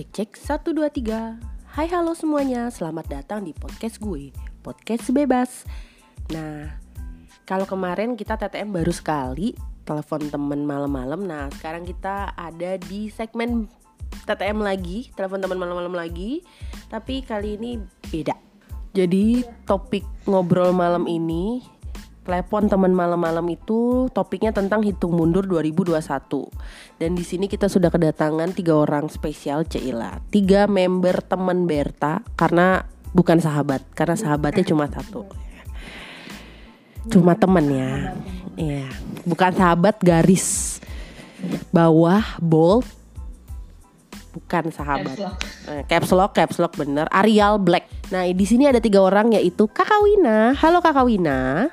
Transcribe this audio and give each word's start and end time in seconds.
Cek 0.00 0.32
cek 0.32 0.64
1 0.64 0.80
2 0.80 1.12
3. 1.12 1.76
Hai 1.76 1.84
halo 1.92 2.16
semuanya, 2.16 2.72
selamat 2.72 3.20
datang 3.20 3.44
di 3.44 3.52
podcast 3.52 4.00
gue, 4.00 4.32
podcast 4.64 5.12
bebas. 5.12 5.68
Nah, 6.32 6.72
kalau 7.44 7.68
kemarin 7.68 8.16
kita 8.16 8.40
TTM 8.40 8.72
baru 8.72 8.96
sekali 8.96 9.52
telepon 9.84 10.24
temen 10.32 10.64
malam-malam. 10.64 11.20
Nah, 11.28 11.52
sekarang 11.52 11.84
kita 11.84 12.32
ada 12.32 12.80
di 12.80 13.12
segmen 13.12 13.68
TTM 14.24 14.64
lagi, 14.64 15.12
telepon 15.12 15.44
teman 15.44 15.60
malam-malam 15.60 15.92
lagi. 15.92 16.48
Tapi 16.88 17.20
kali 17.20 17.60
ini 17.60 17.76
beda. 18.08 18.32
Jadi 18.96 19.44
topik 19.68 20.08
ngobrol 20.24 20.72
malam 20.72 21.04
ini 21.04 21.60
telepon 22.20 22.68
teman 22.68 22.92
malam-malam 22.92 23.44
itu 23.48 24.06
topiknya 24.12 24.52
tentang 24.52 24.84
hitung 24.84 25.16
mundur 25.16 25.48
2021 25.48 25.98
dan 27.00 27.10
di 27.16 27.24
sini 27.24 27.48
kita 27.48 27.66
sudah 27.66 27.88
kedatangan 27.88 28.52
tiga 28.52 28.76
orang 28.76 29.08
spesial 29.08 29.64
Ceila 29.64 30.20
tiga 30.28 30.68
member 30.68 31.24
teman 31.24 31.64
Berta 31.64 32.20
karena 32.36 32.84
bukan 33.10 33.42
sahabat 33.42 33.82
karena 33.94 34.16
sahabatnya 34.16 34.64
cuma 34.66 34.86
satu. 34.86 35.26
Cuma 37.08 37.32
temen 37.32 37.64
ya. 37.72 37.92
Iya. 38.60 38.86
Bukan 39.24 39.56
sahabat 39.56 39.96
garis. 40.04 40.78
Bawah 41.72 42.20
bold. 42.36 42.84
Bukan 44.36 44.68
sahabat. 44.70 45.16
Eh, 45.66 45.82
caps 45.88 46.12
lock 46.12 46.36
caps 46.36 46.60
lock 46.60 46.76
bener. 46.76 47.08
Arial 47.08 47.56
Black. 47.56 47.88
Nah 48.12 48.28
di 48.28 48.44
sini 48.44 48.68
ada 48.68 48.78
tiga 48.78 49.00
orang 49.00 49.32
yaitu 49.32 49.64
Kakak 49.64 50.04
Wina. 50.04 50.52
Halo 50.54 50.84
Kakak 50.84 51.08
Wina 51.08 51.72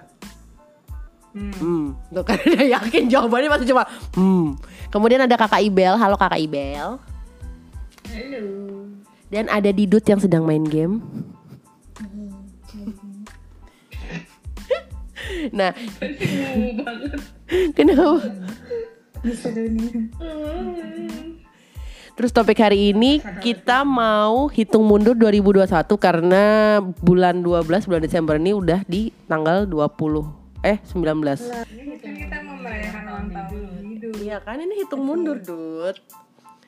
Hmm, 1.57 1.93
tuh 2.13 2.25
kan 2.25 2.37
udah 2.41 2.65
yakin 2.79 3.09
jawabannya 3.09 3.49
masih 3.51 3.67
cuma 3.69 3.83
hmm. 4.17 4.57
Kemudian 4.87 5.19
ada 5.19 5.35
Kakak 5.35 5.59
Ibel, 5.67 5.99
halo 5.99 6.15
Kakak 6.15 6.39
Ibel. 6.39 6.95
Halo. 8.07 8.45
Dan 9.27 9.51
ada 9.51 9.67
Didut 9.75 10.03
yang 10.07 10.23
sedang 10.23 10.47
main 10.47 10.63
game. 10.63 11.03
nah, 15.51 15.75
kenapa? 17.75 18.23
Terus 22.17 22.33
topik 22.33 22.57
hari 22.57 22.95
ini 22.95 23.21
kita 23.43 23.83
mau 23.85 24.47
hitung 24.49 24.87
mundur 24.87 25.13
2021 25.13 25.67
karena 25.99 26.43
bulan 27.03 27.43
12 27.43 27.85
bulan 27.85 28.01
Desember 28.01 28.39
ini 28.39 28.55
udah 28.55 28.81
di 28.87 29.11
tanggal 29.29 29.67
20 29.69 30.46
eh 30.65 30.77
19. 30.81 30.97
Ini 30.97 31.95
kan 32.01 32.13
kita 32.17 32.37
mau 32.41 32.57
merayakan 32.61 33.03
ulang 33.05 33.29
tahun. 33.29 33.83
Iya 34.17 34.37
kan 34.41 34.57
ini 34.61 34.73
hitung 34.81 35.03
mundur, 35.05 35.37
Dut. 35.41 35.97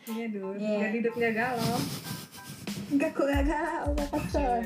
Iya 0.10 0.26
dulu. 0.34 0.58
Biar 0.58 0.90
hidupnya 0.94 1.30
galau. 1.34 1.78
Enggak 2.90 3.14
kok 3.14 3.26
gak 3.30 3.46
galau, 3.46 3.94
gak 3.94 4.10
kesel 4.18 4.52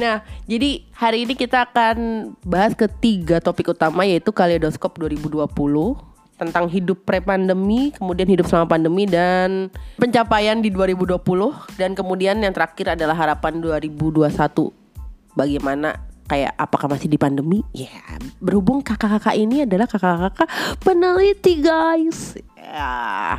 Nah, 0.00 0.24
jadi 0.48 0.80
hari 0.96 1.28
ini 1.28 1.36
kita 1.36 1.68
akan 1.68 2.32
bahas 2.40 2.72
ketiga 2.72 3.36
topik 3.40 3.68
utama 3.76 4.08
yaitu 4.08 4.32
Kaleidoskop 4.32 4.96
2020 4.96 5.44
tentang 6.34 6.66
hidup 6.66 7.06
pre-pandemi, 7.06 7.94
kemudian 7.94 8.26
hidup 8.26 8.50
selama 8.50 8.74
pandemi 8.74 9.06
dan 9.06 9.70
pencapaian 9.96 10.58
di 10.58 10.70
2020 10.70 11.18
dan 11.78 11.94
kemudian 11.94 12.42
yang 12.42 12.50
terakhir 12.50 12.98
adalah 12.98 13.14
harapan 13.14 13.62
2021. 13.62 14.30
Bagaimana 15.34 15.98
kayak 16.26 16.54
apakah 16.58 16.90
masih 16.90 17.06
di 17.10 17.18
pandemi? 17.18 17.62
Ya, 17.70 18.18
berhubung 18.42 18.82
kakak-kakak 18.82 19.36
ini 19.38 19.66
adalah 19.66 19.86
kakak-kakak 19.86 20.48
peneliti, 20.82 21.62
guys. 21.62 22.38
Ya. 22.58 23.38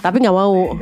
Tapi 0.00 0.16
nggak 0.24 0.36
mau. 0.36 0.74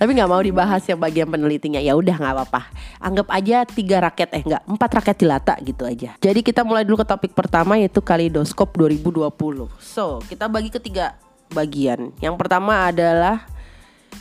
Tapi 0.00 0.10
nggak 0.16 0.30
mau 0.30 0.40
dibahas 0.40 0.82
yang 0.88 0.96
bagian 0.96 1.28
penelitinya. 1.28 1.80
Ya 1.80 1.92
udah 1.94 2.16
nggak 2.16 2.34
apa-apa. 2.34 2.62
Anggap 2.98 3.28
aja 3.28 3.68
tiga 3.68 4.00
raket 4.00 4.32
eh 4.32 4.42
nggak 4.42 4.62
empat 4.64 4.90
raket 5.00 5.16
dilata 5.20 5.54
gitu 5.60 5.84
aja. 5.84 6.16
Jadi 6.18 6.40
kita 6.40 6.64
mulai 6.64 6.82
dulu 6.88 7.04
ke 7.04 7.06
topik 7.06 7.32
pertama 7.36 7.76
yaitu 7.76 8.00
Kaleidoskop 8.00 8.72
2020. 8.74 9.28
So 9.78 10.24
kita 10.24 10.48
bagi 10.48 10.72
ke 10.72 10.80
tiga 10.80 11.20
bagian. 11.52 12.16
Yang 12.24 12.34
pertama 12.40 12.88
adalah 12.88 13.44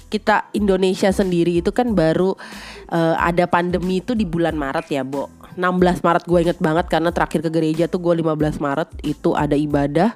kita 0.08 0.48
Indonesia 0.56 1.12
sendiri 1.12 1.60
itu 1.60 1.72
kan 1.76 1.92
baru 1.92 2.36
eh, 2.92 3.16
ada 3.20 3.48
pandemi 3.48 4.00
itu 4.00 4.16
di 4.16 4.24
bulan 4.24 4.56
Maret 4.56 4.88
ya, 4.92 5.04
Bo. 5.04 5.32
16 5.58 6.06
Maret 6.06 6.24
gue 6.30 6.40
inget 6.46 6.60
banget 6.62 6.86
karena 6.86 7.10
terakhir 7.10 7.42
ke 7.42 7.50
gereja 7.50 7.90
tuh 7.90 7.98
gue 7.98 8.22
15 8.22 8.62
Maret 8.62 8.90
itu 9.02 9.34
ada 9.34 9.58
ibadah. 9.58 10.14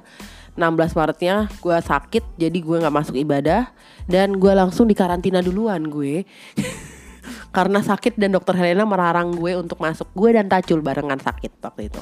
16 0.52 0.92
Maretnya 0.92 1.48
gue 1.64 1.76
sakit 1.80 2.36
jadi 2.36 2.58
gue 2.60 2.76
nggak 2.84 2.92
masuk 2.92 3.16
ibadah 3.16 3.72
dan 4.08 4.38
gue 4.38 4.52
langsung 4.54 4.88
di 4.88 4.94
karantina 4.96 5.42
duluan 5.44 5.86
gue. 5.86 6.24
Karena 7.56 7.84
sakit 7.84 8.16
dan 8.16 8.32
dokter 8.32 8.56
Helena 8.56 8.88
melarang 8.88 9.36
gue 9.36 9.52
untuk 9.54 9.76
masuk. 9.78 10.08
Gue 10.16 10.32
dan 10.32 10.48
Tacul 10.48 10.80
barengan 10.80 11.20
sakit 11.20 11.60
waktu 11.60 11.92
itu. 11.92 12.00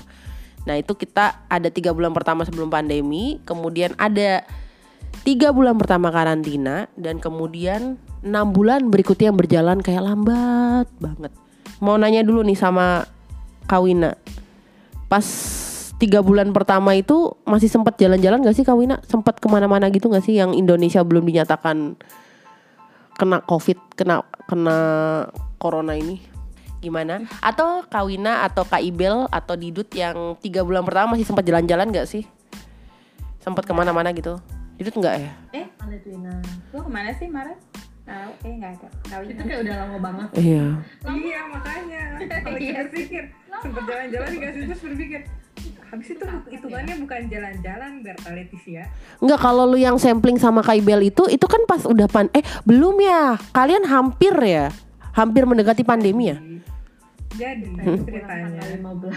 Nah 0.63 0.79
itu 0.79 0.95
kita 0.95 1.51
ada 1.51 1.69
tiga 1.75 1.91
bulan 1.91 2.15
pertama 2.15 2.47
sebelum 2.47 2.71
pandemi. 2.71 3.43
Kemudian 3.43 3.99
ada 3.99 4.47
tiga 5.27 5.51
bulan 5.51 5.75
pertama 5.75 6.15
karantina. 6.15 6.87
Dan 6.95 7.19
kemudian 7.19 7.99
enam 8.23 8.47
bulan 8.55 8.95
berikutnya 8.95 9.35
yang 9.35 9.39
berjalan 9.43 9.83
kayak 9.83 10.07
lambat 10.07 10.87
banget. 11.03 11.35
Mau 11.83 11.99
nanya 11.99 12.23
dulu 12.23 12.47
nih 12.47 12.55
sama 12.55 13.03
Kawina 13.67 14.15
pas 15.11 15.27
tiga 16.01 16.25
bulan 16.25 16.57
pertama 16.57 16.97
itu 16.97 17.37
masih 17.45 17.69
sempat 17.69 18.01
jalan-jalan 18.01 18.41
gak 18.41 18.57
sih 18.57 18.65
Kawina 18.65 19.05
sempat 19.05 19.37
ke 19.37 19.47
mana-mana 19.53 19.93
gitu 19.93 20.09
gak 20.09 20.25
sih 20.25 20.41
yang 20.41 20.57
Indonesia 20.57 21.05
belum 21.05 21.29
dinyatakan 21.29 22.01
kena 23.21 23.45
covid 23.45 23.77
kena 23.93 24.25
kena 24.49 24.79
corona 25.61 25.93
ini? 25.93 26.25
Gimana? 26.81 27.29
Atau 27.45 27.85
Kawina 27.93 28.49
atau 28.49 28.65
Kak 28.65 28.81
Ibel 28.81 29.29
atau 29.29 29.53
Didut 29.53 29.93
yang 29.93 30.41
tiga 30.41 30.65
bulan 30.65 30.81
pertama 30.89 31.13
masih 31.15 31.29
sempat 31.29 31.45
jalan-jalan 31.45 31.93
gak 31.93 32.09
sih? 32.09 32.25
Sempat 33.45 33.69
ke 33.69 33.73
mana-mana 33.77 34.09
gitu. 34.17 34.41
Didut 34.81 34.97
nggak 34.97 35.15
ya? 35.21 35.33
Eh, 35.53 35.69
Twina. 36.01 36.41
lu 36.73 36.81
ke 36.81 36.89
mana 36.89 37.13
sih 37.13 37.29
Maret? 37.29 37.61
Tahu, 38.11 38.31
eh 38.43 38.53
nggak 38.59 38.73
ada. 38.75 38.89
Tahu 39.07 39.23
Itu 39.31 39.43
kayak 39.47 39.61
udah 39.63 39.75
lama 39.87 39.97
banget. 40.03 40.29
iya. 40.43 40.67
Iya 41.07 41.41
makanya. 41.47 42.03
Kalau 42.43 42.59
kita 42.59 42.83
pikir 42.91 43.25
sempet 43.61 43.83
jalan-jalan 43.87 44.31
nggak 44.35 44.51
sih 44.57 44.63
terus 44.67 44.83
berpikir 44.83 45.21
habis 45.91 46.07
itu 46.15 46.25
hitungannya 46.55 46.95
bukan 47.03 47.21
jalan-jalan 47.27 47.91
Berta 48.03 48.31
Leticia. 48.31 48.85
Nggak 49.19 49.41
kalau 49.43 49.67
lu 49.67 49.79
yang 49.79 49.99
sampling 49.99 50.39
sama 50.39 50.63
Kak 50.63 50.79
Ibel 50.79 51.11
itu 51.11 51.27
itu 51.27 51.47
kan 51.47 51.63
pas 51.67 51.83
udah 51.87 52.07
pan 52.11 52.27
eh 52.35 52.43
belum 52.67 52.99
ya? 52.99 53.39
Kalian 53.55 53.87
hampir 53.87 54.35
ya? 54.43 54.71
Hampir 55.11 55.43
mendekati 55.47 55.83
pandemi 55.83 56.31
ya 56.31 56.39
Jadi 57.39 57.71
Hmm. 57.71 58.03
ceritanya. 58.03 58.59
Tanggal 58.59 58.69
15 58.83 59.15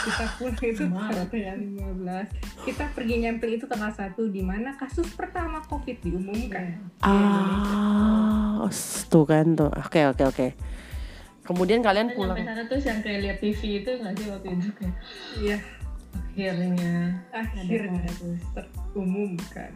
kita 0.00 0.24
pulang 0.40 0.56
itu 0.64 0.82
tanggal 0.88 1.28
15 1.28 2.26
kita 2.64 2.84
pergi 2.96 3.14
nyamping 3.20 3.60
itu 3.60 3.68
tanggal 3.68 3.92
1 3.92 4.32
di 4.32 4.40
mana 4.40 4.72
kasus 4.80 5.04
pertama 5.12 5.60
covid 5.68 6.00
diumumkan. 6.00 6.80
Ah 7.04 8.64
tuh 9.12 9.24
kan 9.28 9.52
tuh. 9.52 9.68
Oke 9.68 10.06
oke 10.08 10.22
oke. 10.24 10.48
Kemudian 11.44 11.82
kalian 11.82 12.14
pulang. 12.14 12.38
Sampai 12.38 12.46
sana 12.46 12.62
terus 12.70 12.84
yang 12.86 13.00
kayak 13.02 13.20
lihat 13.26 13.38
TV 13.42 13.60
itu 13.82 13.90
nggak 13.90 14.12
sih 14.16 14.26
waktu 14.30 14.48
itu 14.54 14.68
kayak? 14.78 14.96
Iya. 15.42 15.58
Akhirnya. 16.14 16.94
Akhirnya 17.34 18.10
terumumkan. 18.54 19.72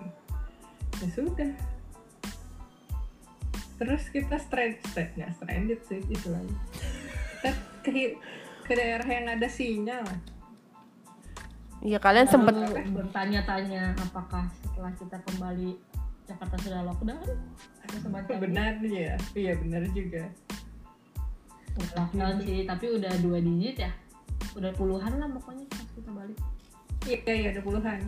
Ya 1.02 1.08
sudah. 1.10 1.50
Terus 3.74 4.02
kita 4.14 4.38
strand 4.38 4.78
strand 4.86 5.10
nggak 5.18 5.32
stranded 5.34 5.80
sih 5.82 5.98
itu 5.98 6.28
lagi 6.30 6.54
kita 7.44 7.52
ke, 7.84 8.16
ke 8.64 8.72
daerah 8.72 9.04
yang 9.04 9.26
ada 9.28 9.44
sinyal. 9.44 10.04
Iya 11.84 12.00
kalian 12.00 12.24
sempet 12.24 12.56
Lalu 12.56 12.96
bertanya-tanya 12.96 13.92
apakah 14.00 14.48
setelah 14.64 14.92
kita 14.96 15.20
kembali 15.28 15.76
Jakarta 16.24 16.56
sudah 16.64 16.80
lockdown? 16.88 17.20
Atau 17.84 17.98
semacam 18.00 18.34
benar 18.40 18.72
ya 18.80 19.20
iya 19.36 19.52
benar 19.60 19.84
juga. 19.92 20.24
Udah 21.76 21.92
lockdown 22.00 22.36
sih 22.40 22.64
tapi 22.64 22.86
udah 22.96 23.12
dua 23.20 23.38
digit 23.44 23.84
ya. 23.84 23.92
Udah 24.56 24.72
puluhan 24.72 25.12
lah 25.20 25.28
pokoknya 25.28 25.68
pas 25.68 25.84
kita 25.92 26.10
balik. 26.16 26.38
Iya 27.04 27.32
iya 27.36 27.48
ada 27.52 27.60
puluhan 27.60 28.00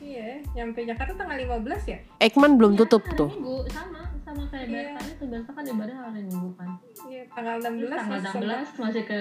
iya 0.00 0.28
nyampe 0.52 0.80
Jakarta 0.82 1.12
tanggal 1.14 1.36
15 1.36 1.60
ya 1.86 1.98
Ekman 2.18 2.56
belum 2.56 2.72
Iya, 2.72 2.80
tutup 2.80 3.02
hari 3.02 3.16
tuh 3.16 3.30
Minggu 3.30 3.56
sama 3.68 4.00
sama 4.20 4.42
kayak 4.46 4.64
Iya. 4.64 4.80
biasanya 4.90 5.14
tuh 5.14 5.26
biasa 5.28 5.48
kan 5.50 5.64
ibadah 5.66 5.96
hari 6.06 6.22
Minggu 6.24 6.50
kan 6.54 6.70
iya 7.06 7.22
tanggal 7.30 7.56
16 7.58 7.68
Terus 7.70 7.90
tanggal 7.92 8.10
masih 8.10 8.40
16 8.40 8.82
masih 8.82 9.02
ke 9.04 9.20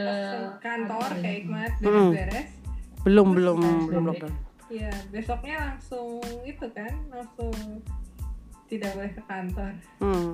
kantor 0.59 1.09
kayak 1.11 1.23
ya? 1.25 1.39
Ikmat 1.39 1.71
Hmm. 1.71 1.83
beres-beres 1.83 2.49
belum 2.99 3.27
belum 3.31 3.57
PSBB. 3.59 3.87
belum 3.87 4.03
lockdown 4.05 4.33
Iya, 4.69 4.93
besoknya 5.09 5.55
langsung 5.59 6.21
itu 6.45 6.67
kan, 6.69 6.93
langsung 7.09 7.49
tidak 8.67 8.93
boleh 8.93 9.09
ke 9.09 9.23
kantor. 9.25 9.71
hmm. 9.97 10.29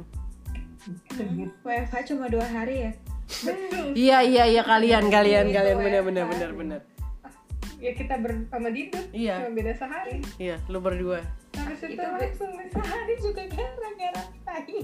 WFH 1.64 1.96
cuma 2.06 2.28
dua 2.28 2.44
hari 2.44 2.76
ya 2.84 2.92
Betul. 3.42 3.96
iya 3.96 4.18
iya 4.22 4.44
iya 4.46 4.62
kalian 4.62 5.08
kalian 5.08 5.50
Itu 5.50 5.56
kalian 5.56 5.78
bener 5.80 6.04
WFH. 6.04 6.82
Ya 7.86 7.94
kita 7.94 8.18
bersama 8.18 8.68
Didut, 8.68 9.06
Iya. 9.14 9.46
cuma 9.46 9.54
beda 9.54 9.74
sehari. 9.78 10.18
iya 10.38 10.58
lu 10.66 10.82
berdua 10.82 11.22
Tapi 11.52 11.70
habis 11.70 11.80
itu, 11.80 11.94
Itu 11.94 12.02
langsung 12.02 12.52
Sehari 12.68 13.14
juga 13.16 13.42
gara-gara 13.46 14.24
Taichi. 14.42 14.80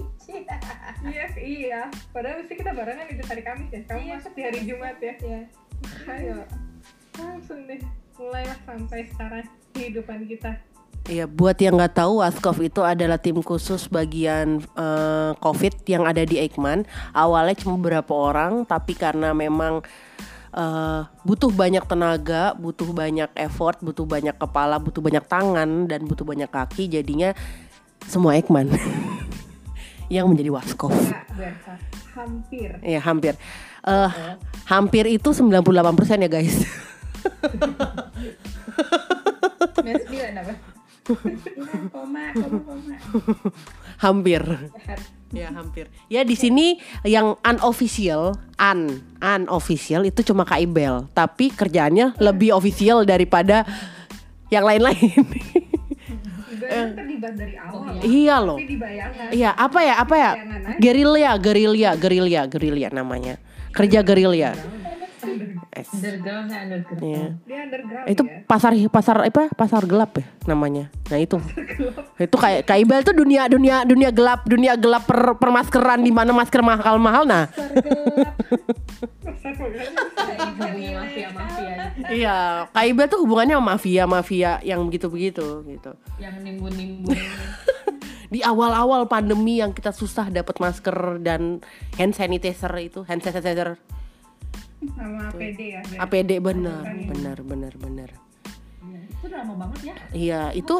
iya 1.04 1.26
iya 1.36 1.80
padahal 2.10 2.38
mesti 2.38 2.54
kita 2.54 2.70
barengan 2.70 3.06
itu 3.08 3.22
hari 3.24 3.42
Kamis 3.42 3.68
ya 3.68 3.80
kamu 3.84 4.00
Iya, 4.00 4.14
masuk 4.14 4.32
di 4.32 4.42
hari 4.42 4.60
Jumat 4.62 4.96
ya 4.98 5.14
Ya. 5.18 5.40
ayo 6.08 6.38
langsung 7.12 7.66
deh 7.66 7.82
mulailah 8.14 8.58
sampai 8.62 9.00
sekarang 9.08 9.44
kehidupan 9.72 10.22
kita 10.24 10.52
Iya, 11.02 11.26
buat 11.26 11.58
yang 11.58 11.74
nggak 11.74 11.98
tahu, 11.98 12.22
Waskov 12.22 12.62
itu 12.62 12.78
adalah 12.80 13.18
tim 13.18 13.42
khusus 13.42 13.90
bagian 13.90 14.62
eh, 14.78 15.30
COVID 15.36 15.82
yang 15.84 16.06
ada 16.06 16.22
di 16.22 16.38
Eijkman. 16.38 16.86
Awalnya 17.10 17.58
cuma 17.58 17.74
beberapa 17.74 18.14
orang, 18.14 18.62
tapi 18.62 18.94
karena 18.94 19.34
memang 19.34 19.82
eh, 20.52 21.00
butuh 21.24 21.50
banyak 21.52 21.84
tenaga, 21.88 22.52
butuh 22.56 22.92
banyak 22.92 23.28
effort, 23.36 23.80
butuh 23.80 24.04
banyak 24.04 24.36
kepala, 24.36 24.76
butuh 24.78 25.00
banyak 25.00 25.24
tangan, 25.26 25.88
dan 25.88 26.04
butuh 26.04 26.24
banyak 26.24 26.48
kaki, 26.48 26.88
jadinya 26.88 27.32
semua 28.04 28.36
Eijkman 28.36 28.68
yang 30.14 30.28
menjadi 30.28 30.52
Waskov. 30.52 30.92
Berasa 31.32 31.80
hampir 32.12 32.76
Ya 32.84 33.00
hampir, 33.00 33.34
Eh, 33.82 34.10
hampir 34.70 35.04
itu 35.10 35.34
98% 35.34 36.22
ya 36.22 36.30
guys. 36.30 36.56
Iya, 39.82 40.30
hampir. 43.98 44.42
Ya 45.32 45.48
hampir. 45.48 45.88
Ya 46.12 46.22
di 46.28 46.36
sini 46.36 46.76
yang 47.08 47.40
unofficial, 47.40 48.36
un, 48.60 48.80
unofficial 49.16 50.04
itu 50.04 50.20
cuma 50.20 50.44
Kak 50.44 50.60
Ibel, 50.60 51.08
tapi 51.16 51.48
kerjaannya 51.48 52.20
lebih 52.20 52.52
official 52.52 53.08
daripada 53.08 53.64
yang 54.52 54.68
lain-lain. 54.68 55.24
Terlibat 56.72 57.34
dari 57.36 57.58
awal 57.58 58.00
iya 58.06 58.36
loh. 58.38 58.56
tapi 58.56 58.70
dibayangkan 58.70 59.28
Iya, 59.34 59.50
apa 59.50 59.78
ya? 59.82 59.94
Apa 59.98 60.14
ya? 60.14 60.30
Gerilya, 60.78 61.32
gerilya, 61.36 61.90
gerilya, 61.98 62.42
gerilya 62.46 62.88
namanya. 62.94 63.36
Kerja 63.72 64.04
gerilya. 64.04 64.52
Underground 65.92 66.48
ya 66.48 66.58
underground. 66.64 67.04
Iya. 67.04 67.26
dia 67.44 67.58
underground 67.68 68.06
Itu 68.08 68.22
ya 68.24 68.40
pasar 68.48 68.72
pasar 68.88 69.16
apa? 69.28 69.52
Pasar 69.52 69.84
gelap 69.84 70.16
ya 70.16 70.24
namanya. 70.48 70.88
Nah, 71.12 71.20
itu. 71.20 71.36
Itu 72.16 72.36
kayak 72.40 72.64
Ibel 72.64 73.04
tuh 73.04 73.12
dunia 73.12 73.44
dunia 73.46 73.84
dunia 73.84 74.08
gelap, 74.08 74.48
dunia 74.48 74.72
gelap 74.80 75.04
per, 75.04 75.36
permaskeran 75.36 76.00
di 76.00 76.08
mana 76.08 76.32
masker 76.32 76.64
mahal-mahal 76.64 77.28
nah. 77.28 77.44
Hubungi 80.42 80.96
mafia-mafia 80.96 81.92
Iya, 82.08 82.36
Kak 82.72 82.84
Ibel 82.88 83.06
tuh 83.12 83.20
hubungannya 83.22 83.56
sama 83.60 83.76
mafia-mafia 83.76 84.52
yang 84.64 84.80
begitu-begitu 84.88 85.64
gitu. 85.68 85.92
yang 86.16 86.34
nimbun-nimbun. 86.40 87.16
Di 88.32 88.40
awal-awal 88.40 89.04
pandemi 89.12 89.60
yang 89.60 89.76
kita 89.76 89.92
susah 89.92 90.32
dapat 90.32 90.56
masker 90.56 91.20
dan 91.20 91.60
hand 92.00 92.16
sanitizer 92.16 92.72
itu, 92.80 93.04
hand 93.04 93.20
sanitizer, 93.20 93.76
sama 94.94 95.30
APD 95.30 95.60
ya 95.78 95.80
Ber. 95.86 95.96
APD 96.02 96.30
benar, 96.42 96.84
benar, 96.84 97.36
benar, 97.42 97.72
benar. 97.78 98.10
Iya, 98.82 99.00
itu 99.06 99.24
udah 99.30 99.38
lama 99.46 99.54
banget 99.54 99.80
ya. 99.82 99.94
Iya, 100.10 100.42
itu 100.58 100.74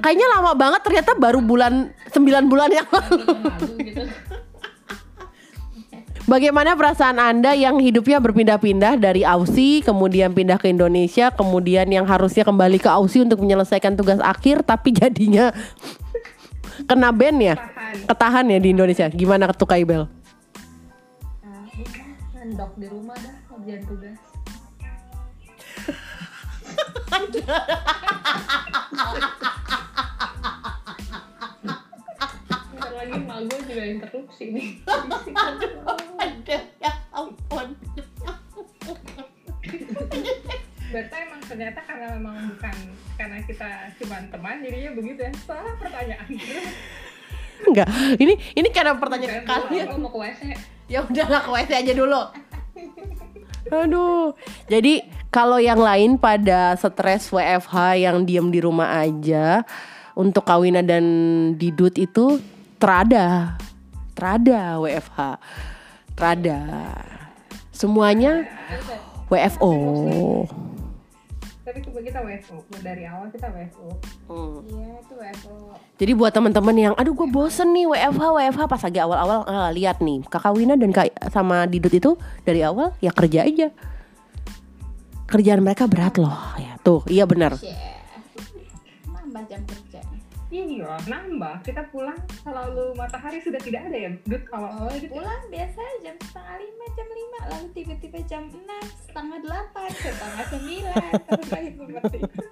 kayaknya 0.00 0.26
lama 0.32 0.52
banget 0.56 0.80
ternyata 0.80 1.10
baru 1.16 1.40
bulan 1.44 1.92
9 2.08 2.50
bulan 2.50 2.70
yang 2.72 2.88
lalu. 2.88 3.16
Tahun 3.20 3.44
lalu 3.44 3.68
gitu. 3.84 4.02
Bagaimana 6.24 6.72
perasaan 6.72 7.20
Anda 7.20 7.52
yang 7.52 7.76
hidupnya 7.76 8.16
berpindah-pindah 8.16 8.96
dari 8.96 9.28
Aussie, 9.28 9.84
kemudian 9.84 10.32
pindah 10.32 10.56
ke 10.56 10.72
Indonesia, 10.72 11.28
kemudian 11.28 11.84
yang 11.92 12.08
harusnya 12.08 12.48
kembali 12.48 12.80
ke 12.80 12.88
Aussie 12.88 13.20
untuk 13.20 13.44
menyelesaikan 13.44 13.92
tugas 13.92 14.16
akhir 14.24 14.64
tapi 14.64 14.96
jadinya 14.96 15.52
kena 16.88 17.12
ban 17.12 17.36
ya? 17.36 17.60
Tahan. 17.60 18.08
Ketahan 18.08 18.44
ya 18.56 18.58
di 18.58 18.68
Indonesia. 18.72 19.06
Gimana 19.12 19.52
Ibel? 19.52 20.08
Nah, 20.08 20.23
ngendok 22.44 22.76
di 22.76 22.92
rumah 22.92 23.16
dah 23.16 23.36
kerjaan 23.48 23.82
tugas. 23.88 24.20
Bentar 32.68 32.92
lagi 32.92 33.16
emak 33.16 33.38
gue 33.48 33.60
juga 33.64 33.84
interupsi 33.88 34.44
nih. 34.52 34.68
ya 36.84 36.92
ampun. 37.16 37.68
Berarti 40.92 41.16
emang 41.16 41.40
ternyata 41.48 41.80
karena 41.80 42.06
memang 42.20 42.36
bukan 42.52 42.76
karena 43.16 43.40
kita 43.48 43.88
cuma 44.04 44.20
teman 44.28 44.60
jadinya 44.60 44.92
begitu 44.92 45.20
ya 45.24 45.32
salah 45.48 45.74
pertanyaan 45.80 46.28
Enggak, 47.64 47.88
ini 48.20 48.36
ini 48.52 48.68
karena 48.68 48.92
pertanyaan 49.00 49.48
kalian. 49.48 49.96
Mau 49.96 50.12
ke 50.12 50.18
WC. 50.28 50.73
Ya 50.88 51.00
udahlah 51.04 51.40
ke 51.40 51.50
WC 51.50 51.70
aja 51.72 51.92
dulu. 51.96 52.22
Aduh. 53.72 54.36
Jadi 54.68 55.00
kalau 55.32 55.56
yang 55.56 55.80
lain 55.80 56.20
pada 56.20 56.76
stres 56.76 57.32
WFH 57.32 57.98
yang 57.98 58.22
diem 58.28 58.52
di 58.52 58.60
rumah 58.60 59.02
aja 59.02 59.64
untuk 60.14 60.44
kawinan 60.44 60.84
dan 60.84 61.04
didut 61.56 61.96
itu 61.96 62.38
terada. 62.76 63.56
Terada 64.14 64.78
WFH. 64.78 65.20
Terada. 66.14 66.60
Semuanya 67.74 68.46
WFO. 69.26 69.72
Tapi 71.64 71.80
kita 71.80 72.20
WFO 72.20 72.60
dari 72.84 73.08
awal 73.08 73.32
kita 73.32 73.48
WFO 73.48 73.88
Hmm. 74.24 74.64
Iya, 74.68 74.88
itu 75.04 75.14
WFO. 75.16 75.56
Jadi 76.00 76.12
buat 76.16 76.32
teman-teman 76.32 76.76
yang 76.76 76.94
aduh 76.96 77.12
gue 77.12 77.28
bosen 77.28 77.72
nih 77.76 77.88
WFH 77.88 78.24
WFH 78.24 78.62
pas 78.68 78.82
lagi 78.84 78.98
awal-awal 79.00 79.40
ah, 79.48 79.68
lihat 79.72 80.00
nih 80.00 80.24
kakak 80.28 80.52
Wina 80.56 80.76
dan 80.76 80.92
kak 80.92 81.12
sama 81.28 81.68
Didut 81.68 81.92
itu 81.92 82.16
dari 82.44 82.64
awal 82.64 82.92
ya 83.04 83.12
kerja 83.12 83.44
aja 83.44 83.68
kerjaan 85.28 85.64
mereka 85.64 85.88
berat 85.88 86.20
loh 86.20 86.36
ya 86.60 86.76
tuh 86.84 87.04
iya 87.08 87.24
benar 87.24 87.56
Yeah. 87.60 87.83
Iya 90.54 90.86
nambah. 91.10 91.66
Kita 91.66 91.82
pulang 91.90 92.14
selalu 92.46 92.94
matahari 92.94 93.42
sudah 93.42 93.58
tidak 93.58 93.90
ada 93.90 93.98
ya 94.06 94.10
dud 94.22 94.42
awal 94.54 94.70
awal 94.86 94.94
gitu 95.02 95.10
Pulang 95.10 95.42
biasa 95.50 95.80
jam 96.06 96.14
setengah 96.22 96.56
lima, 96.62 96.84
jam 96.94 97.08
lima, 97.10 97.38
lalu 97.50 97.66
tiba-tiba 97.74 98.18
jam 98.30 98.42
enam, 98.54 98.84
setengah 99.02 99.38
delapan, 99.42 99.88
setengah 99.90 100.44
sembilan, 100.46 101.10
terus 101.26 101.48
lagi 101.50 101.70
seperti 101.74 102.16
itu. 102.22 102.42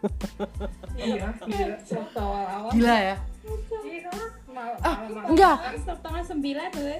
iya 0.98 1.22
waktu 1.30 2.18
awal 2.18 2.70
gila 2.74 2.96
ya? 2.98 3.16
Iya 3.86 4.10
Ah, 4.82 4.96
malam 4.98 5.14
malam. 5.14 5.28
enggak. 5.30 5.56
Setengah 5.86 6.22
sembilan 6.26 6.68
itu. 6.74 6.98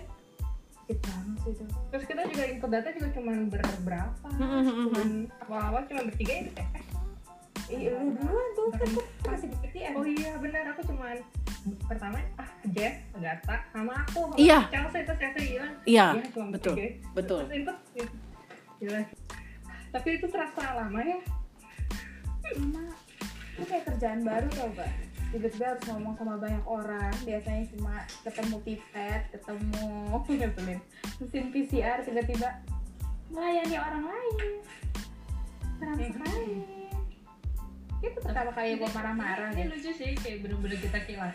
Terus 1.90 2.04
kita 2.06 2.22
juga 2.30 2.44
input 2.46 2.70
data 2.70 2.88
juga 2.94 3.08
cuma 3.10 3.32
berberapa? 3.50 4.26
Hmm, 4.38 4.86
Cuman 4.86 5.08
awal-awal 5.50 5.82
cuma 5.90 6.00
bertiga 6.06 6.32
ya. 6.46 6.52
Iya, 7.72 7.90
lu 7.96 8.12
duluan 8.18 8.48
tuh 8.52 8.68
kan 8.74 8.88
tuh 8.92 9.06
masih 9.24 9.46
di 9.48 9.56
PTM. 9.64 9.92
Oh 9.96 10.04
iya 10.04 10.30
benar 10.36 10.64
aku 10.76 10.80
cuman 10.92 11.16
pertama 11.86 12.18
ah 12.36 12.50
Jeff, 12.74 12.94
Agatha 13.16 13.56
sama 13.70 13.92
aku. 14.04 14.20
sama 14.28 14.36
Iya. 14.36 14.58
Chelsea 14.68 15.00
terus 15.06 15.18
Chelsea 15.18 15.42
bilang. 15.56 15.72
iya 15.86 16.06
"Iya, 16.12 16.24
cuma 16.34 16.46
betul 16.52 16.74
bertiga." 16.76 17.08
betul 17.16 17.38
Terus 17.46 17.54
input. 17.56 17.76
ya. 17.96 18.06
Gila. 18.82 19.00
Tapi 19.92 20.08
itu 20.16 20.26
terasa 20.28 20.62
lama 20.74 21.00
ya. 21.00 21.18
Sama 22.52 22.84
itu 23.52 23.64
kayak 23.68 23.84
kerjaan 23.84 24.20
baru 24.24 24.48
tau 24.50 24.68
gak? 24.74 24.90
Tiba-tiba 25.32 25.64
harus 25.64 25.82
ngomong 25.88 26.12
sama 26.16 26.36
banyak 26.36 26.64
orang 26.68 27.12
Biasanya 27.24 27.64
cuma 27.72 28.04
ketemu 28.20 28.56
pipet, 28.64 29.22
ketemu 29.32 29.88
ngeselin 30.28 30.80
mesin 31.16 31.44
PCR 31.48 31.98
Tiba-tiba 32.04 32.48
melayani 33.32 33.76
orang 33.80 34.04
lain 34.04 34.36
Keren 35.80 35.96
sekali 36.04 36.81
Itu 38.02 38.18
pertama 38.18 38.50
kali 38.50 38.74
gue 38.74 38.90
marah-marah 38.90 39.54
Ini 39.54 39.70
lucu 39.70 39.90
sih 39.94 40.10
kayak 40.18 40.42
bener-bener 40.42 40.78
kita 40.82 40.98
kilas. 41.06 41.34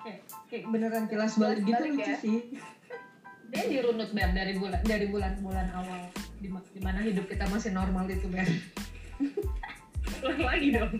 Kayak, 0.00 0.20
kayak 0.48 0.64
beneran 0.72 1.04
kilas 1.12 1.32
balik 1.36 1.60
gitu 1.62 1.76
balik 1.76 1.92
lucu 2.00 2.12
ya. 2.12 2.16
sih. 2.16 2.38
Dia 3.48 3.64
dirunut 3.68 4.10
Ber 4.16 4.30
dari 4.32 4.52
bulan 4.56 4.80
dari 4.84 5.06
bulan-bulan 5.08 5.66
awal 5.76 6.00
di 6.40 6.48
di 6.48 6.80
mana 6.80 7.04
hidup 7.04 7.28
kita 7.28 7.44
masih 7.52 7.76
normal 7.76 8.08
itu 8.08 8.28
Ber. 8.32 8.48
Ulang 10.24 10.42
lagi 10.42 10.68
dong. 10.72 10.92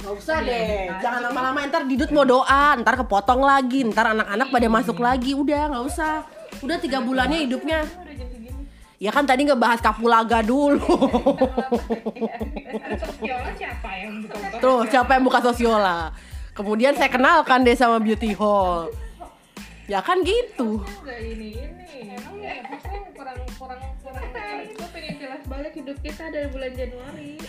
Gak 0.00 0.16
usah 0.16 0.40
Iya, 0.40 0.48
deh, 0.48 0.64
iya. 0.88 0.96
jangan 1.04 1.20
lama-lama 1.28 1.60
ntar 1.68 1.84
Didut 1.84 2.08
mau 2.08 2.24
doa, 2.24 2.72
ntar 2.80 2.96
kepotong 3.04 3.44
lagi, 3.44 3.84
ntar 3.84 4.16
anak-anak 4.16 4.48
pada 4.48 4.68
masuk 4.72 4.96
lagi, 4.96 5.36
udah 5.36 5.76
nggak 5.76 5.84
usah. 5.84 6.24
Udah 6.64 6.80
tiga 6.80 7.04
bulannya 7.04 7.44
hidupnya. 7.44 7.84
Udah 7.84 8.14
jam. 8.16 8.29
Ya 9.00 9.08
kan 9.08 9.24
tadi 9.24 9.48
ngebahas 9.48 9.80
kapulaga 9.80 10.44
dulu. 10.44 10.76
Sosiola 13.00 13.48
siapa 13.56 13.88
yang 13.96 14.20
buka? 14.20 14.60
Tuh, 14.60 14.84
siapa 14.92 15.10
yang 15.16 15.24
buka 15.24 15.40
sosiola? 15.40 16.12
Kemudian 16.52 16.92
saya 16.92 17.08
kenalkan 17.08 17.64
deh 17.64 17.72
sama 17.72 17.96
beauty 17.96 18.36
hall. 18.36 18.92
Ya 19.88 20.04
kan 20.04 20.20
gitu. 20.20 20.84
Enggak 20.84 21.16
ini 21.16 21.56
ini. 21.56 22.12
Emang 22.12 22.44
ya, 22.44 22.60
kurang 23.16 23.40
kurang 23.56 23.80
kurang. 24.04 24.28
Gue 24.68 24.88
pengen 24.92 25.14
kilas 25.16 25.42
balik 25.48 25.72
hidup 25.80 25.96
kita 26.04 26.28
dari 26.28 26.52
bulan 26.52 26.72
Januari. 26.76 27.40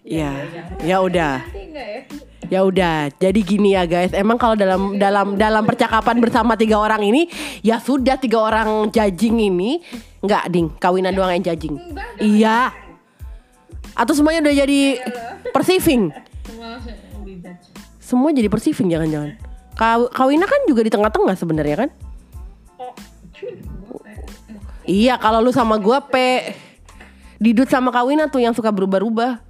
Ya, 0.00 0.48
ya 0.80 0.96
udah. 1.04 1.44
Nanti 1.44 1.60
enggak 1.70 1.86
ya? 1.86 2.00
Ya 2.50 2.60
udah, 2.66 3.14
jadi 3.14 3.40
gini 3.46 3.78
ya 3.78 3.86
guys. 3.86 4.10
Emang 4.10 4.34
kalau 4.34 4.58
dalam 4.58 4.98
dalam 4.98 5.38
dalam 5.38 5.62
percakapan 5.62 6.18
bersama 6.18 6.58
tiga 6.58 6.82
orang 6.82 6.98
ini, 7.04 7.30
ya 7.62 7.78
sudah 7.78 8.18
tiga 8.18 8.42
orang 8.42 8.90
judging 8.90 9.38
ini, 9.38 9.78
nggak 10.18 10.50
ding, 10.50 10.66
kawinan 10.82 11.14
doang 11.14 11.30
yang 11.30 11.46
judging. 11.46 11.78
Iya. 12.18 12.74
Atau 13.94 14.18
semuanya 14.18 14.50
udah 14.50 14.54
jadi 14.66 14.80
perceiving. 15.54 16.10
semua 18.02 18.34
jadi 18.34 18.50
perceiving 18.50 18.90
jangan-jangan. 18.90 19.38
Kaw- 19.78 20.10
Kawinan 20.10 20.50
kan 20.50 20.60
juga 20.66 20.82
di 20.82 20.90
tengah-tengah 20.90 21.38
sebenarnya 21.38 21.86
kan? 21.86 21.90
Iya, 24.82 25.14
kalau 25.22 25.38
lu 25.38 25.54
sama 25.54 25.78
gua 25.78 26.02
pe 26.02 26.50
Didut 27.40 27.70
sama 27.70 27.88
Kawina 27.94 28.26
tuh 28.26 28.42
yang 28.42 28.52
suka 28.52 28.68
berubah-ubah. 28.68 29.40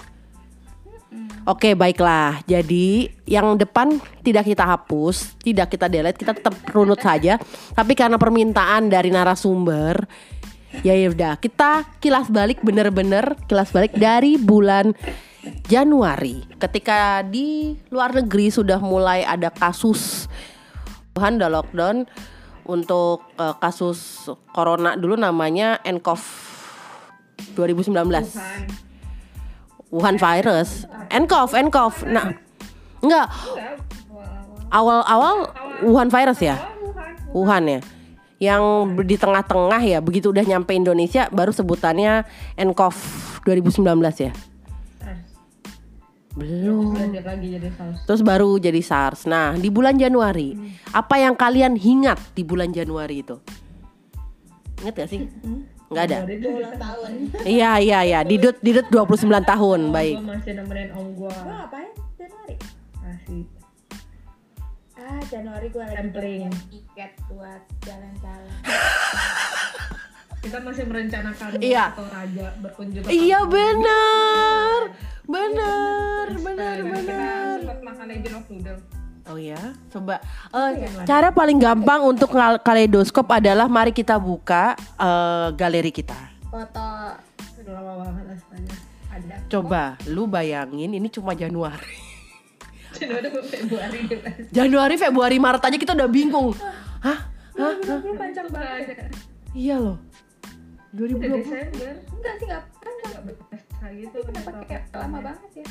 Oke, 1.48 1.72
baiklah. 1.72 2.44
Jadi, 2.44 3.08
yang 3.24 3.56
depan 3.56 3.96
tidak 4.20 4.44
kita 4.44 4.64
hapus, 4.68 5.40
tidak 5.40 5.72
kita 5.72 5.88
delete, 5.88 6.20
kita 6.20 6.36
tetap 6.36 6.52
runut 6.68 7.00
saja. 7.00 7.40
Tapi 7.72 7.96
karena 7.96 8.20
permintaan 8.20 8.92
dari 8.92 9.08
narasumber, 9.08 10.04
ya 10.84 10.92
ya 10.92 11.08
udah, 11.08 11.40
kita 11.40 11.96
kilas 11.98 12.28
balik 12.28 12.60
bener-bener 12.60 13.40
kilas 13.48 13.72
balik 13.72 13.96
dari 13.96 14.36
bulan 14.36 14.92
Januari. 15.64 16.44
Ketika 16.60 17.24
di 17.24 17.72
luar 17.88 18.12
negeri 18.12 18.52
sudah 18.52 18.76
mulai 18.76 19.24
ada 19.24 19.48
kasus 19.48 20.28
Wuhan 21.16 21.42
udah 21.42 21.50
lockdown 21.50 21.96
untuk 22.68 23.24
eh, 23.40 23.54
kasus 23.58 24.30
corona 24.54 24.94
dulu 24.94 25.16
namanya 25.18 25.80
nCoV 25.82 26.22
2019. 27.56 27.96
Wuhan 27.96 28.89
virus. 30.16 30.86
nCoV, 31.10 31.50
nCoV. 31.66 31.94
Nah, 32.06 32.30
enggak. 33.02 33.26
Awal-awal 34.70 35.50
Wuhan 35.82 36.08
virus 36.12 36.40
ya? 36.44 36.56
Wuhan 37.34 37.66
ya. 37.66 37.80
Yang 38.40 38.62
di 39.04 39.16
tengah-tengah 39.20 39.82
ya, 39.84 39.98
begitu 40.00 40.32
udah 40.32 40.44
nyampe 40.46 40.72
Indonesia 40.72 41.28
baru 41.28 41.52
sebutannya 41.52 42.24
nCoV 42.56 42.96
2019 43.44 43.84
ya. 44.20 44.32
Belum. 46.30 46.94
Terus 48.06 48.22
baru 48.22 48.56
jadi 48.56 48.78
SARS. 48.78 49.26
Nah, 49.26 49.58
di 49.58 49.66
bulan 49.68 49.98
Januari, 49.98 50.54
apa 50.94 51.18
yang 51.18 51.34
kalian 51.34 51.74
ingat 51.74 52.22
di 52.32 52.46
bulan 52.46 52.70
Januari 52.70 53.26
itu? 53.26 53.36
Ingat 54.80 54.94
gak 54.94 55.10
sih? 55.10 55.26
Nggak 55.90 56.04
ada. 56.04 56.18
ulang 56.22 56.78
tahun. 56.78 57.10
Iya, 57.42 57.70
iya, 57.78 57.98
iya. 58.04 58.20
Didut 58.22 58.56
Didut 58.58 58.86
29 58.86 59.26
tahun. 59.42 59.80
Baik. 59.90 60.14
gue 60.14 60.26
masih 60.28 60.52
nemenin 60.54 60.88
om 60.92 61.06
gue 61.12 61.26
Gua 61.26 61.44
ngapain 61.58 61.90
Januari? 62.14 62.54
masih 62.96 63.42
Ah, 64.94 65.16
Januari 65.26 65.66
gua 65.68 65.82
lagi 65.82 65.96
Sampling. 65.96 66.12
beliin 66.46 66.52
tiket 66.70 67.12
buat 67.26 67.62
jalan-jalan. 67.82 68.58
kita 70.40 70.58
masih 70.60 70.84
merencanakan 70.84 71.48
Iya. 71.58 71.84
ke 71.90 72.02
Raja 72.06 72.46
berkunjung 72.60 73.02
ke 73.02 73.10
Iya 73.10 73.40
benar. 73.44 74.80
Benar, 75.24 76.26
benar, 76.36 76.74
Dan 76.76 76.86
kita 76.86 77.00
benar. 77.02 77.54
sempat 77.58 77.78
makan 77.82 78.04
legend 78.06 78.34
of 78.34 78.44
noodle 78.46 78.80
Oh 79.30 79.38
ya, 79.38 79.62
coba. 79.94 80.18
Eh, 80.50 80.90
cara 81.06 81.30
paling 81.30 81.54
gampang 81.62 82.02
untuk 82.02 82.34
kaleidoskop 82.66 83.30
adalah 83.30 83.70
mari 83.70 83.94
kita 83.94 84.18
buka 84.18 84.74
eh, 84.98 85.48
galeri 85.54 85.94
kita. 85.94 86.18
Foto 86.50 87.14
lama 87.70 87.92
banget 88.02 88.34
asalnya 88.34 88.74
ada. 89.06 89.34
Coba, 89.46 89.82
lu 90.10 90.26
bayangin 90.26 90.90
ini 90.90 91.06
cuma 91.06 91.38
Januari. 91.38 92.10
Februari 93.54 94.00
Januari, 94.50 94.94
Februari, 94.98 95.36
Maret 95.38 95.62
aja 95.62 95.78
kita 95.78 95.94
udah 95.94 96.10
bingung. 96.10 96.52
Hah? 97.00 97.30
Hah? 97.54 97.72
Ini 97.78 98.12
panjang 98.18 98.48
banget. 98.50 99.14
Iya 99.54 99.76
loh. 99.78 99.96
udah 100.90 101.06
2020. 101.06 101.38
Desember 101.38 101.94
Enggak 102.10 102.34
sih 102.42 102.46
enggak 102.50 102.64
kan 102.82 102.92
nggak 103.06 103.22
berasa 103.30 103.86
gitu 103.94 104.18
kenapa 104.26 104.50
kayak 104.66 104.84
lama 104.90 105.18
banget 105.22 105.50
ya? 105.62 105.66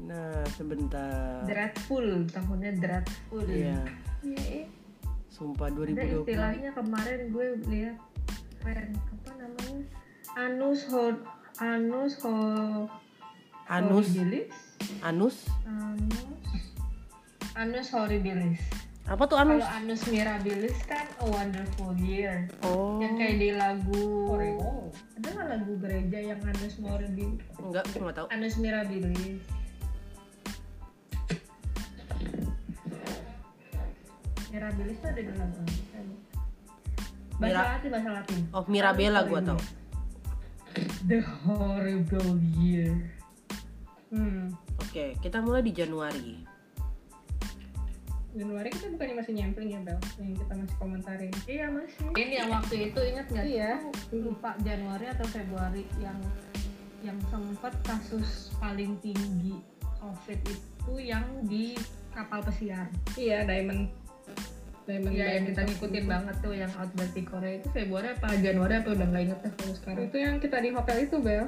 Nah, 0.00 0.42
sebentar. 0.50 1.44
dreadful 1.44 2.02
tahunnya 2.26 2.72
dreadful 2.74 3.44
Iya, 3.44 3.78
Iya, 4.20 4.40
iya. 4.42 4.64
sumpah 5.28 5.68
ada 5.68 5.76
2020. 5.76 6.24
istilahnya 6.24 6.70
kemarin 6.72 7.20
gue 7.28 7.46
lihat 7.66 7.96
keren 8.58 8.90
apa 8.92 9.30
namanya 9.36 9.80
anus 10.36 10.80
ho 10.86 11.04
anus 11.58 12.12
ho 12.20 12.36
Anus, 13.66 14.08
horribilis 14.08 14.50
anus. 15.00 15.36
anus 15.64 16.26
anus 17.54 17.88
horribilis 17.90 18.60
Apa 19.06 19.24
tuh 19.24 19.36
anus? 19.36 19.58
kalau 19.58 19.76
anus 19.76 20.02
mirabilis 20.06 20.76
kan 20.84 21.06
a 21.18 21.24
wonderful 21.24 21.92
year 21.96 22.50
Oh. 22.62 22.98
yang 22.98 23.14
kayak 23.16 23.36
di 23.38 23.50
lagu 23.52 24.28
ada 25.14 25.28
nggak 25.30 25.48
lagu 25.50 25.72
gereja 25.78 26.18
yang 26.26 26.40
anus 26.42 26.74
horribilis 26.78 27.40
Enggak, 27.56 27.84
gue 27.86 28.00
nggak 28.00 28.16
tahu. 28.16 28.26
anus 28.28 28.54
mirabilis 28.56 29.40
mirabilis 34.50 34.98
tuh 34.98 35.08
ada 35.08 35.20
di 35.20 35.32
lagu 35.32 35.56
apa? 35.56 35.72
bahasa 37.40 37.40
Mira- 37.40 37.68
latin 37.72 37.88
bahasa 37.90 38.10
latin 38.12 38.38
Oh, 38.52 38.64
Mirabella 38.66 39.20
gue 39.24 39.40
tahu. 39.42 39.60
the 41.06 41.18
horrible 41.42 42.32
year 42.54 42.94
hmm. 44.10 44.52
Oke, 44.80 45.14
kita 45.18 45.38
mulai 45.38 45.62
di 45.62 45.70
Januari. 45.70 46.42
Januari 48.30 48.70
kita 48.70 48.90
bukannya 48.90 49.14
masih 49.18 49.32
nyempling 49.34 49.70
ya 49.70 49.80
Bel 49.82 49.98
yang 50.16 50.34
kita 50.34 50.52
masih 50.52 50.76
komentarin 50.78 51.32
iya 51.44 51.66
masih 51.66 52.06
ini 52.14 52.34
yang 52.36 52.46
waktu 52.48 52.74
itu 52.88 53.00
ingat 53.04 53.26
nggak 53.26 53.42
Iya. 53.44 53.72
lupa 54.16 54.54
Januari 54.60 55.06
atau 55.08 55.26
Februari 55.26 55.82
yang 55.98 56.18
yang 57.02 57.18
sempat 57.26 57.74
kasus 57.82 58.54
paling 58.56 58.94
tinggi 59.00 59.58
COVID 59.98 60.40
itu 60.46 60.94
yang 60.96 61.26
di 61.42 61.74
kapal 62.10 62.38
pesiar 62.40 62.86
iya 63.14 63.42
Diamond 63.42 63.90
Diamond 64.90 65.14
Iya 65.14 65.26
yang 65.38 65.44
kita 65.46 65.60
ngikutin 65.70 66.04
banget 66.10 66.36
tuh 66.42 66.52
yang 66.58 66.72
outbreak 66.74 67.12
di 67.14 67.22
Korea 67.22 67.52
itu 67.62 67.68
Februari 67.70 68.08
apa 68.10 68.34
Januari 68.34 68.74
apa 68.82 68.88
udah 68.90 69.06
nggak 69.06 69.22
inget 69.22 69.38
deh 69.46 69.52
kalau 69.54 69.74
sekarang. 69.78 70.04
itu 70.10 70.16
yang 70.18 70.34
kita 70.42 70.56
di 70.58 70.70
hotel 70.74 70.96
itu 71.06 71.16
Bel 71.22 71.46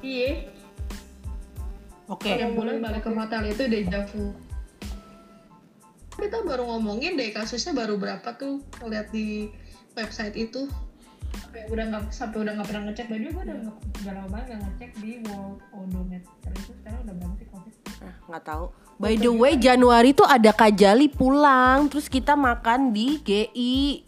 Iya. 0.00 0.32
Oke. 2.08 2.30
Yang 2.32 2.52
bulan 2.56 2.76
balik 2.80 3.04
ke 3.04 3.10
hotel 3.12 3.42
itu 3.52 3.62
deja 3.68 4.00
vu. 4.10 4.32
Kita 6.16 6.42
baru 6.42 6.64
ngomongin 6.66 7.20
deh 7.20 7.30
kasusnya 7.30 7.76
baru 7.76 8.00
berapa 8.00 8.34
tuh 8.40 8.64
lihat 8.86 9.12
di 9.12 9.52
website 9.94 10.34
itu. 10.40 10.66
Sampai 11.36 11.68
udah 11.70 11.84
nggak 11.92 12.04
sampai 12.10 12.42
udah 12.42 12.52
nggak 12.58 12.68
pernah 12.72 12.82
ngecek 12.90 13.06
baju 13.06 13.26
gue 13.30 13.42
udah 13.46 13.56
nggak 13.62 13.76
udah 14.02 14.12
lama 14.16 14.28
banget 14.32 14.46
nggak 14.50 14.60
ngecek 14.66 14.90
di 14.98 15.10
World 15.28 15.58
Odometer 15.70 16.50
itu 16.58 16.72
sekarang 16.82 17.00
udah 17.06 17.14
berapa 17.14 17.34
sih 17.38 17.48
covid? 17.52 17.74
Ah, 18.02 18.14
nggak 18.26 18.44
tahu. 18.48 18.64
By 19.00 19.16
the 19.16 19.32
way, 19.32 19.56
Januari 19.56 20.12
tuh 20.12 20.28
ada 20.28 20.52
Kajali 20.52 21.08
pulang, 21.08 21.88
terus 21.88 22.04
kita 22.04 22.36
makan 22.36 22.92
di 22.92 23.16
GI. 23.18 24.04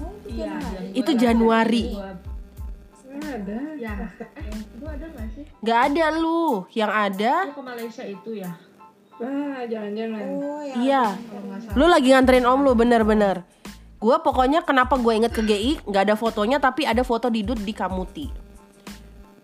Oh, 0.00 0.08
itu 0.16 0.32
Iya. 0.32 0.48
Januari. 0.48 0.96
Itu 0.96 1.10
gua- 1.12 1.20
Januari. 1.20 1.84
ada 3.22 3.58
Ya, 3.76 3.92
eh, 3.94 4.48
itu 4.50 4.84
ada 4.84 5.06
nggak 5.06 5.26
sih? 5.30 5.44
Gak 5.60 5.80
ada 5.88 6.06
lu, 6.10 6.64
yang 6.72 6.88
ada 6.88 7.34
Lu 7.46 7.54
ke 7.54 7.62
Malaysia 7.62 8.02
itu 8.02 8.30
ya? 8.34 8.52
ah 9.14 9.62
jangan-jangan 9.62 10.20
Oh, 10.34 10.58
ya. 10.60 10.74
iya. 10.76 11.04
Lu 11.72 11.86
lagi 11.86 12.10
nganterin 12.10 12.42
om 12.42 12.60
lu 12.60 12.72
bener-bener. 12.72 13.44
Gua 13.96 14.18
pokoknya 14.18 14.62
kenapa 14.62 14.96
gue 14.96 15.12
inget 15.14 15.30
ke 15.30 15.40
GI 15.40 15.84
nggak 15.84 16.08
ada 16.08 16.16
fotonya 16.16 16.58
tapi 16.58 16.82
ada 16.82 17.04
foto 17.04 17.28
Didut 17.28 17.54
di 17.56 17.70
Kamuti. 17.70 18.26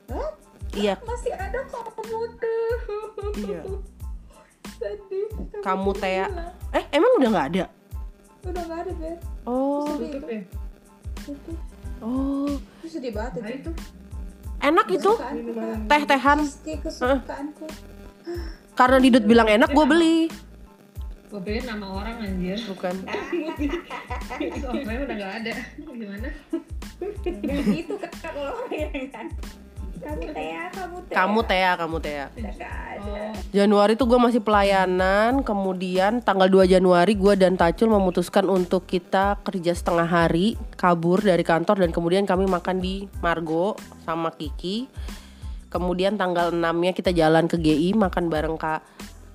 Hah? 0.08 0.28
Iya, 0.72 0.98
Masih 0.98 1.30
ada 1.32 1.60
kok 1.64 1.84
kamu 1.92 2.18
tuh. 2.34 2.74
iya. 3.38 3.60
Sedih. 4.78 5.26
Kamu 5.60 5.90
Tea. 5.94 6.26
Eh, 6.70 6.84
emang 6.94 7.10
udah 7.18 7.28
nggak 7.28 7.46
ada? 7.54 7.64
Udah 8.46 8.62
nggak 8.64 8.80
ada, 8.86 8.92
Bel. 8.94 9.16
Oh, 9.44 9.86
Sedih 9.98 10.10
Tutup 10.14 10.28
ya? 10.30 10.40
itu. 11.28 11.52
oh. 12.00 12.54
Itu 12.80 12.86
sedih 12.88 13.12
banget 13.12 13.32
Nah 13.42 13.50
itu. 13.52 13.70
itu. 13.70 13.70
Enak 14.58 14.86
itu. 14.90 15.12
Teh-tehan. 15.86 16.38
Kesukaanku. 16.82 17.66
Karena 18.74 18.98
Didut 19.02 19.24
bilang 19.26 19.48
enak, 19.50 19.70
gue 19.74 19.86
beli. 19.86 20.18
Gue 21.28 21.40
pilih 21.44 21.62
nama 21.68 21.86
orang 21.92 22.16
anjir. 22.24 22.56
Bukan. 22.64 22.94
Soalnya 24.62 25.00
udah 25.04 25.16
nggak 25.18 25.34
ada. 25.44 25.52
Gimana? 25.76 26.28
itu 27.76 27.94
kan 28.00 28.12
kalau 28.24 28.64
yang 28.72 29.06
kan. 29.12 29.26
Kamu 29.98 30.26
Tea, 30.30 30.64
kamu 30.70 30.96
Tea. 31.04 31.14
Kamu 31.14 31.40
Tea, 31.44 31.72
kamu 31.74 31.96
Tea. 31.98 32.24
Udah 32.30 32.52
nggak 32.54 32.74
ada. 32.74 32.98
Oh, 32.98 33.32
Januari 33.48 33.92
tuh 33.96 34.06
gue 34.06 34.20
masih 34.20 34.40
pelayanan, 34.44 35.40
kemudian 35.42 36.20
tanggal 36.20 36.46
2 36.46 36.68
Januari 36.68 37.16
gue 37.16 37.34
dan 37.34 37.56
Tacul 37.56 37.88
memutuskan 37.88 38.46
untuk 38.46 38.84
kita 38.84 39.40
kerja 39.42 39.72
setengah 39.72 40.06
hari, 40.06 40.54
kabur 40.76 41.24
dari 41.24 41.42
kantor 41.42 41.82
dan 41.82 41.90
kemudian 41.90 42.28
kami 42.28 42.44
makan 42.44 42.78
di 42.78 43.08
Margo 43.24 43.74
sama 44.04 44.30
Kiki. 44.34 44.88
kemudian 45.68 46.16
tanggal 46.16 46.48
6-nya 46.48 46.96
kita 46.96 47.12
jalan 47.12 47.44
ke 47.44 47.60
GI 47.60 47.92
makan 47.92 48.32
bareng 48.32 48.56
Kak 48.56 48.80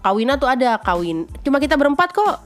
Kawina 0.03 0.35
tuh 0.35 0.51
ada 0.51 0.75
kawin. 0.81 1.29
Cuma 1.47 1.63
kita 1.63 1.79
berempat 1.79 2.11
kok. 2.11 2.41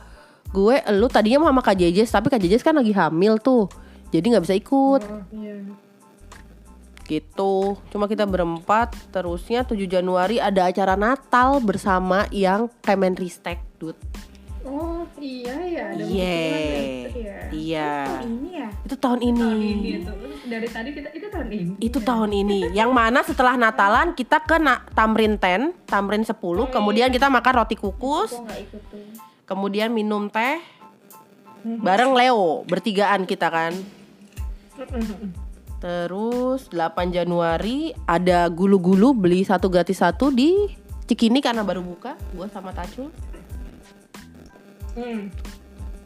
Gue, 0.53 0.77
lu 0.93 1.09
tadinya 1.09 1.41
mau 1.41 1.49
sama 1.49 1.65
Kak 1.65 1.75
Jejes, 1.75 2.13
tapi 2.13 2.29
Kak 2.29 2.37
Jejes 2.37 2.61
kan 2.61 2.77
lagi 2.77 2.93
hamil 2.93 3.41
tuh. 3.41 3.65
Jadi 4.13 4.31
nggak 4.31 4.43
bisa 4.45 4.55
ikut 4.55 5.01
Oh, 5.03 5.23
iya. 5.35 5.57
Gitu. 7.07 7.79
Cuma 7.89 8.05
kita 8.05 8.27
berempat. 8.27 8.93
Terusnya 9.09 9.63
7 9.63 9.87
Januari 9.87 10.37
ada 10.37 10.67
acara 10.67 10.99
Natal 10.99 11.63
bersama 11.63 12.27
yang 12.29 12.67
Kemenristek, 12.83 13.63
Dut. 13.79 13.95
Oh 14.67 15.07
iya 15.23 15.55
ya, 15.63 15.83
ada 15.95 16.03
begituan 16.03 17.23
ya. 17.23 17.39
Iya. 17.47 17.91
Oh, 18.03 18.27
ini 18.27 18.49
ya. 18.59 18.67
Itu 18.83 18.95
tahun 18.99 19.19
ini. 19.23 19.39
Tahun 19.39 19.63
ini 19.63 19.89
itu 20.03 20.13
dari 20.51 20.67
tadi 20.67 20.89
kita 20.91 21.09
itu 21.15 21.27
tahun 21.31 21.47
ini. 21.47 21.71
Itu 21.79 21.99
tahun 22.03 22.31
ini. 22.35 22.59
Yang 22.75 22.91
mana 22.91 23.19
setelah 23.23 23.55
Natalan 23.55 24.11
kita 24.11 24.43
ke 24.43 24.59
na- 24.59 24.83
Tamrin 24.91 25.39
10, 25.39 25.71
Tamrin 25.87 26.27
10, 26.27 26.67
kemudian 26.67 27.07
kita 27.15 27.31
makan 27.31 27.53
roti 27.63 27.79
kukus, 27.79 28.35
ikut 28.35 28.83
tuh. 28.91 29.07
kemudian 29.47 29.87
minum 29.95 30.27
teh 30.27 30.59
bareng 31.63 32.11
Leo, 32.11 32.67
bertigaan 32.67 33.23
kita 33.23 33.47
kan. 33.47 33.71
Terus 35.77 36.73
8 36.73 37.13
Januari 37.13 37.93
ada 38.09 38.49
gulu-gulu 38.49 39.13
beli 39.13 39.45
satu 39.45 39.69
gratis 39.69 40.01
satu 40.01 40.33
di 40.33 40.73
Cikini 41.07 41.39
karena 41.39 41.63
baru 41.63 41.79
buka, 41.79 42.19
gua 42.35 42.51
sama 42.51 42.75
Tacul. 42.75 43.07
Hmm. 44.97 45.31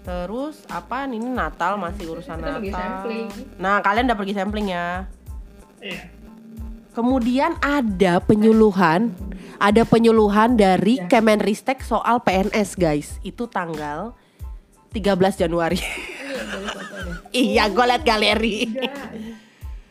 Terus 0.06 0.62
apa 0.70 1.10
ini 1.10 1.18
Natal 1.18 1.80
masih 1.82 2.14
urusan 2.14 2.38
Kita 2.38 2.62
Natal. 2.62 3.30
Nah, 3.58 3.82
kalian 3.82 4.06
udah 4.12 4.18
pergi 4.20 4.34
sampling 4.38 4.70
ya. 4.70 5.10
Iya. 5.82 6.22
Kemudian 6.92 7.56
ada 7.64 8.20
penyuluhan, 8.20 9.16
ada 9.58 9.88
penyuluhan 9.88 10.60
dari 10.60 11.00
Kemenristek 11.08 11.82
soal 11.82 12.20
PNS, 12.22 12.76
guys. 12.76 13.16
Itu 13.24 13.48
tanggal 13.48 14.14
13 14.92 15.40
Januari. 15.40 15.80
Iya, 17.32 17.64
iya, 17.64 17.64
gue 17.72 17.86
liat 17.88 18.04
galeri. 18.04 18.58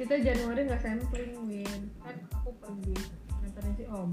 Kita 0.00 0.16
Januari 0.16 0.64
nggak 0.64 0.80
sampling, 0.80 1.32
Win. 1.44 1.80
Kan 2.00 2.16
aku 2.32 2.56
pergi 2.56 2.96
nganterin 3.36 3.72
si 3.76 3.84
Om. 3.84 4.10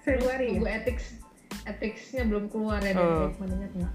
Februari 0.00 0.56
ya? 0.56 0.80
Ethics 0.80 1.20
ethicsnya 1.68 2.24
belum 2.24 2.48
keluar 2.48 2.80
ya 2.80 2.96
dari 2.96 3.04
Hmm. 3.04 3.28
Ekman, 3.28 3.48
ingat 3.60 3.72
nggak? 3.76 3.94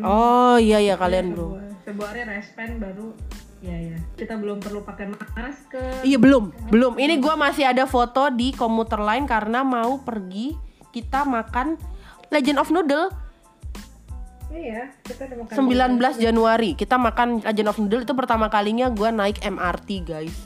Oh 0.00 0.56
iya 0.56 0.80
ya 0.80 0.96
kalian 0.96 1.36
belum. 1.36 1.60
Februari- 1.84 2.24
respen 2.24 2.80
baru 2.80 3.12
ya 3.60 3.76
ya. 3.92 3.96
Kita 4.16 4.40
belum 4.40 4.64
perlu 4.64 4.80
pakai 4.80 5.12
masker. 5.12 6.08
Iya 6.08 6.16
belum, 6.16 6.72
belum. 6.72 6.96
Ini 6.96 7.20
gua 7.20 7.36
masih 7.36 7.68
ada 7.68 7.84
foto 7.84 8.32
di 8.32 8.56
komuter 8.56 8.96
lain 8.96 9.28
karena 9.28 9.60
mau 9.60 10.00
pergi 10.00 10.56
kita 10.88 11.28
makan 11.28 11.76
Legend 12.32 12.64
of 12.64 12.72
Noodle 12.72 13.12
Iya, 14.52 14.92
kita 15.00 15.32
udah 15.32 15.38
makan 15.48 15.56
19 15.96 16.24
Januari. 16.28 16.70
Kita 16.76 17.00
makan 17.00 17.40
Legend 17.40 17.68
of 17.72 17.78
Noodle 17.80 18.04
itu 18.04 18.12
pertama 18.12 18.52
kalinya 18.52 18.92
gua 18.92 19.08
naik 19.08 19.40
MRT, 19.40 19.88
guys. 20.04 20.36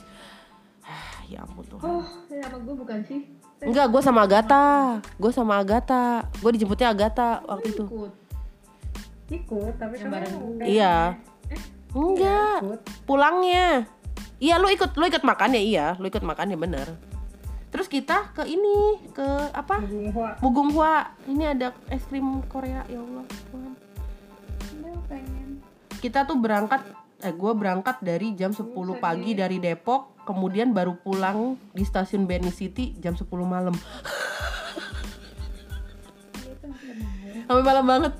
Ah, 0.87 1.19
ya 1.27 1.43
ampun 1.43 1.67
tuh. 1.67 1.79
Oh, 1.83 2.07
sama 2.31 2.57
gue 2.63 2.75
bukan 2.75 2.99
sih? 3.03 3.27
Enggak, 3.59 3.91
gue 3.91 4.01
sama 4.05 4.23
Agatha. 4.23 4.97
Gue 5.19 5.31
sama 5.35 5.59
Agatha. 5.59 6.23
Gue 6.39 6.55
dijemputnya 6.55 6.93
Agatha 6.93 7.43
waktu 7.43 7.75
itu. 7.75 7.83
Ikut. 7.83 8.13
ikut, 9.27 9.73
tapi 9.75 9.99
Yang 9.99 10.07
kamu 10.07 10.13
bareng 10.15 10.33
gue. 10.39 10.47
udah 10.55 10.65
Iya. 10.71 10.95
Enggak. 11.91 12.57
ikut. 12.63 12.81
Pulangnya. 13.03 13.67
Iya, 14.37 14.55
lu 14.61 14.69
ikut, 14.69 14.93
lu 14.95 15.03
ikut 15.09 15.25
makan 15.25 15.57
ya, 15.57 15.61
iya. 15.61 15.87
Lu 15.99 16.05
ikut 16.07 16.23
makan 16.23 16.53
ya 16.53 16.57
bener. 16.57 16.87
Terus 17.73 17.91
kita 17.91 18.31
ke 18.31 18.47
ini, 18.47 19.03
ke 19.11 19.27
apa? 19.51 19.83
Bung 19.83 20.13
Hua. 20.15 20.39
Mugunghwa. 20.39 20.93
Ini 21.27 21.43
ada 21.57 21.75
es 21.91 22.05
krim 22.07 22.39
Korea, 22.47 22.85
ya 22.87 23.01
Allah. 23.01 23.25
Tuhan. 23.51 23.86
Pengen. 25.07 25.63
Kita 25.97 26.23
tuh 26.27 26.37
berangkat 26.37 26.83
eh 27.17 27.33
gue 27.33 27.53
berangkat 27.57 27.97
dari 28.05 28.37
jam 28.37 28.53
10 28.53 28.77
pagi 29.01 29.33
dari 29.33 29.57
Depok, 29.57 30.21
kemudian 30.21 30.69
baru 30.69 30.93
pulang 31.01 31.57
di 31.73 31.81
stasiun 31.81 32.29
Beni 32.29 32.53
City 32.53 32.93
jam 33.01 33.17
10 33.17 33.25
malam. 33.41 33.73
Sampai 37.47 37.63
malam 37.65 37.85
banget. 37.87 38.13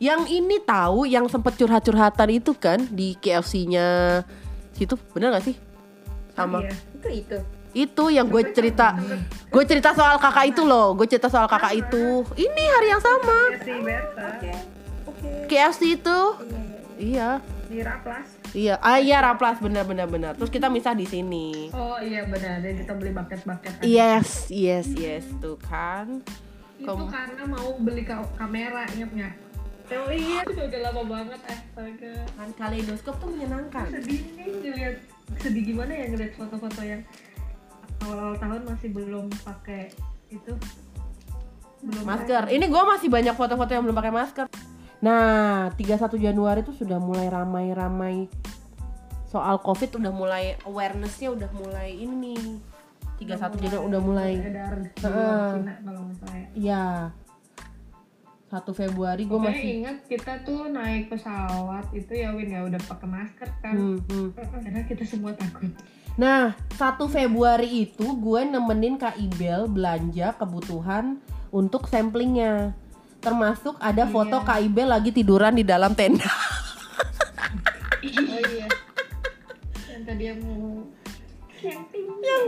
Yang 0.00 0.32
ini 0.32 0.56
tahu 0.64 1.04
yang 1.04 1.28
sempet 1.28 1.60
curhat-curhatan 1.60 2.32
itu 2.32 2.56
kan 2.56 2.80
di 2.88 3.12
KFC-nya 3.20 4.24
situ, 4.72 4.96
bener 5.12 5.36
gak 5.36 5.44
sih? 5.44 5.60
Sama. 6.32 6.64
Iya. 6.64 6.72
Itu 6.72 7.08
itu. 7.12 7.36
Itu 7.70 8.04
yang 8.08 8.32
gue 8.32 8.40
cerita, 8.56 8.96
gue 9.52 9.64
cerita 9.68 9.92
soal 9.92 10.16
kakak 10.16 10.56
itu 10.56 10.64
loh, 10.64 10.96
gue 10.96 11.04
cerita 11.04 11.28
soal 11.28 11.44
kakak 11.46 11.76
itu. 11.76 12.24
Ini 12.34 12.62
hari 12.80 12.88
yang 12.88 13.02
sama. 13.04 13.38
Ya 13.62 14.00
Oke. 14.32 14.79
KFC 15.46 16.00
itu, 16.00 16.18
iya, 16.96 17.38
di 17.68 17.80
Raplas. 17.84 18.26
iya, 18.52 18.74
ah 18.80 18.98
iya 18.98 19.20
Raplas 19.20 19.60
bener 19.60 19.84
bener 19.84 20.06
bener. 20.06 20.32
Terus 20.34 20.50
kita 20.50 20.66
misah 20.66 20.96
di 20.96 21.04
sini. 21.04 21.68
Oh 21.74 21.98
iya 22.00 22.24
benar, 22.26 22.60
dan 22.64 22.74
kita 22.74 22.92
beli 22.96 23.10
bucket-bucket. 23.12 23.72
kan. 23.78 23.84
Yes, 23.84 24.48
yes, 24.48 24.88
yes, 24.96 25.24
tuh 25.38 25.60
kan. 25.60 26.24
Itu 26.80 27.04
karena 27.06 27.44
mau 27.44 27.76
beli 27.76 28.02
ka- 28.02 28.24
kamera, 28.40 28.88
ingat 28.96 29.10
nggak? 29.12 29.34
Oh 29.90 30.06
iya, 30.08 30.46
itu 30.46 30.62
udah 30.70 30.80
lama 30.86 31.02
banget 31.02 31.40
eh, 31.50 31.52
astaga. 31.52 32.14
Kan 32.38 32.48
kaleidoskop 32.54 33.14
tuh 33.18 33.28
menyenangkan. 33.28 33.86
Sedih 33.90 34.22
nih 34.38 34.46
ngeliat, 34.62 34.96
sedih 35.42 35.62
gimana 35.66 35.92
ya 35.92 36.04
ngeliat 36.08 36.32
foto-foto 36.38 36.80
yang 36.86 37.02
awal-awal 38.06 38.38
tahun 38.38 38.62
masih 38.70 38.88
belum 38.94 39.26
pakai 39.42 39.90
itu. 40.30 40.54
Belum 41.80 42.04
Masker. 42.06 42.54
Ini 42.54 42.64
gue 42.70 42.82
masih 42.86 43.08
banyak 43.10 43.34
foto-foto 43.34 43.70
yang 43.72 43.82
belum 43.84 43.96
pakai 43.98 44.12
masker. 44.14 44.46
Nah, 45.00 45.72
31 45.76 46.20
Januari 46.20 46.60
tuh 46.60 46.76
sudah 46.76 47.00
mulai 47.00 47.32
ramai-ramai 47.32 48.28
soal 49.30 49.62
COVID 49.62 50.02
udah 50.02 50.12
mulai 50.12 50.58
awarenessnya 50.66 51.32
udah 51.32 51.50
mulai 51.56 51.96
ini 51.96 52.14
nih. 52.36 52.44
31 53.20 53.56
Januari 53.60 53.86
udah 53.88 54.00
mulai. 54.00 54.32
Heeh. 55.00 55.52
ya. 55.64 56.48
Iya. 56.56 56.86
1 58.50 58.66
Februari 58.74 59.30
gue 59.30 59.38
masih 59.38 59.70
ingat 59.78 60.02
kita 60.10 60.42
tuh 60.42 60.66
naik 60.66 61.06
pesawat 61.06 61.86
itu 61.94 62.18
ya 62.18 62.34
Win 62.34 62.50
ya 62.50 62.66
udah 62.66 62.82
pakai 62.82 63.06
masker 63.06 63.48
kan. 63.62 63.74
Hmm, 63.78 64.02
hmm. 64.10 64.28
Karena 64.34 64.82
kita 64.90 65.06
semua 65.06 65.30
takut. 65.38 65.70
Nah, 66.18 66.58
1 66.74 66.98
Februari 67.06 67.86
itu 67.86 68.02
gue 68.18 68.40
nemenin 68.42 68.98
Kak 68.98 69.14
Ibel 69.22 69.70
belanja 69.70 70.34
kebutuhan 70.34 71.22
untuk 71.54 71.86
samplingnya. 71.86 72.74
Termasuk 73.20 73.76
ada 73.78 74.08
foto 74.08 74.40
Kak 74.40 74.64
Ibel 74.64 74.88
lagi 74.88 75.12
tiduran 75.12 75.56
di 75.56 75.64
dalam 75.64 75.92
tenda. 75.94 76.26
Oh 78.00 78.40
iya. 78.48 78.64
Yang 79.92 80.02
tadi 80.08 80.24
yang 80.24 80.40
mau 80.40 80.88
yang 81.60 81.84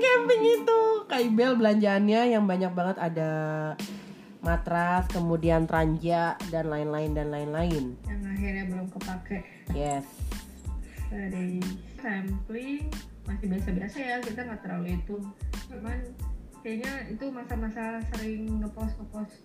camping 0.01 0.41
itu 0.41 0.81
Ibel 1.23 1.55
belanjaannya 1.55 2.35
yang 2.35 2.45
banyak 2.49 2.73
banget 2.75 2.97
ada 2.99 3.31
matras, 4.43 5.07
kemudian 5.13 5.71
ranja 5.71 6.35
dan 6.51 6.67
lain-lain 6.67 7.15
dan 7.15 7.31
lain-lain. 7.31 7.95
yang 8.11 8.23
akhirnya 8.27 8.65
belum 8.67 8.87
kepake 8.91 9.39
Yes. 9.71 10.03
dari 11.13 11.63
sampling 12.01 12.89
masih 13.29 13.47
biasa-biasa 13.53 13.97
ya 14.01 14.17
kita 14.25 14.41
nggak 14.49 14.61
terlalu 14.65 14.99
itu 14.99 15.17
cuman 15.71 15.99
kayaknya 16.65 16.93
itu 17.13 17.25
masa-masa 17.31 18.01
sering 18.11 18.65
ngepost 18.65 18.97
ngepost 18.99 19.37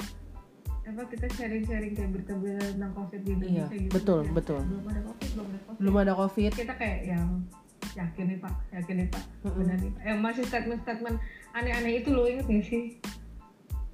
apa 0.87 1.01
kita 1.05 1.27
sharing-sharing 1.29 1.93
kayak 1.93 2.11
berita-berita 2.11 2.63
tentang 2.71 2.93
covid 2.93 3.19
di 3.19 3.27
Iya, 3.27 3.35
Indonesia 3.35 3.75
gitu 3.77 3.91
betul, 3.91 4.21
ya. 4.21 4.31
betul. 4.31 4.61
belum 4.63 4.85
ada 4.87 5.01
covid 5.03 5.29
belum 5.29 5.45
ada 5.45 5.59
covid 5.59 5.77
Belum 5.77 5.95
ada 5.95 6.13
Covid. 6.15 6.51
kita 6.53 6.73
kayak 6.73 6.99
yang 7.05 7.27
yakin 7.93 8.25
nih 8.25 8.39
pak 8.39 8.53
yakin 8.71 8.95
nih 8.95 9.07
pak 9.09 9.23
benar 9.43 9.77
nih 9.77 9.89
pak 9.89 10.01
yang 10.03 10.19
masih 10.19 10.43
statement-statement 10.43 11.17
aneh-aneh 11.51 11.93
itu 11.97 12.09
lo 12.09 12.23
inget 12.23 12.45
gak 12.45 12.63
sih 12.63 12.83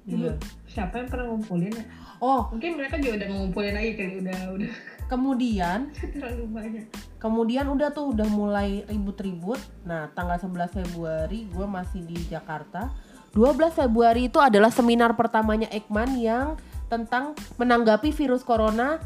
dulu 0.04 0.28
Iya. 0.28 0.34
siapa 0.66 0.94
yang 0.96 1.08
pernah 1.08 1.26
ngumpulin 1.28 1.72
ya 1.72 1.86
Oh, 2.16 2.48
mungkin 2.48 2.78
mereka 2.78 2.96
juga 2.96 3.20
udah 3.20 3.28
ngumpulin 3.28 3.74
lagi 3.74 3.90
kali 3.94 4.14
udah 4.22 4.38
udah 4.54 4.70
kemudian 5.06 5.78
terlalu 6.14 6.44
banyak 6.48 6.84
Kemudian 7.16 7.64
udah 7.66 7.88
tuh 7.88 8.12
udah 8.12 8.28
mulai 8.28 8.84
ribut-ribut. 8.84 9.56
Nah, 9.82 10.12
tanggal 10.12 10.36
11 10.36 10.76
Februari 10.76 11.48
gue 11.48 11.64
masih 11.64 12.04
di 12.04 12.20
Jakarta. 12.28 12.92
12 13.32 13.56
Februari 13.72 14.28
itu 14.28 14.36
adalah 14.36 14.68
seminar 14.68 15.16
pertamanya 15.16 15.64
Ekman 15.72 16.20
yang 16.20 16.60
tentang 16.88 17.34
menanggapi 17.56 18.12
virus 18.12 18.44
corona 18.44 19.00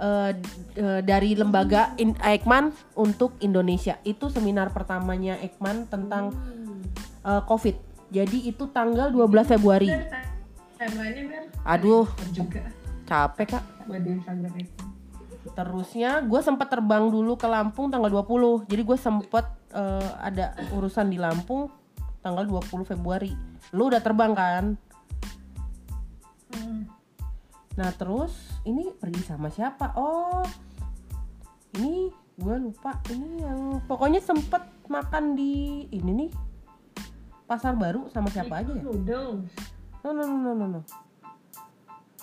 eh, 0.00 0.32
eh, 0.76 1.00
dari 1.04 1.36
lembaga 1.36 1.94
In- 2.00 2.18
Ekman 2.18 2.74
untuk 2.96 3.36
Indonesia. 3.44 4.00
Itu 4.02 4.32
seminar 4.32 4.72
pertamanya 4.74 5.38
Ekman 5.40 5.86
tentang 5.86 6.34
eh, 7.24 7.42
COVID. 7.44 7.76
Jadi 8.10 8.50
itu 8.50 8.66
tanggal 8.74 9.14
12 9.14 9.54
Februari. 9.54 9.86
Aduh, 11.62 12.08
juga 12.34 12.62
capek 13.06 13.58
kak. 13.58 13.64
Terusnya 15.50 16.22
gue 16.22 16.40
sempat 16.44 16.68
terbang 16.70 17.10
dulu 17.10 17.34
ke 17.34 17.48
Lampung 17.48 17.88
tanggal 17.88 18.12
20 18.12 18.68
Jadi 18.70 18.82
gue 18.86 18.98
sempet 18.98 19.44
eh, 19.74 20.10
ada 20.20 20.54
urusan 20.74 21.10
di 21.10 21.18
Lampung 21.18 21.70
tanggal 22.20 22.44
20 22.44 22.84
Februari. 22.84 23.32
Lu 23.72 23.88
udah 23.88 24.00
terbang 24.00 24.32
kan? 24.36 24.64
Hmm. 26.50 26.99
Nah 27.80 27.96
terus 27.96 28.60
ini 28.68 28.92
pergi 28.92 29.24
sama 29.24 29.48
siapa? 29.48 29.96
Oh 29.96 30.44
ini 31.80 32.12
gue 32.36 32.56
lupa 32.60 33.00
ini 33.08 33.40
yang 33.40 33.80
pokoknya 33.88 34.20
sempet 34.20 34.60
makan 34.84 35.32
di 35.32 35.88
ini 35.88 36.12
nih 36.12 36.30
pasar 37.48 37.72
baru 37.80 38.04
sama 38.12 38.28
siapa 38.28 38.60
aja 38.60 38.76
ya? 38.76 38.84
No 38.84 40.12
no 40.12 40.12
no 40.12 40.24
no 40.28 40.52
no. 40.52 40.66
no. 40.76 40.80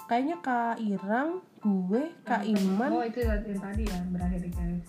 Kayaknya 0.08 0.40
Kak 0.40 0.80
Irang, 0.80 1.44
gue, 1.60 2.16
Kak 2.24 2.48
Iman, 2.48 2.96
Oh 2.96 3.04
itu 3.04 3.20
yang 3.28 3.44
tadi 3.60 3.84
ya 3.84 4.00
berakhir 4.08 4.40
di 4.40 4.48
KFC. 4.56 4.88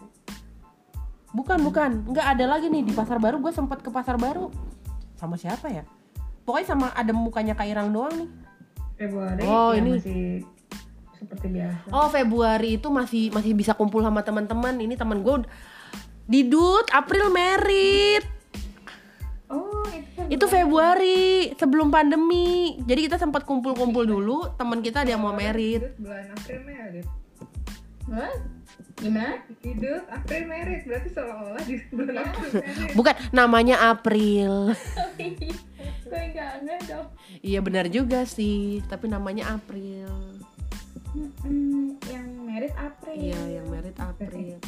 bukan 1.35 1.59
bukan, 1.67 1.91
nggak 2.07 2.39
ada 2.39 2.45
lagi 2.47 2.71
nih 2.71 2.87
di 2.87 2.95
pasar 2.95 3.19
baru. 3.19 3.43
Gue 3.43 3.51
sempet 3.51 3.83
ke 3.83 3.91
pasar 3.91 4.15
baru 4.15 4.47
sama 5.19 5.35
siapa 5.35 5.75
ya? 5.75 5.83
Pokoknya 6.47 6.67
sama 6.71 6.87
ada 6.95 7.11
mukanya 7.11 7.59
Kak 7.59 7.67
Irang 7.67 7.91
doang 7.91 8.15
nih. 8.15 8.31
Februari 8.95 9.43
Oh, 9.43 9.75
ya 9.75 9.83
ini. 9.83 9.99
masih 9.99 10.47
seperti 11.19 11.47
biasa. 11.51 11.91
Oh 11.91 12.07
Februari 12.09 12.79
itu 12.79 12.89
masih 12.89 13.35
masih 13.35 13.53
bisa 13.59 13.75
kumpul 13.75 14.01
sama 14.01 14.23
teman-teman. 14.23 14.79
Ini 14.79 14.95
teman 14.95 15.21
gue 15.27 15.43
Didut 16.29 16.87
April 16.93 17.33
merit. 17.33 18.21
Oh, 19.49 19.81
itu 19.89 20.21
Itu 20.29 20.45
Februari 20.45 21.57
sebelum 21.57 21.89
pandemi. 21.89 22.77
Jadi 22.85 23.09
kita 23.09 23.17
sempat 23.17 23.49
kumpul-kumpul 23.49 24.05
dulu. 24.05 24.53
Teman 24.61 24.85
kita 24.85 25.09
ada 25.09 25.17
yang 25.17 25.25
mau 25.25 25.33
merit. 25.33 25.97
Bulan 25.97 26.29
April 26.37 26.61
merit. 26.69 27.09
Gimana? 28.99 29.41
Hidup 29.65 30.05
April 30.11 30.43
merit 30.53 30.83
berarti 30.85 31.09
seolah-olah 31.17 31.65
di 31.65 31.75
bulan 31.89 32.15
April 32.29 32.51
merit. 32.61 32.93
Bukan 32.93 33.15
namanya 33.33 33.77
April. 33.89 34.53
Gue 36.09 36.21
enggak 36.25 36.65
enggak 36.65 36.81
dong. 36.89 37.09
Iya 37.41 37.61
benar 37.65 37.87
juga 37.89 38.29
sih. 38.29 38.85
Tapi 38.85 39.09
namanya 39.09 39.57
April. 39.57 40.38
Mm-mm, 41.17 41.97
yang 42.13 42.29
merit 42.45 42.75
April. 42.77 43.17
Iya 43.17 43.41
yang 43.61 43.67
merit 43.73 43.97
April. 43.97 44.61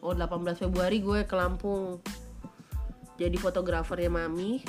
Oh 0.00 0.14
18 0.14 0.62
Februari 0.62 1.02
gue 1.02 1.26
ke 1.26 1.34
Lampung. 1.34 1.98
Jadi 3.18 3.36
fotografernya 3.36 4.08
Mami. 4.08 4.62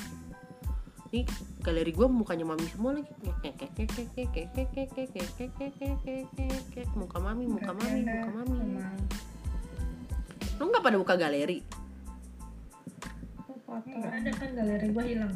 Nih 1.12 1.26
galeri 1.62 1.92
gue 1.92 2.08
mukanya 2.10 2.46
Mami 2.48 2.66
semua 2.72 2.98
lagi. 2.98 3.12
Muka 6.98 7.18
Mami, 7.22 7.46
muka 7.46 7.72
Mami, 7.72 8.02
muka 8.02 8.30
Mami. 8.42 8.60
Lu 10.62 10.70
nggak 10.70 10.84
pada 10.84 10.98
buka 10.98 11.16
galeri? 11.18 11.82
Nggak 13.72 14.14
ada 14.14 14.32
kan 14.36 14.50
galeri 14.52 14.88
gua 14.92 15.06
hilang. 15.08 15.34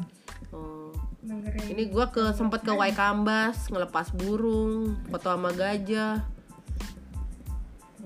Oh. 0.54 0.94
dengerin 1.26 1.74
Ini 1.74 1.82
gue 1.90 2.06
ke 2.14 2.22
sempet 2.34 2.62
ke 2.62 2.70
Waikambas 2.70 3.66
ngelepas 3.66 4.14
burung, 4.14 4.94
foto 5.10 5.34
sama 5.34 5.50
gajah. 5.50 6.22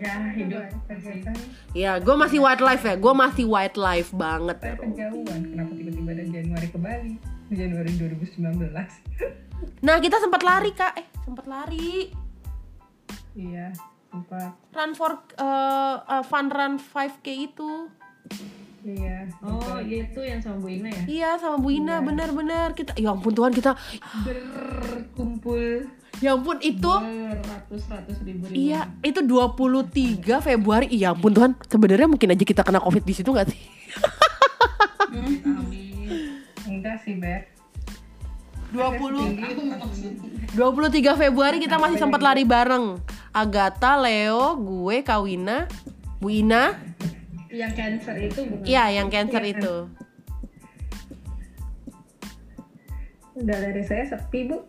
Ya 0.01 0.17
hidup. 0.33 0.65
Ya, 1.77 1.93
gue 2.01 2.17
masih 2.17 2.41
wildlife 2.41 2.85
ya. 2.89 2.97
Gue 2.97 3.13
masih 3.13 3.45
wildlife 3.45 4.11
banget. 4.17 4.57
saya 4.65 4.77
kejauhan 4.81 5.41
kenapa 5.53 5.73
tiba-tiba 5.77 6.11
ada 6.17 6.25
Januari 6.25 6.67
ke 6.73 6.79
Bali 6.81 7.13
Januari 7.53 7.91
2019 8.01 8.73
Nah, 9.87 9.97
kita 10.01 10.17
sempat 10.17 10.41
lari 10.41 10.73
kak. 10.73 10.97
Eh, 10.97 11.07
sempat 11.21 11.45
lari. 11.45 12.09
iya 13.37 13.71
sempat 14.11 14.59
Run 14.75 14.93
for 14.99 15.23
uh, 15.39 16.03
uh, 16.03 16.23
fun 16.27 16.51
run 16.51 16.81
5k 16.81 17.27
itu. 17.31 17.93
Iya 18.85 19.29
Oh 19.45 19.77
itu 19.81 20.21
yang 20.21 20.41
sama 20.41 20.57
Bu 20.61 20.69
Ina 20.73 20.89
ya? 20.89 21.03
Iya 21.07 21.31
sama 21.41 21.57
Bu 21.61 21.69
Ina 21.73 22.01
benar-benar 22.01 22.73
kita. 22.73 22.97
Ya 22.97 23.13
ampun 23.13 23.33
Tuhan 23.33 23.53
kita. 23.53 23.77
berkumpul 24.25 25.89
Ya 26.21 26.37
ampun 26.37 26.61
itu. 26.61 26.91
Beratus-ratus 26.91 28.21
ribu 28.27 28.49
ribu. 28.49 28.57
Iya 28.57 28.93
itu 29.01 29.21
23 29.25 30.41
Februari. 30.45 30.87
Iya 30.93 31.17
ampun 31.17 31.33
Tuhan. 31.33 31.57
Sebenarnya 31.69 32.09
mungkin 32.09 32.33
aja 32.33 32.45
kita 32.45 32.63
kena 32.65 32.81
covid 32.81 33.05
di 33.05 33.15
situ 33.17 33.31
nggak 33.33 33.49
sih? 33.49 33.61
Amin. 35.11 36.39
enggak 36.71 37.03
sih 37.03 37.19
Beb 37.19 37.51
20 38.71 40.55
23 40.55 41.19
Februari 41.19 41.59
kita 41.59 41.79
masih 41.79 41.99
sempat 41.99 42.23
lari 42.23 42.47
bareng. 42.47 42.99
Agatha, 43.31 43.95
Leo, 43.99 44.59
gue, 44.59 45.03
Kawina, 45.07 45.71
Bu 46.19 46.31
Ina. 46.31 46.75
Yang 47.51 47.73
cancer 47.75 48.15
itu 48.19 48.41
bukan? 48.47 48.65
Iya 48.65 48.85
yang 48.95 49.09
cancer 49.11 49.43
itu. 49.43 49.75
galeri 53.41 53.81
saya 53.81 54.05
sepi 54.05 54.53
bu 54.53 54.61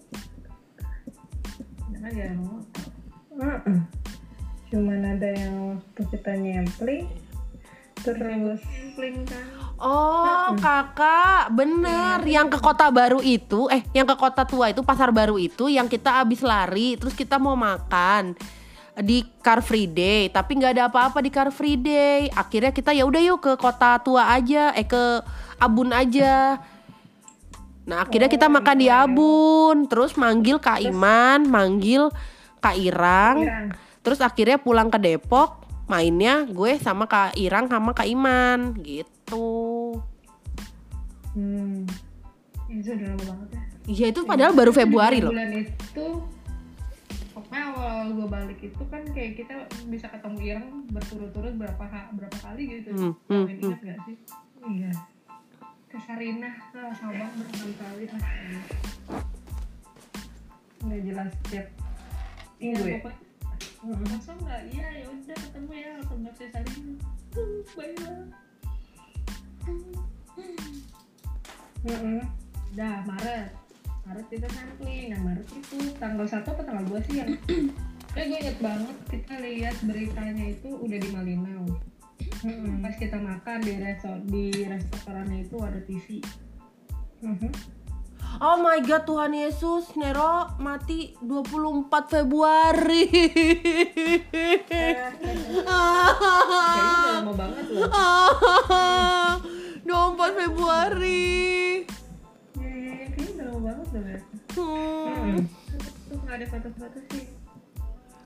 Jangan 1.92 2.12
ya 2.16 2.32
mau. 2.40 2.58
Heeh. 3.36 3.80
cuman 4.72 5.04
ada 5.04 5.28
yang 5.36 5.76
waktu 5.76 6.02
kita 6.16 6.32
nyempling 6.40 7.12
terus 8.00 8.64
Sampling 8.64 9.28
kan. 9.28 9.46
Oh 9.82 10.54
kakak 10.58 11.54
bener 11.58 12.22
Yang 12.26 12.58
ke 12.58 12.60
kota 12.62 12.94
baru 12.94 13.18
itu 13.22 13.66
Eh 13.70 13.82
yang 13.98 14.06
ke 14.06 14.14
kota 14.14 14.46
tua 14.46 14.70
itu 14.70 14.86
Pasar 14.86 15.10
baru 15.10 15.42
itu 15.42 15.74
Yang 15.74 15.98
kita 15.98 16.22
abis 16.22 16.46
lari 16.46 17.02
Terus 17.02 17.18
kita 17.18 17.42
mau 17.42 17.58
makan 17.58 18.38
Di 19.02 19.26
Car 19.42 19.60
Free 19.66 19.90
Day 19.90 20.30
Tapi 20.30 20.58
nggak 20.58 20.72
ada 20.78 20.84
apa-apa 20.88 21.20
di 21.20 21.30
Car 21.34 21.50
Free 21.50 21.78
Day 21.78 22.30
Akhirnya 22.32 22.72
kita 22.72 22.94
ya 22.94 23.04
udah 23.04 23.22
yuk 23.22 23.42
ke 23.42 23.54
kota 23.58 23.98
tua 24.00 24.32
aja 24.32 24.72
Eh 24.78 24.86
ke 24.86 25.22
Abun 25.58 25.92
aja 25.92 26.62
Nah 27.86 27.98
akhirnya 28.06 28.30
kita 28.30 28.48
makan 28.48 28.78
di 28.78 28.88
Abun 28.88 29.90
Terus 29.90 30.14
manggil 30.16 30.62
Kak 30.62 30.80
Iman 30.86 31.46
Manggil 31.50 32.08
Kak 32.62 32.78
Irang 32.78 33.42
Irang. 33.42 33.68
Terus 34.02 34.22
akhirnya 34.22 34.62
pulang 34.62 34.90
ke 34.94 35.02
Depok 35.02 35.66
Mainnya 35.90 36.46
gue 36.48 36.78
sama 36.80 37.10
Kak 37.10 37.36
Irang 37.36 37.68
sama 37.68 37.92
Kak 37.92 38.08
Iman 38.08 38.78
Gitu 38.80 39.98
hmm. 41.36 41.90
Itu 42.72 42.96
udah 42.96 43.08
lama 43.12 43.24
banget 43.28 43.50
ya. 43.52 43.62
Iya 43.82 44.06
itu 44.14 44.22
padahal 44.24 44.54
baru 44.54 44.72
Februari 44.72 45.20
loh 45.20 45.34
Bulan 45.34 45.52
itu 45.58 46.06
pokoknya 47.52 47.68
awal 47.76 48.08
gue 48.16 48.28
balik 48.32 48.60
itu 48.64 48.84
kan 48.88 49.04
kayak 49.12 49.36
kita 49.36 49.68
bisa 49.92 50.08
ketemu 50.08 50.38
Irang 50.40 50.88
berturut-turut 50.88 51.52
berapa 51.60 51.84
berapa 52.16 52.38
kali 52.40 52.80
gitu. 52.80 52.96
Hmm, 52.96 53.12
Kalian 53.28 53.44
hmm, 53.44 53.60
ingat 53.60 53.80
gak 53.84 54.00
sih? 54.08 54.16
iya 54.72 54.92
Ke 55.92 56.00
Sarinah, 56.00 56.56
nah, 56.72 56.96
sama 56.96 57.28
berkali 57.36 58.08
beritanya 79.86 80.46
itu 80.46 80.70
udah 80.78 80.98
di 80.98 81.10
Malinau. 81.10 81.66
Heeh. 82.46 82.74
Pas 82.82 82.96
kita 82.98 83.18
makan 83.18 83.58
di 83.66 83.74
restoran 83.82 84.22
di 84.30 84.46
restorannya 84.66 85.46
itu 85.46 85.58
ada 85.62 85.80
TV. 85.86 86.22
Heeh. 87.22 87.54
Oh 88.40 88.64
my 88.64 88.80
god 88.88 89.04
Tuhan 89.04 89.36
Yesus 89.36 89.92
Nero 90.00 90.56
mati 90.58 91.12
24 91.20 91.92
Februari 92.08 93.04
Kayaknya 94.72 95.68
lama 97.20 97.34
banget 97.36 97.66
loh. 97.76 97.92
24 99.84 100.40
Februari 100.40 101.84
Iya, 102.56 102.72
iya, 102.72 102.92
iya, 103.04 103.08
kayaknya 103.12 103.32
udah 103.36 103.46
lama 103.52 103.60
banget 103.68 103.88
loh 103.92 104.04
ya. 104.08 104.20
hmm. 104.56 105.38
Tuh 106.08 106.18
nggak 106.24 106.36
ada 106.40 106.46
foto-foto 106.48 107.00
sih. 107.12 107.31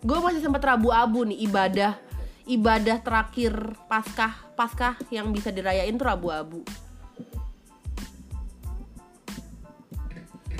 Gue 0.05 0.21
masih 0.21 0.37
sempat 0.37 0.61
rabu-abu 0.61 1.25
nih 1.25 1.49
ibadah 1.49 1.97
Ibadah 2.45 3.01
terakhir 3.01 3.73
Paskah 3.89 4.53
Paskah 4.53 5.01
yang 5.09 5.33
bisa 5.33 5.49
dirayain 5.49 5.97
tuh 5.97 6.05
rabu-abu. 6.05 6.61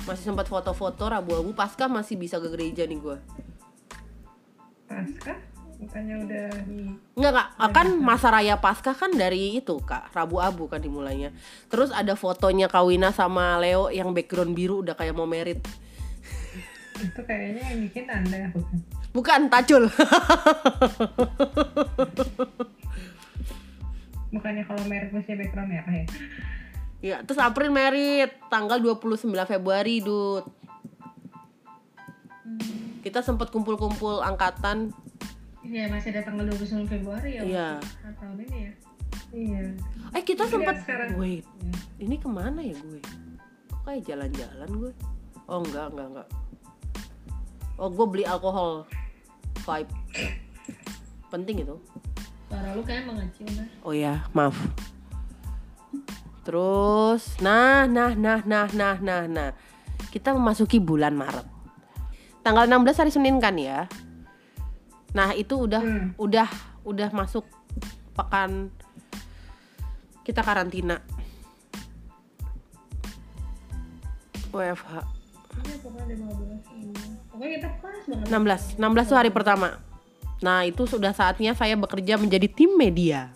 Masih 0.02 0.34
sempat 0.34 0.50
foto-foto 0.50 1.06
rabu-abu 1.06 1.54
Paskah 1.54 1.86
masih 1.86 2.18
bisa 2.18 2.42
ke 2.42 2.50
gereja 2.50 2.90
nih 2.90 2.98
gue 2.98 3.18
Pasca 4.90 5.38
bukannya 5.78 6.16
udah 6.26 6.48
di 6.66 6.78
Enggak 7.14 7.32
kak, 7.38 7.48
kan 7.70 7.88
masa 8.02 8.34
raya 8.34 8.58
Paskah 8.58 8.98
kan 8.98 9.14
dari 9.14 9.62
itu 9.62 9.78
kak. 9.78 10.10
Rabu 10.10 10.42
Abu 10.42 10.66
kan 10.66 10.82
dimulainya. 10.82 11.30
Terus 11.70 11.94
ada 11.94 12.18
fotonya 12.18 12.66
Kawina 12.66 13.14
sama 13.14 13.62
Leo 13.62 13.94
yang 13.94 14.10
background 14.10 14.58
biru 14.58 14.82
udah 14.82 14.98
kayak 14.98 15.14
mau 15.14 15.28
merit. 15.28 15.62
Itu 16.96 17.20
kayaknya 17.22 17.62
yang 17.62 17.80
bikin 17.86 18.04
anda 18.08 18.50
bukan 18.56 18.95
Bukan, 19.16 19.48
Tacul 19.48 19.88
bukannya 24.36 24.68
kalau 24.68 24.82
merek 24.84 25.10
mesti 25.16 25.32
background 25.32 25.72
merah 25.72 25.94
ya 25.96 26.04
Ya, 27.04 27.16
terus 27.22 27.38
April 27.38 27.70
merit 27.70 28.40
tanggal 28.48 28.80
29 28.80 29.28
Februari, 29.46 30.00
Dut. 30.00 30.48
Kita 33.04 33.20
sempat 33.20 33.52
kumpul-kumpul 33.52 34.24
angkatan. 34.24 34.90
Iya 35.60 35.92
masih 35.92 36.16
ada 36.16 36.24
tanggal 36.26 36.48
29 36.50 36.88
Februari 36.88 37.36
ya. 37.36 37.42
Iya. 37.44 37.70
tahun 38.16 38.38
ini 38.48 38.56
ya. 38.58 38.72
Iya. 39.30 39.62
Eh, 40.18 40.22
kita 40.24 40.48
sempat 40.48 40.82
sekarang. 40.82 41.14
Wait. 41.20 41.44
Ini 42.00 42.16
ke 42.16 42.26
mana 42.26 42.64
ya 42.64 42.74
gue? 42.74 42.98
Kok 43.70 43.80
kayak 43.86 44.02
jalan-jalan 44.08 44.70
gue? 44.74 44.92
Oh, 45.46 45.62
enggak, 45.62 45.86
enggak, 45.92 46.06
enggak. 46.10 46.28
Oh, 47.76 47.92
gue 47.92 48.06
beli 48.08 48.24
alkohol. 48.24 48.88
Vibe. 49.66 49.90
Penting 51.26 51.56
itu. 51.66 51.76
Suara 52.46 52.70
lu 52.78 52.82
kayak 52.86 53.10
mengecil 53.10 53.50
dah. 53.50 53.66
Oh 53.82 53.90
ya, 53.90 54.22
maaf. 54.30 54.54
Terus, 56.46 57.34
nah, 57.42 57.90
nah, 57.90 58.14
nah, 58.14 58.38
nah, 58.46 58.70
nah, 58.70 58.96
nah, 59.02 59.26
nah. 59.26 59.50
Kita 60.14 60.30
memasuki 60.30 60.78
bulan 60.78 61.18
Maret. 61.18 61.42
Tanggal 62.46 62.70
16 62.70 63.02
hari 63.02 63.10
Senin 63.10 63.42
kan 63.42 63.58
ya. 63.58 63.90
Nah, 65.10 65.34
itu 65.34 65.66
udah 65.66 65.82
Hmm. 65.82 66.14
udah 66.14 66.46
udah 66.86 67.10
masuk 67.10 67.42
pekan 68.14 68.70
kita 70.22 70.46
karantina. 70.46 71.02
WFH. 74.54 74.92
Iya 75.66 75.76
pokoknya 75.82 76.02
ada 76.06 76.14
15 76.14 76.62
ini. 76.78 77.05
Pokoknya 77.36 77.60
kita 77.60 77.68
pas 77.84 78.00
banget. 78.08 78.80
16, 78.80 78.80
16 78.80 79.10
tuh 79.12 79.18
hari 79.20 79.28
pertama. 79.28 79.76
Nah, 80.40 80.64
itu 80.64 80.88
sudah 80.88 81.12
saatnya 81.12 81.52
saya 81.52 81.76
bekerja 81.76 82.16
menjadi 82.16 82.48
tim 82.48 82.80
media. 82.80 83.28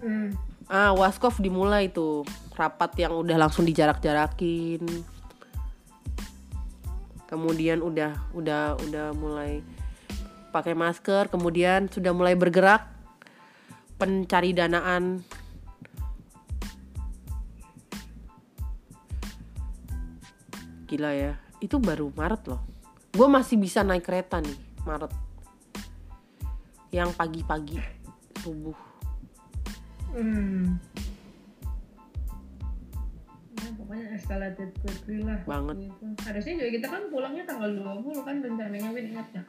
Hmm. 0.00 0.32
Ah, 0.64 0.96
Waskov 0.96 1.36
dimulai 1.36 1.92
tuh 1.92 2.24
rapat 2.56 2.96
yang 2.96 3.12
udah 3.20 3.36
langsung 3.36 3.68
dijarak-jarakin. 3.68 4.80
Kemudian 7.28 7.84
udah 7.84 8.16
udah 8.32 8.80
udah 8.80 9.06
mulai 9.12 9.60
pakai 10.48 10.72
masker, 10.72 11.28
kemudian 11.28 11.92
sudah 11.92 12.16
mulai 12.16 12.32
bergerak 12.32 12.88
pencari 14.00 14.56
danaan. 14.56 15.20
Gila 20.88 21.12
ya, 21.12 21.43
itu 21.60 21.76
baru 21.78 22.10
Maret 22.14 22.42
loh. 22.50 22.62
Gue 23.14 23.28
masih 23.30 23.58
bisa 23.58 23.86
naik 23.86 24.06
kereta 24.06 24.42
nih, 24.42 24.58
Maret. 24.82 25.12
Yang 26.90 27.10
pagi-pagi 27.14 27.78
subuh. 28.42 28.76
Hmm. 30.14 30.78
Ya, 33.54 33.68
pokoknya 33.74 34.06
escalated 34.14 34.70
quickly 34.82 35.22
lah. 35.22 35.38
Banget. 35.46 35.90
Gitu. 35.90 36.04
Harusnya 36.22 36.54
juga 36.58 36.70
kita 36.70 36.86
kan 36.90 37.02
pulangnya 37.10 37.44
tanggal 37.46 37.70
20 37.70 38.22
kan 38.22 38.36
rencananya 38.42 38.88
Win 38.94 39.06
ingat 39.14 39.28
ya. 39.34 39.42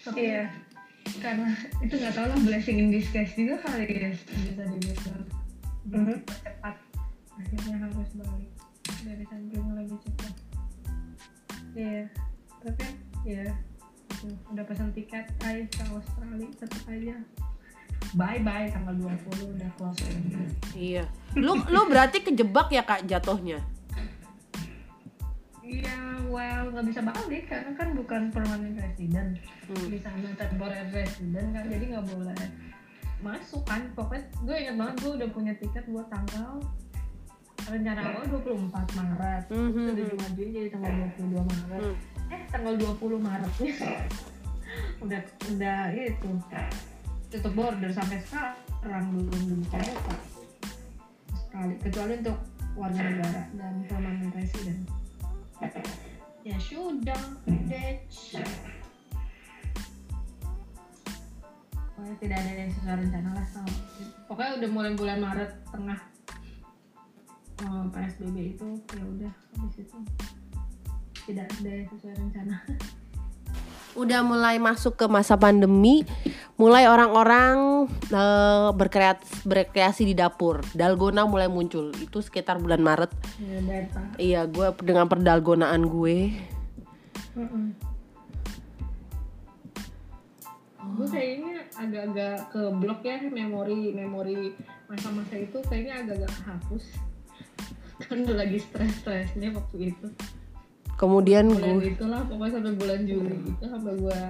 Tapi 0.00 0.20
Iya. 0.20 0.44
karena 1.20 1.48
itu 1.84 1.94
nggak 1.96 2.14
tahu 2.16 2.26
lah 2.28 2.38
blessing 2.44 2.76
in 2.80 2.88
disguise 2.92 3.34
juga 3.36 3.56
kali 3.66 3.84
ya 3.88 4.10
bisa 4.14 4.62
dibilang 4.62 5.24
Mhm. 5.90 6.16
cepat 6.28 6.76
akhirnya 7.34 7.76
harus 7.82 8.10
balik 8.14 8.50
dari 9.02 9.24
samping 9.26 9.64
lagi 9.74 9.96
cepat 10.06 10.34
iya 11.74 12.04
tapi 12.60 12.84
ya 13.24 13.44
itu, 14.10 14.26
udah 14.52 14.64
pesan 14.66 14.90
tiket 14.92 15.24
ayo 15.46 15.64
ke 15.70 15.82
Australia 15.88 16.48
tetap 16.58 16.82
aja 16.88 17.16
bye 18.16 18.40
bye 18.42 18.66
tanggal 18.68 18.94
20 18.96 19.54
udah 19.56 19.70
close 19.78 20.02
Iya. 20.74 21.04
Lu 21.38 21.54
lu 21.68 21.80
berarti 21.86 22.24
kejebak 22.24 22.72
ya 22.74 22.82
Kak 22.82 23.06
jatuhnya? 23.06 23.60
Iya, 25.60 26.18
well 26.26 26.72
nggak 26.74 26.86
bisa 26.90 27.00
balik 27.04 27.44
karena 27.46 27.70
kan 27.78 27.88
bukan 27.94 28.22
permanent 28.34 28.74
resident 28.80 29.38
Hmm. 29.70 29.86
di 29.86 30.02
sana 30.02 30.34
temporary 30.34 30.90
resident 30.90 31.54
kan 31.54 31.64
jadi 31.70 31.84
nggak 31.94 32.06
boleh 32.10 32.34
masuk 33.22 33.62
kan 33.62 33.86
pokoknya 33.94 34.26
gue 34.42 34.56
inget 34.58 34.74
banget 34.74 34.96
gue 34.98 35.12
udah 35.22 35.28
punya 35.30 35.52
tiket 35.62 35.84
buat 35.86 36.10
tanggal 36.10 36.58
rencana 37.70 38.00
awal 38.02 38.24
24 38.26 38.98
Maret. 38.98 39.44
Mhm. 39.50 39.70
itu 39.70 39.90
udah 39.94 40.06
dimajuin 40.10 40.50
jadi 40.50 40.68
tanggal 40.74 40.92
22 41.16 41.42
Maret. 41.46 41.82
Hmm. 41.82 42.34
eh 42.34 42.42
tanggal 42.50 42.74
20 42.78 43.18
Maretnya 43.18 43.72
udah 45.04 45.20
udah 45.54 45.80
itu. 45.94 46.30
Tutup 47.30 47.54
border 47.54 47.90
sampai 47.94 48.18
sekarang 48.26 49.04
belum 49.14 49.62
bisa 49.62 49.78
buka 49.78 50.14
sekali. 51.46 51.74
Kecuali 51.78 52.12
untuk 52.18 52.38
warga 52.74 53.02
negara 53.06 53.42
dan 53.54 53.74
permanent 53.86 54.34
resident. 54.34 54.82
Ya 56.42 56.56
sudah 56.58 57.22
Dech 57.68 58.02
pokoknya 62.00 62.16
tidak 62.24 62.38
ada 62.40 62.52
yang 62.56 62.72
sesuai 62.72 62.96
rencana 62.96 63.30
lah 63.36 63.46
sama. 63.52 63.74
Pokoknya 64.24 64.52
udah 64.56 64.70
mulai 64.72 64.92
bulan 64.96 65.18
Maret 65.20 65.50
tengah 65.68 66.00
eh, 67.60 67.84
PSBB 67.92 68.36
itu 68.56 68.68
ya 68.96 69.04
udah 69.04 69.32
habis 69.60 69.76
itu 69.84 69.98
tidak 71.28 71.46
ada 71.60 71.74
sesuai 71.92 72.14
rencana 72.16 72.56
Udah 73.98 74.22
mulai 74.22 74.62
masuk 74.62 74.94
ke 74.94 75.10
masa 75.10 75.34
pandemi, 75.34 76.06
mulai 76.54 76.86
orang-orang 76.86 77.90
eh, 77.90 78.70
berkreat 78.70 79.18
berkreasi 79.42 80.06
di 80.06 80.14
dapur. 80.14 80.62
Dalgona 80.78 81.26
mulai 81.26 81.50
muncul. 81.50 81.90
Itu 81.98 82.22
sekitar 82.22 82.62
bulan 82.62 82.86
Maret. 82.86 83.10
ya 83.42 83.58
beta 83.58 84.02
Iya, 84.14 84.40
gue 84.46 84.70
dengan 84.86 85.10
perdalgonaan 85.10 85.90
gue. 85.90 86.38
gue 90.90 91.08
kayaknya 91.08 91.64
agak-agak 91.76 92.36
ke 92.52 92.62
blok 92.76 93.00
ya 93.04 93.24
memori 93.24 93.94
memori 93.94 94.52
masa-masa 94.84 95.38
itu 95.38 95.58
kayaknya 95.68 96.04
agak-agak 96.04 96.34
hapus 96.44 96.84
kan 98.06 98.16
udah 98.24 98.36
lagi 98.36 98.58
stres-stresnya 98.60 99.52
waktu 99.52 99.94
itu 99.94 100.08
Kemudian 101.00 101.48
gue 101.48 101.96
itulah 101.96 102.20
pokoknya 102.28 102.60
sampai 102.60 102.74
bulan 102.76 103.00
Juli 103.08 103.36
itu 103.48 103.64
sampai 103.64 103.92
gue 103.96 104.20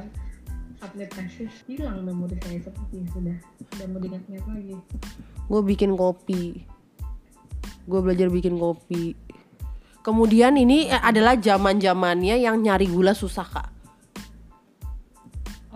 submit 0.78 1.10
tesis 1.10 1.54
hilang 1.66 2.06
memori 2.06 2.38
saya 2.46 2.62
seperti 2.62 3.02
sudah 3.10 3.38
udah 3.58 3.86
mau 3.90 3.98
diingat-ingat 3.98 4.44
lagi 4.46 4.76
gue 5.50 5.60
bikin 5.66 5.98
kopi. 5.98 6.62
Gue 7.90 8.00
belajar 8.06 8.30
bikin 8.30 8.54
kopi. 8.54 9.18
Kemudian 10.06 10.54
ini 10.54 10.86
eh, 10.86 11.02
adalah 11.02 11.34
zaman-zamannya 11.34 12.38
yang 12.38 12.62
nyari 12.62 12.86
gula 12.86 13.18
susah, 13.18 13.42
Kak. 13.50 13.80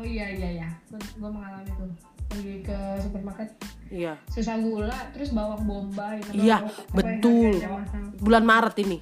oh 0.05 0.07
iya 0.07 0.27
iya 0.37 0.49
iya 0.61 0.69
gue 0.93 1.31
mengalami 1.31 1.71
tuh 1.81 1.89
pergi 2.35 2.55
ke 2.61 2.79
supermarket 2.99 3.49
Iya. 3.87 4.19
susah 4.27 4.59
gula 4.59 4.99
terus 5.11 5.31
bawang 5.31 5.63
bombay 5.63 6.19
Iya, 6.31 6.67
betul. 6.91 7.63
Bulan 8.19 8.43
Maret 8.43 8.75
ini. 8.81 8.99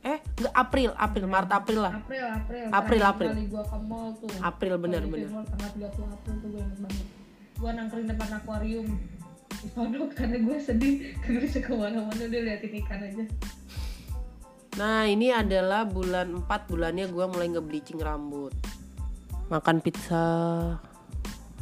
Eh, 0.00 0.18
enggak 0.34 0.54
April, 0.56 0.90
April, 0.92 1.24
Maret, 1.26 1.50
April 1.52 1.78
lah. 1.80 1.92
April 1.96 2.22
April 2.24 2.64
April, 2.72 3.00
April. 3.04 3.30
kali 3.30 3.46
gue 3.46 3.62
ke 3.62 3.76
mall 3.80 4.08
tuh 4.16 4.28
April 4.40 4.74
bener 4.76 5.00
di 5.00 5.10
bener. 5.12 5.28
Tanggal 5.44 5.70
30 5.70 5.86
April 6.08 6.34
tuh 6.36 6.48
gue 6.48 6.60
inget 6.60 6.78
banget 6.80 7.06
gue 7.54 7.70
nangkring 7.72 8.06
depan 8.06 8.28
akuarium 8.32 8.86
disodok 9.52 10.10
karena 10.14 10.38
gue 10.40 10.56
sedih 10.56 10.94
karena 11.22 11.38
bisa 11.40 11.58
ke 11.58 11.72
mana-mana 11.72 12.22
udah 12.24 12.40
liatin 12.40 12.72
ikan 12.80 13.00
aja 13.04 13.24
Nah 14.76 15.02
ini 15.04 15.28
adalah 15.28 15.82
bulan 15.82 16.30
4 16.40 16.70
bulannya 16.70 17.06
gue 17.06 17.24
mulai 17.26 17.50
nge-bleaching 17.50 17.98
rambut 17.98 18.54
Makan 19.48 19.82
pizza 19.82 20.24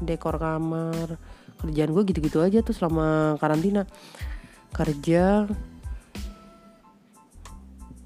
Dekor 0.02 0.36
kamar 0.36 1.16
Kerjaan 1.62 1.92
gue 1.96 2.02
gitu-gitu 2.12 2.44
aja 2.44 2.60
tuh 2.60 2.76
selama 2.76 3.40
karantina 3.40 3.88
Kerja 4.76 5.48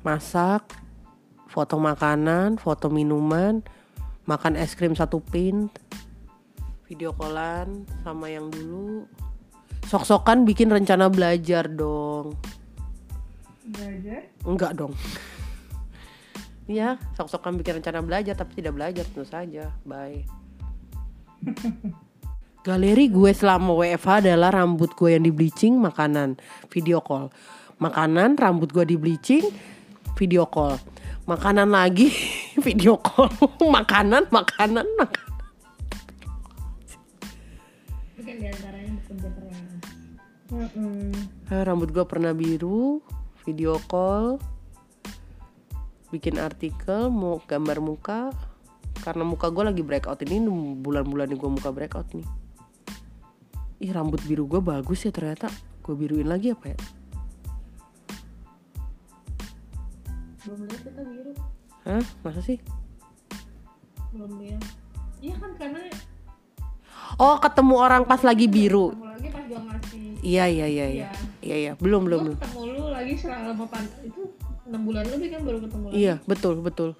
Masak 0.06 0.70
Foto 1.50 1.76
makanan 1.76 2.60
Foto 2.62 2.88
minuman 2.88 3.64
Makan 4.28 4.54
es 4.54 4.78
krim 4.78 4.94
satu 4.94 5.18
pint 5.18 5.74
Video 6.86 7.10
callan 7.14 7.86
Sama 8.06 8.30
yang 8.30 8.50
dulu 8.50 9.06
Sok-sokan 9.90 10.46
bikin 10.46 10.70
rencana 10.70 11.10
belajar 11.10 11.66
dong 11.66 12.38
Belajar. 13.70 14.22
Enggak 14.44 14.72
dong. 14.74 14.94
Iya, 16.70 17.02
sok-sokan 17.18 17.58
bikin 17.58 17.82
rencana 17.82 17.98
belajar 17.98 18.38
tapi 18.38 18.62
tidak 18.62 18.78
belajar 18.78 19.02
tentu 19.02 19.26
saja. 19.26 19.74
Bye. 19.82 20.22
Galeri 22.66 23.08
gue 23.08 23.32
selama 23.32 23.72
WFH 23.72 24.28
adalah 24.28 24.52
rambut 24.52 24.92
gue 24.92 25.16
yang 25.16 25.24
di 25.24 25.32
bleaching, 25.32 25.80
makanan, 25.80 26.36
video 26.68 27.00
call. 27.00 27.32
Makanan, 27.80 28.36
rambut 28.36 28.68
gue 28.68 28.84
di 28.84 28.96
bleaching, 29.00 29.48
video 30.20 30.44
call. 30.44 30.76
Makanan 31.24 31.72
lagi, 31.72 32.12
video 32.66 33.00
call. 33.00 33.32
makanan, 33.80 34.28
makanan, 34.28 34.84
makanan. 35.00 35.28
kan 38.20 38.36
keras 38.36 39.00
Eh, 41.48 41.62
rambut 41.62 41.94
gue 41.94 42.04
pernah 42.04 42.34
biru, 42.36 43.00
video 43.46 43.78
call, 43.88 44.36
bikin 46.10 46.36
artikel, 46.42 47.08
mau 47.08 47.38
gambar 47.46 47.78
muka. 47.78 48.49
Karena 48.98 49.22
muka 49.22 49.46
gue 49.48 49.62
lagi 49.62 49.82
breakout 49.86 50.20
ini 50.26 50.42
bulan-bulan 50.76 51.30
gue 51.30 51.50
muka 51.50 51.70
breakout 51.70 52.10
nih. 52.12 52.26
Ih 53.80 53.90
rambut 53.94 54.20
biru 54.26 54.44
gue 54.44 54.58
bagus 54.58 55.06
ya 55.06 55.14
ternyata. 55.14 55.46
Gue 55.80 55.94
biruin 55.94 56.26
lagi 56.26 56.50
apa 56.50 56.74
ya? 56.74 56.78
belum 60.40 60.66
lihat 60.66 60.80
kita 60.82 61.02
biru 61.04 61.32
Hah? 61.84 62.04
Masa 62.24 62.40
sih? 62.40 62.58
belum 64.10 64.40
lihat 64.42 64.62
iya 65.20 65.34
kan 65.38 65.52
karena 65.54 65.78
Oh 67.20 67.36
ketemu 67.36 67.74
orang 67.76 68.02
pas 68.08 68.24
lagi 68.24 68.48
biru. 68.48 68.90
ketemu 68.96 69.06
lagi 69.06 69.28
pas 69.28 69.44
gua 69.44 69.60
ngasih 69.68 70.02
Iya 70.20 70.44
iya 70.48 70.66
iya 70.66 70.86
iya. 70.88 70.88
Iya. 70.88 71.08
Iya 71.44 71.56
iya 71.60 71.72
belum 71.76 72.08
belum 72.08 72.20
belum. 72.24 72.36
ketemu 72.40 72.60
lu 72.72 72.84
lagi 72.88 73.14
selama 73.14 73.64
pan 73.68 73.84
itu 74.00 74.22
enam 74.64 74.80
bulan 74.82 75.04
lebih 75.12 75.28
kan 75.28 75.40
baru 75.44 75.58
ketemu 75.60 75.84
lagi 75.92 75.96
Iya 76.00 76.14
betul 76.24 76.54
betul. 76.64 76.90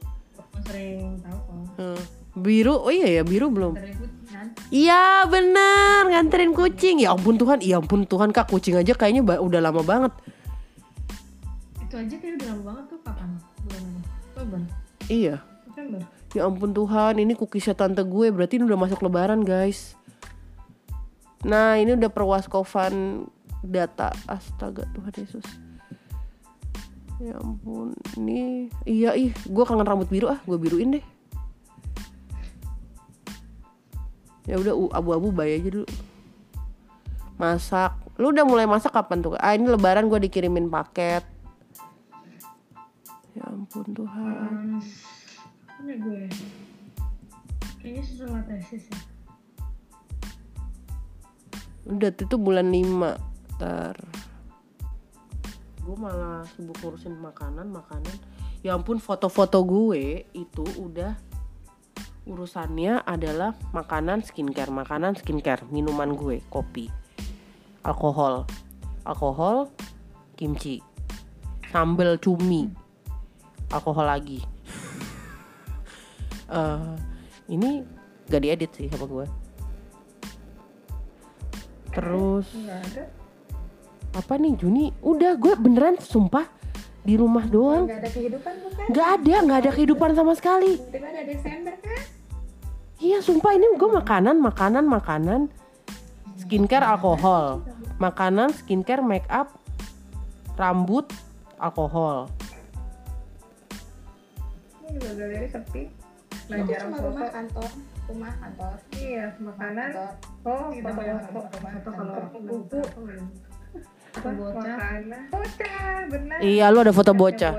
Sering 0.63 1.19
tahu 1.19 1.39
kok 1.39 1.57
Hmm. 1.77 2.01
Biru, 2.33 2.75
oh 2.77 2.89
iya 2.89 3.09
ya 3.11 3.23
biru 3.23 3.49
belum. 3.49 3.75
kan 3.75 4.47
Iya 4.69 5.03
bener 5.27 6.07
nganterin 6.09 6.53
kucing. 6.53 6.99
Ya 6.99 7.11
ampun 7.11 7.35
Tuhan, 7.35 7.59
ya 7.59 7.77
ampun 7.77 8.05
Tuhan 8.05 8.31
kak 8.31 8.47
kucing 8.47 8.75
aja 8.75 8.93
kayaknya 8.93 9.21
ba- 9.21 9.39
udah 9.39 9.61
lama 9.61 9.81
banget. 9.81 10.13
itu 11.81 11.99
aja 11.99 12.15
kayak 12.15 12.39
udah 12.39 12.49
lama 12.49 12.63
banget 12.65 12.85
tuh 12.87 12.99
kapan 13.03 13.31
bulan 13.59 13.83
Oktober 14.31 14.61
Iya. 15.09 15.37
November 15.67 16.01
Ya 16.31 16.43
ampun 16.45 16.71
Tuhan, 16.71 17.15
ini 17.17 17.35
cookiesnya 17.35 17.75
tante 17.75 18.03
gue 18.05 18.31
berarti 18.31 18.55
ini 18.55 18.65
udah 18.65 18.79
masuk 18.79 19.03
lebaran 19.03 19.43
guys. 19.43 19.99
Nah 21.43 21.75
ini 21.75 21.93
udah 21.93 22.07
perwaskovan 22.07 23.27
data 23.61 24.15
astaga 24.25 24.87
Tuhan 24.89 25.13
Yesus. 25.17 25.47
Ya 27.21 27.37
ampun, 27.37 27.93
ini 28.17 28.73
iya 28.89 29.13
ih, 29.13 29.29
gue 29.29 29.65
kangen 29.69 29.85
rambut 29.85 30.09
biru 30.09 30.33
ah, 30.33 30.41
gue 30.41 30.57
biruin 30.57 30.97
deh. 30.97 31.05
Ya 34.49 34.57
udah 34.57 34.97
abu-abu 34.97 35.29
bay 35.29 35.61
aja 35.61 35.69
dulu. 35.69 35.89
Masak, 37.37 37.93
lu 38.17 38.33
udah 38.33 38.45
mulai 38.49 38.65
masak 38.65 38.97
kapan 38.97 39.21
tuh? 39.21 39.37
Ah 39.37 39.53
ini 39.53 39.69
lebaran 39.69 40.09
gue 40.09 40.17
dikirimin 40.17 40.73
paket. 40.73 41.21
Ya 43.37 43.45
ampun 43.53 43.85
Tuhan. 43.93 44.81
hmm. 44.81 45.85
ini 45.85 45.95
gue 46.01 46.25
kayaknya 47.81 48.03
setelah 48.05 48.43
tesis 48.45 48.85
ya 48.93 49.01
Udah 51.89 52.13
itu 52.13 52.37
bulan 52.37 52.69
5 52.69 53.57
Ntar 53.57 53.97
Gue 55.91 55.99
malah 55.99 56.47
sibuk 56.55 56.79
ngurusin 56.79 57.19
makanan 57.19 57.67
Makanan. 57.75 58.15
Ya 58.63 58.79
ampun 58.79 59.03
foto-foto 59.03 59.59
gue 59.67 60.23
Itu 60.31 60.63
udah 60.79 61.19
Urusannya 62.31 63.03
adalah 63.03 63.59
Makanan 63.75 64.23
skincare 64.23 64.71
Makanan 64.71 65.19
skincare 65.19 65.67
Minuman 65.67 66.15
gue 66.15 66.47
Kopi 66.47 66.87
Alkohol 67.83 68.47
Alkohol 69.03 69.67
Kimchi 70.39 70.79
Sambal 71.75 72.23
cumi 72.23 72.71
Alkohol 73.75 74.07
lagi. 74.07 74.39
Eh, 76.51 76.95
Ini 77.51 77.83
Gak 78.31 78.43
diedit 78.47 78.71
sih 78.79 78.87
sama 78.87 79.11
gue. 79.11 79.27
Terus 81.91 82.47
apa 84.11 84.35
nih 84.37 84.59
Juni? 84.59 84.91
Udah 85.03 85.39
gue 85.39 85.55
beneran 85.55 85.99
sumpah 86.03 86.47
di 87.01 87.15
rumah 87.17 87.47
doang. 87.47 87.87
nggak 87.89 88.01
ada 88.03 88.11
kehidupan 88.11 88.55
bukan? 88.67 88.85
Nggak 88.91 89.09
ada, 89.19 89.35
nggak 89.47 89.59
ada 89.63 89.71
kehidupan 89.73 90.11
sama 90.19 90.33
sekali. 90.37 90.73
tiba 90.91 91.09
ada 91.09 91.23
Desember 91.25 91.75
kan? 91.79 92.03
Iya 93.01 93.19
sumpah 93.25 93.53
ini 93.57 93.67
gue 93.81 93.91
makanan, 93.97 94.37
makanan, 94.45 94.85
makanan, 94.85 95.41
skincare, 96.37 96.85
alkohol, 96.85 97.65
makanan, 97.97 98.53
skincare, 98.53 99.01
make 99.01 99.25
up, 99.33 99.57
rambut, 100.61 101.09
alkohol. 101.57 102.29
ini 104.85 104.99
juga 104.99 105.11
galeri 105.23 105.49
sepi. 105.49 105.83
Itu 106.51 106.67
belajar 106.67 106.79
rumah 106.99 107.31
kantor. 107.31 107.71
Rumah 108.11 108.33
kantor. 108.43 108.75
Iya 108.99 109.27
makanan. 109.39 109.89
Kantor. 109.95 110.13
Oh 110.43 110.69
foto 110.75 110.91
foto 110.99 111.17
foto. 111.31 111.59
Foto 111.63 111.91
kalau 111.95 112.17
buku 112.35 112.79
apa? 114.17 114.29
Bocah. 114.35 114.77
Bocah 115.31 115.95
benar. 116.11 116.39
Iya 116.43 116.65
lu 116.75 116.79
ada 116.83 116.93
foto 116.95 117.13
bocah. 117.15 117.55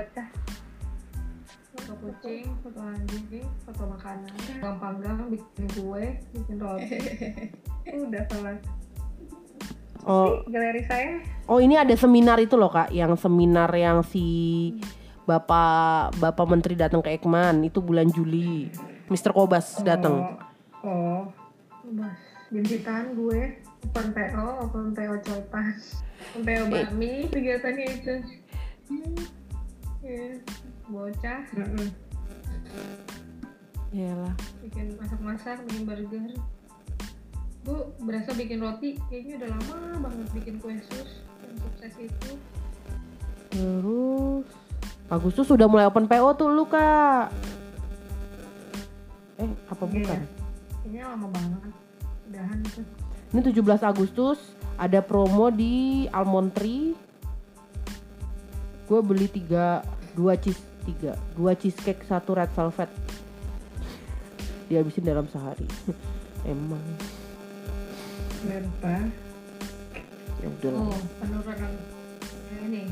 foto 1.72 1.92
kucing 1.98 2.44
foto 2.60 2.80
anjing 2.80 3.46
foto 3.64 3.82
makanan. 3.88 4.32
Gampang 4.60 4.94
gampang 5.00 5.28
bikin 5.32 5.66
kue 5.72 6.04
bikin 6.36 6.56
roti. 6.60 6.98
Udah 8.06 8.24
kelas 8.28 8.60
Oh, 10.02 10.42
galeri 10.50 10.82
saya. 10.82 11.22
Oh 11.46 11.62
ini 11.62 11.78
ada 11.78 11.94
seminar 11.94 12.42
itu 12.42 12.58
loh 12.58 12.66
kak, 12.74 12.90
yang 12.90 13.14
seminar 13.14 13.70
yang 13.70 14.02
si 14.02 14.74
bapak 15.22 16.18
bapak 16.18 16.46
menteri 16.50 16.74
datang 16.74 16.98
ke 17.06 17.14
Ekman. 17.14 17.62
Itu 17.62 17.78
bulan 17.78 18.10
Juli. 18.10 18.66
Mr. 19.06 19.30
Kobas 19.30 19.78
datang. 19.86 20.42
oh 20.82 21.30
Bebas. 21.86 22.31
Bimpitan 22.52 23.16
gue 23.16 23.64
open 23.88 24.06
PO, 24.12 24.46
open 24.68 24.92
PO 24.92 25.14
coipan 25.24 25.72
open 26.36 26.42
PO 26.44 26.62
bami 26.68 27.12
kegiatannya 27.32 27.86
itu 27.88 28.14
hmm. 28.92 29.20
ya 30.04 30.26
bocah 30.86 31.40
mm-mm. 31.56 31.88
Iyalah. 33.92 34.34
bikin 34.64 34.96
masak-masak 34.96 35.60
bikin 35.68 35.82
burger 35.84 36.30
bu 37.62 37.92
berasa 38.04 38.32
bikin 38.36 38.58
roti 38.60 38.96
kayaknya 39.08 39.44
udah 39.44 39.48
lama 39.52 40.08
banget 40.08 40.28
bikin 40.36 40.54
kue 40.60 40.76
sus 40.88 41.24
yang 41.44 41.56
sukses 41.56 41.94
itu 42.00 42.32
Terus 43.52 44.48
Agustus 45.12 45.44
sudah 45.44 45.68
mulai 45.68 45.84
open 45.84 46.08
PO 46.08 46.32
tuh 46.40 46.48
lu 46.48 46.64
kak. 46.64 47.28
Eh 49.36 49.44
apa 49.68 49.84
Iya. 49.84 49.92
bukan? 49.92 50.20
kayaknya 50.82 51.02
lama 51.12 51.26
banget 51.28 51.72
tuh 52.32 52.86
Ini 53.32 53.40
17 53.48 53.64
Agustus 53.84 54.38
ada 54.76 55.00
promo 55.00 55.48
di 55.48 56.04
Almond 56.12 56.52
Tree. 56.52 56.92
Gue 58.88 59.00
beli 59.00 59.28
tiga 59.28 59.80
dua 60.12 60.36
cheese 60.36 60.60
tiga 60.84 61.16
dua 61.32 61.56
cheesecake 61.56 62.04
satu 62.04 62.36
red 62.36 62.52
velvet. 62.52 62.90
Dihabisin 64.68 65.04
dalam 65.04 65.24
sehari. 65.32 65.64
Emang 66.48 66.82
berapa 68.42 68.94
ya 70.42 70.46
udah 70.50 70.70
lah. 70.74 70.82
oh 70.82 70.98
penurunan 71.22 71.72
ya 72.50 72.58
ini 72.66 72.82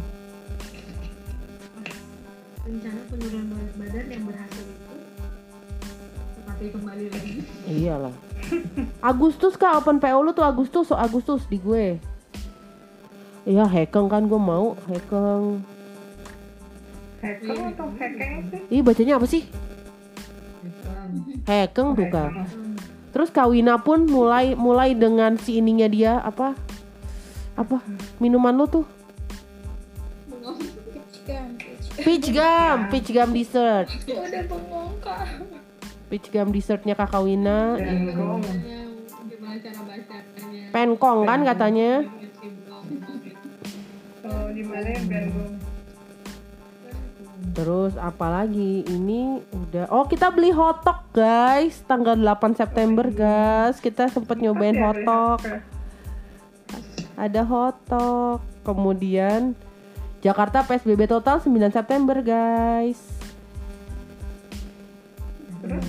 rencana 2.62 3.00
penurunan 3.10 3.46
berat 3.50 3.74
badan 3.74 4.06
yang 4.06 4.24
berhasil 4.30 4.66
tetapi 6.50 6.66
kembali 6.74 7.04
lagi 7.14 7.32
Iyalah. 7.70 8.14
Agustus 8.98 9.54
kak 9.54 9.78
open 9.78 10.02
PO 10.02 10.18
lu 10.26 10.34
tuh 10.34 10.42
Agustus 10.42 10.90
so 10.90 10.98
Agustus 10.98 11.46
di 11.46 11.62
gue. 11.62 12.02
Iya 13.46 13.70
hekeng 13.70 14.10
kan 14.10 14.26
gue 14.26 14.40
mau 14.40 14.74
hekeng. 14.90 15.62
hekeng 17.22 17.60
atau 17.70 17.86
hekeng 17.94 18.34
sih 18.50 18.60
Ih 18.66 18.82
bacanya 18.82 19.14
apa 19.22 19.26
sih? 19.30 19.46
Hekeng 21.46 21.94
tuh 21.94 22.10
kak. 22.10 22.30
Terus 23.14 23.30
Kawina 23.30 23.78
pun 23.78 24.10
mulai 24.10 24.58
mulai 24.58 24.98
dengan 24.98 25.38
si 25.38 25.62
ininya 25.62 25.86
dia 25.86 26.18
apa? 26.18 26.58
Apa? 27.54 27.78
Minuman 28.18 28.58
lu 28.58 28.66
tuh? 28.66 28.86
peach 30.90 31.22
gum 31.22 31.46
peach 31.54 31.86
Peach 32.02 32.26
gum, 32.34 32.78
peach 32.90 33.08
gum 33.14 33.30
dessert. 33.30 33.86
udah 33.86 34.42
bengong 34.50 34.94
kak 34.98 35.49
Peach 36.10 36.26
gum 36.34 36.50
dessertnya 36.50 36.98
Kak 36.98 37.14
Kawina. 37.14 37.78
Bengong. 37.78 38.42
gimana 39.30 39.56
cara 39.62 39.80
bacanya? 39.86 40.66
Penkong 40.74 41.20
kan 41.22 41.40
katanya. 41.46 41.90
di 44.50 44.62
mana 44.66 44.88
ya 44.90 45.00
bengong 45.06 45.54
Terus 47.54 47.94
apalagi? 47.94 48.82
Ini 48.90 49.38
udah. 49.54 49.86
Oh 49.94 50.10
kita 50.10 50.34
beli 50.34 50.50
hotdog 50.50 50.98
guys. 51.14 51.78
Tanggal 51.86 52.18
8 52.18 52.58
September 52.58 53.06
guys. 53.06 53.78
Kita 53.78 54.10
sempet 54.10 54.42
nyobain 54.42 54.74
Oke, 54.74 54.82
hotdog 54.82 55.40
oke. 55.46 55.54
Ada 57.14 57.42
hotdog 57.46 58.42
Kemudian 58.66 59.54
Jakarta 60.20 60.66
PSBB 60.66 61.06
total 61.06 61.38
9 61.38 61.70
September 61.70 62.18
guys 62.18 63.19
terus 65.60 65.86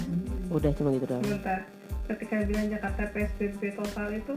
Udah 0.52 0.72
cuma 0.76 0.92
gitu 0.92 1.06
doang 1.08 1.24
bentar 1.24 1.60
ketika 2.12 2.44
bilang 2.44 2.68
Jakarta 2.68 3.04
PSBB 3.16 3.62
total 3.78 4.08
itu 4.12 4.34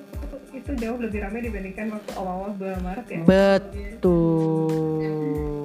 itu 0.54 0.70
jauh 0.78 0.98
lebih 1.00 1.26
ramai 1.26 1.42
dibandingkan 1.42 1.90
waktu 1.90 2.10
awal-awal 2.14 2.50
bulan 2.54 2.80
Maret 2.86 3.06
ya. 3.10 3.20
Betul. 3.26 5.02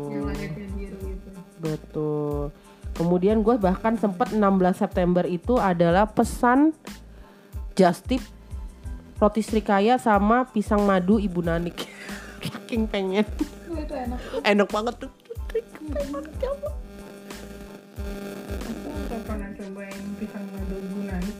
yang 0.09 0.25
langitnya 0.25 0.67
biru 0.73 0.97
itu 1.05 1.29
Betul. 1.59 2.49
Kemudian 2.97 3.45
gue 3.45 3.55
bahkan 3.61 3.95
sempet 3.95 4.33
16 4.33 4.41
September 4.75 5.23
itu 5.23 5.55
adalah 5.55 6.09
pesan 6.09 6.73
just 7.77 8.09
tip 8.09 8.23
roti 9.19 9.43
srikaya 9.43 9.99
sama 9.99 10.47
pisang 10.49 10.83
madu 10.83 11.21
Ibu 11.21 11.45
Nanik. 11.45 11.85
Saking 12.43 12.87
pengen. 12.89 13.27
Itu 13.69 13.93
enak 13.93 14.19
tuh 14.19 14.39
Enak 14.43 14.67
banget 14.71 14.95
tuh. 14.97 15.11
Aku 15.49 16.88
pisang 20.19 20.45
madu 20.51 20.75
Gunani 20.89 21.31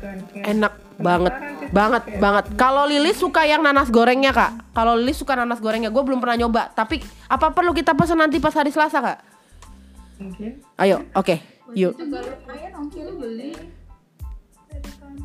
kan. 0.00 0.16
Enak 0.34 0.72
banget. 1.00 1.34
Banget 1.70 2.02
banget. 2.22 2.44
Kalau 2.54 2.84
Lilis 2.86 3.18
suka 3.18 3.42
yang 3.44 3.60
nanas 3.62 3.90
gorengnya, 3.90 4.30
Kak. 4.30 4.72
Kalau 4.72 4.94
Lilis 4.94 5.18
suka 5.18 5.34
nanas 5.34 5.58
gorengnya, 5.58 5.90
gue 5.90 6.02
belum 6.02 6.22
pernah 6.22 6.46
nyoba. 6.46 6.70
Tapi 6.72 7.02
apa 7.26 7.50
perlu 7.50 7.74
kita 7.74 7.92
pesan 7.92 8.22
nanti 8.22 8.38
pas 8.38 8.54
hari 8.54 8.70
Selasa, 8.70 8.98
Kak? 9.02 9.18
Mungkin. 10.22 10.62
Ayo, 10.80 11.04
oke. 11.12 11.36
Yuk. 11.74 11.98
juga 11.98 12.22
lumayan 12.22 12.72
beli 13.18 13.52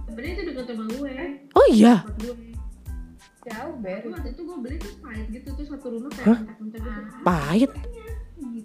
sebenarnya 0.09 0.31
itu 0.33 0.41
rumah 0.73 0.85
gue 0.89 1.15
Oh 1.55 1.65
iya. 1.71 1.95
jauh 3.41 3.73
Tapi 3.73 3.73
ber 3.81 4.05
waktu 4.05 4.29
itu 4.37 4.41
gue 4.45 4.57
beli 4.61 4.75
tuh 4.77 4.93
pahit 5.01 5.25
gitu 5.33 5.49
tuh 5.57 5.65
satu 5.65 5.87
rumah 5.97 6.09
kayak 6.13 6.45
pencet-pencet 6.61 6.81
gitu 6.81 7.21
Pahit. 7.25 7.71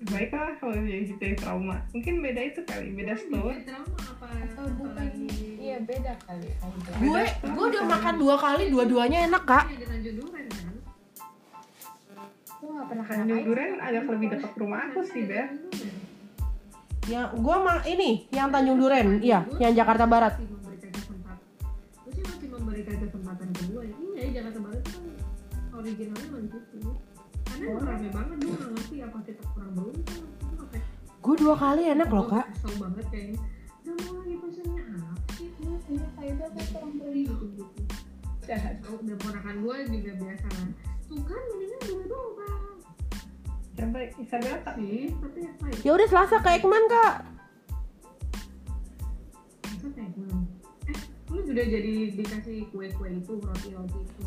Baiklah 0.07 0.55
kalau 0.63 0.75
jadi 0.79 1.11
yang 1.11 1.39
trauma. 1.39 1.77
Mungkin 1.91 2.15
beda 2.23 2.41
itu 2.47 2.61
kali, 2.63 2.95
beda 2.95 3.15
store. 3.19 3.59
Trauma 3.67 3.99
apa 4.07 4.27
atau 4.31 4.65
bukan 4.79 5.07
iya 5.59 5.77
beda 5.83 6.13
kali 6.23 6.49
bilang. 7.03 7.03
Gue 7.03 7.25
gue 7.43 7.67
udah 7.75 7.85
makan 7.91 8.15
dua 8.23 8.37
kali, 8.39 8.65
dua-duanya 8.71 9.19
enak, 9.27 9.43
Kak. 9.43 9.65
Yang 9.67 9.79
di 9.83 9.87
Tanjung 9.91 10.17
Duren 10.23 10.47
kan 10.47 10.67
Gue 12.57 12.71
gak 12.73 12.87
pernah 12.89 13.05
Tanjung 13.07 13.29
kena 13.35 13.47
Duren 13.47 13.73
agak 13.83 14.05
lebih 14.07 14.29
dekat 14.31 14.53
rumah 14.55 14.81
aku 14.87 15.01
sih, 15.03 15.23
Ber. 15.27 15.47
Yang 17.07 17.27
gue 17.39 17.57
mah 17.63 17.79
ini, 17.87 18.11
yang 18.31 18.49
Tanjung 18.55 18.79
Duren, 18.79 19.09
iya, 19.23 19.43
yang 19.59 19.73
Jakarta 19.75 20.07
Barat. 20.07 20.35
masih 20.39 20.51
memberikan 20.55 20.91
kesempatan 20.95 21.39
gue 22.07 22.13
sih 22.15 22.23
masih 22.23 22.49
memberikan 22.51 22.97
kesempatan 23.03 23.49
kedua 23.55 23.83
ya 23.83 23.95
iya 24.15 24.25
Jakarta 24.39 24.59
Barat 24.63 24.83
kan 24.87 25.03
originalnya 25.77 26.27
emang 26.31 26.47
gitu 26.49 26.79
karena 27.57 27.73
emang 27.73 27.89
rame 27.89 28.09
banget 28.13 28.37
gue 28.37 28.53
gak 28.53 28.71
ngerti 28.77 28.97
apa 29.01 29.19
kita 29.25 29.43
kurang 29.57 29.73
beruntung 29.73 30.21
itu. 30.29 30.45
Sampai 30.57 30.81
Gue 31.25 31.35
dua 31.41 31.55
kali 31.57 31.83
enak 31.89 32.09
loh, 32.13 32.27
Kak. 32.29 32.47
kesel 32.53 32.73
banget 32.77 33.07
kayaknya 33.09 33.41
udah 33.87 33.95
mau 33.97 34.15
lagi 34.21 34.37
pesennya 34.37 34.85
apa 34.85 35.31
sih? 35.33 35.49
Iya, 35.57 35.77
kayaknya 35.81 36.09
kayak 36.13 36.33
udah 36.37 36.49
kayak 36.53 36.71
orang 36.77 36.95
beli 37.01 37.23
gitu 37.25 37.47
gitu. 37.57 37.81
Jahat 38.47 38.77
oh, 38.87 38.97
udah 39.01 39.17
ponakan 39.25 39.57
gue 39.65 39.77
juga 39.89 40.13
biasa 40.21 40.47
kan. 40.53 40.69
Tuh 41.07 41.23
kan 41.23 41.41
mendingan 41.55 41.81
dua 41.87 42.03
doang 42.11 42.77
Coba 43.77 44.01
Isabel 44.21 44.57
tak 44.65 44.75
sih 44.81 45.13
tapi 45.17 45.39
apa 45.49 45.65
ya? 45.69 45.77
Ya 45.81 45.91
udah 45.97 46.07
Selasa 46.09 46.37
ke 46.45 46.51
Ekman, 46.61 46.85
Kak. 46.93 47.15
eh 50.87 50.99
lu 51.33 51.41
sudah 51.43 51.65
jadi 51.65 51.95
dikasih 52.13 52.69
kue-kue 52.69 53.09
itu 53.17 53.33
roti-roti 53.41 54.01
itu 54.05 54.25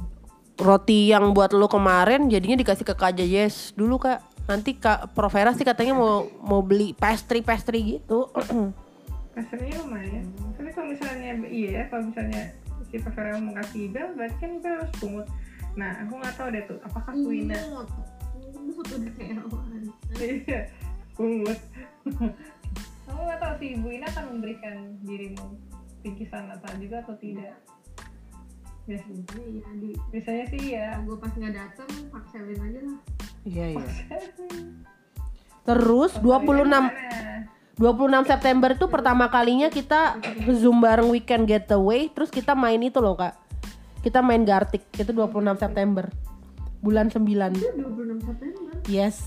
Roti 0.59 1.07
yang 1.07 1.31
buat 1.31 1.55
lu 1.55 1.71
kemarin 1.71 2.27
jadinya 2.27 2.59
dikasih 2.59 2.83
ke 2.83 2.93
Kak 2.93 3.15
Yes 3.15 3.71
dulu, 3.73 3.95
Kak. 3.95 4.19
Nanti 4.45 4.75
Kak 4.75 5.15
Provera 5.15 5.55
sih 5.55 5.63
katanya 5.63 5.95
mau 5.95 6.27
mau 6.43 6.59
beli 6.59 6.91
pastry-pastry 6.91 7.99
gitu. 7.99 8.27
Kasarnya 9.35 9.79
lumayan. 9.79 10.27
Tapi 10.59 10.69
kalau 10.75 10.91
misalnya 10.91 11.31
iya 11.47 11.69
ya, 11.71 11.83
kalau 11.87 12.11
misalnya 12.11 12.51
si 12.91 12.97
Ferel 12.99 13.39
mau 13.39 13.53
kasih 13.55 13.87
Ibel, 13.87 14.17
berarti 14.17 14.37
kan 14.41 14.51
Ibel 14.59 14.73
harus 14.81 14.91
pungut. 14.99 15.27
Nah, 15.77 15.91
aku 16.03 16.13
nggak 16.19 16.35
tahu 16.35 16.47
deh 16.51 16.63
tuh, 16.65 16.79
apakah 16.83 17.13
Kuina 17.13 17.55
Pungut 18.79 18.87
udah 18.95 19.11
kayak 19.15 19.39
apaan 19.43 19.83
iya 20.19 20.59
pungut. 21.15 21.59
Kamu 23.03 23.21
nggak 23.25 23.39
tahu 23.41 23.53
si 23.59 23.65
Ibu 23.75 23.87
Ina 23.91 24.07
akan 24.13 24.25
memberikan 24.37 24.75
dirimu 25.03 25.45
bingkisan 25.99 26.47
Natal 26.47 26.73
juga 26.79 27.03
atau 27.03 27.15
tidak? 27.19 27.59
Biasanya, 28.89 29.21
Iya, 29.37 29.69
di 29.77 29.89
biasanya 30.09 30.45
sih 30.49 30.61
ya. 30.73 30.97
gue 31.05 31.13
pas 31.21 31.29
nggak 31.29 31.53
datang 31.53 31.89
paksain 32.09 32.57
aja 32.57 32.79
lah 32.81 32.97
Iya, 33.45 33.65
iya. 33.77 33.85
Terus 35.61 36.17
26 36.17 36.89
26 37.77 38.25
September 38.27 38.69
itu 38.73 38.85
pertama 38.89 39.29
kalinya 39.29 39.69
kita 39.69 40.17
Zoom 40.57 40.81
bareng 40.81 41.07
weekend 41.07 41.45
getaway 41.45 42.09
terus 42.09 42.27
kita 42.33 42.57
main 42.57 42.81
itu 42.81 42.97
loh, 42.99 43.13
Kak. 43.15 43.37
Kita 44.01 44.19
main 44.25 44.41
Gartic 44.43 44.83
itu 44.97 45.11
26 45.13 45.55
September. 45.55 46.09
Bulan 46.81 47.07
9. 47.13 47.21
itu 47.53 47.69
26 47.77 48.25
September 48.25 48.73
Yes. 48.89 49.21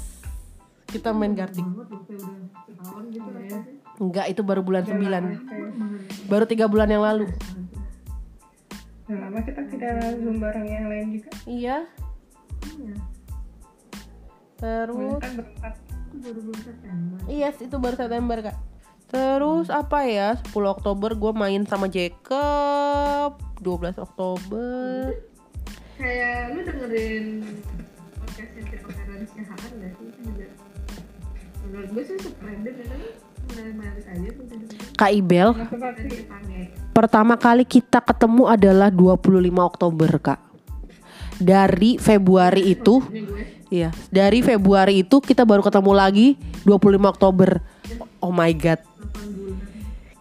Kita 0.90 1.14
main 1.16 1.32
setahun 1.32 3.04
gitu 3.08 3.28
rasanya 3.30 3.80
Enggak, 4.02 4.26
itu 4.28 4.42
baru 4.42 4.60
bulan 4.66 4.84
9. 4.84 6.28
Baru 6.28 6.44
tiga 6.44 6.66
bulan 6.68 6.90
yang 6.90 7.06
lalu. 7.06 7.30
Udah 9.12 9.28
lama 9.28 9.44
kita 9.44 9.60
tidak 9.68 10.16
zoom 10.24 10.40
bareng 10.40 10.64
yang 10.64 10.88
lain 10.88 11.06
juga. 11.20 11.28
Iya. 11.44 11.76
iya 12.80 12.96
Terus 14.56 15.20
Kan 15.20 15.32
baru 16.16 16.40
bulan 16.40 16.62
September 16.64 17.18
Yes, 17.28 17.56
itu 17.60 17.76
baru 17.76 17.96
September, 18.00 18.36
Kak. 18.40 18.56
Terus 19.12 19.68
apa 19.68 20.08
ya? 20.08 20.40
10 20.48 20.64
Oktober 20.64 21.12
gue 21.12 21.32
main 21.36 21.60
sama 21.68 21.92
Jacob. 21.92 23.36
12 23.60 24.00
Oktober. 24.00 25.12
kayak 26.00 26.56
lu 26.56 26.60
dengerin 26.66 27.26
podcastnya 28.18 28.62
Tira 28.66 28.80
Pangeran 28.82 29.22
Siahaan 29.22 29.70
gak 29.78 29.92
sih 29.94 30.08
juga 30.18 30.46
menurut 31.62 31.88
gue 31.94 32.02
sih 32.10 32.16
surprised 32.18 32.66
ya 32.66 32.86
kan 32.90 33.00
menarik 33.54 34.06
aja 34.10 34.30
Kak 34.98 35.12
Ibel, 35.14 35.48
dan 35.54 36.02
pertama 36.92 37.40
kali 37.40 37.64
kita 37.64 38.04
ketemu 38.04 38.52
adalah 38.52 38.92
25 38.92 39.42
Oktober, 39.58 40.10
Kak. 40.20 40.40
Dari 41.42 41.98
Februari 41.98 42.70
itu, 42.76 43.02
iya, 43.72 43.90
dari 44.12 44.44
Februari 44.44 45.02
itu 45.02 45.18
kita 45.18 45.42
baru 45.42 45.64
ketemu 45.64 45.92
lagi 45.96 46.28
25 46.68 47.08
Oktober. 47.08 47.58
Oh 48.22 48.30
my 48.30 48.52
god. 48.54 48.78
8 48.78 49.34
bulan 49.34 49.58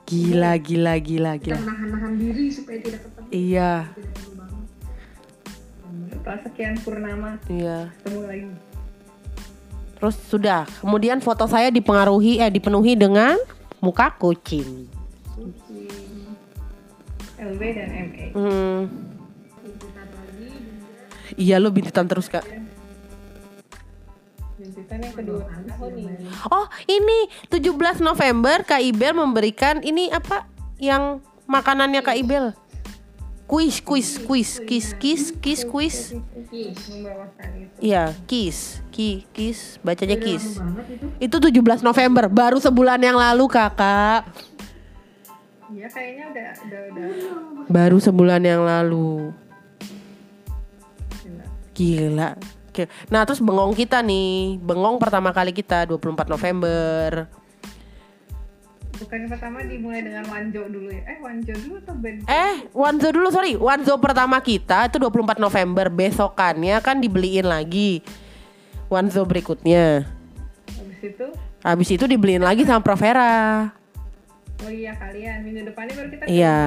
Gila, 0.09 0.53
gila, 0.57 0.93
gila, 0.99 1.32
kita 1.38 1.55
gila. 1.55 1.57
menahan-nahan 1.61 2.13
diri 2.19 2.45
supaya 2.51 2.80
tidak 2.84 2.99
ketemu 3.05 3.28
Iya, 3.32 3.72
setelah 6.11 6.39
sekian 6.43 6.76
purnama 6.84 7.30
iya. 7.47 7.89
ketemu 8.01 8.19
lagi. 8.28 8.45
Terus 10.01 10.15
sudah, 10.30 10.65
kemudian 10.82 11.22
foto 11.22 11.45
saya 11.45 11.69
dipengaruhi 11.69 12.41
eh 12.41 12.49
dipenuhi 12.49 12.97
dengan 12.97 13.38
muka 13.82 14.13
kucing. 14.17 14.89
LB 17.41 17.61
dan 17.73 17.89
MA. 17.89 18.25
Hmm. 18.37 18.81
Lagi 19.65 21.41
Iya 21.41 21.57
lo 21.57 21.73
bintitan 21.73 22.05
terus 22.05 22.29
kak. 22.29 22.45
Bintitan 24.61 24.99
yang 25.01 25.15
kedua 25.17 25.41
tahun 25.49 25.93
ini. 25.97 26.29
Oh 26.53 26.69
ini 26.85 27.19
17 27.49 28.05
November 28.05 28.61
Kak 28.61 28.83
Ibel 28.83 29.17
memberikan 29.17 29.81
ini 29.81 30.13
apa 30.13 30.45
yang 30.77 31.23
makanannya 31.49 32.05
Kak 32.05 32.17
Ibel? 32.21 32.53
Kuis, 33.51 33.83
kuis, 33.83 34.15
kuis, 34.15 34.63
kis, 34.63 34.95
kis, 34.95 35.35
kis, 35.43 35.67
kuis. 35.67 36.15
Iya, 37.83 38.15
kis, 38.23 38.79
ki, 38.95 39.27
kis, 39.35 39.75
bacanya 39.83 40.15
kis. 40.15 40.55
Itu 41.19 41.43
17 41.43 41.83
November, 41.83 42.31
baru 42.31 42.63
sebulan 42.63 43.03
yang 43.03 43.19
lalu 43.19 43.51
kakak. 43.51 44.23
Iya 45.72 45.88
kayaknya 45.88 46.26
udah 46.36 46.47
udah 46.67 46.82
udah. 46.91 47.07
Baru 47.72 47.97
sebulan 48.03 48.43
yang 48.43 48.67
lalu. 48.67 49.32
Gila. 51.24 51.45
Gila. 51.72 52.30
Oke. 52.72 52.88
Nah 53.07 53.24
terus 53.24 53.39
bengong 53.39 53.76
kita 53.76 54.03
nih, 54.03 54.59
bengong 54.59 54.99
pertama 54.99 55.32
kali 55.32 55.55
kita 55.55 55.88
24 55.88 56.28
November. 56.28 57.28
Bukan 59.01 59.26
pertama 59.26 59.65
dimulai 59.65 60.05
dengan 60.05 60.22
Wanjo 60.30 60.61
dulu 60.69 60.93
ya? 60.93 61.01
Eh 61.09 61.17
Wanjo 61.26 61.53
dulu 61.57 61.74
atau 61.82 61.95
Ben? 61.97 62.22
Eh, 62.30 62.55
Wanzo 62.69 63.09
dulu 63.09 63.28
sorry. 63.34 63.57
Wanzo 63.57 63.97
pertama 63.97 64.38
kita 64.45 64.93
itu 64.93 65.01
24 65.01 65.41
November. 65.41 65.89
Besokannya 65.89 66.78
kan 66.86 67.01
dibeliin 67.01 67.49
lagi. 67.49 68.05
Wanzo 68.93 69.26
berikutnya. 69.26 70.05
Habis 70.69 71.01
itu, 71.01 71.28
Habis 71.65 71.89
itu 71.97 72.05
dibeliin 72.05 72.45
lagi 72.45 72.61
sama 72.61 72.86
Provera. 72.86 73.80
Oh 74.62 74.72
iya 74.72 74.93
kalian 74.97 75.38
minggu 75.43 75.62
depannya 75.74 75.93
baru 75.97 76.09
kita. 76.14 76.24
Iya. 76.30 76.59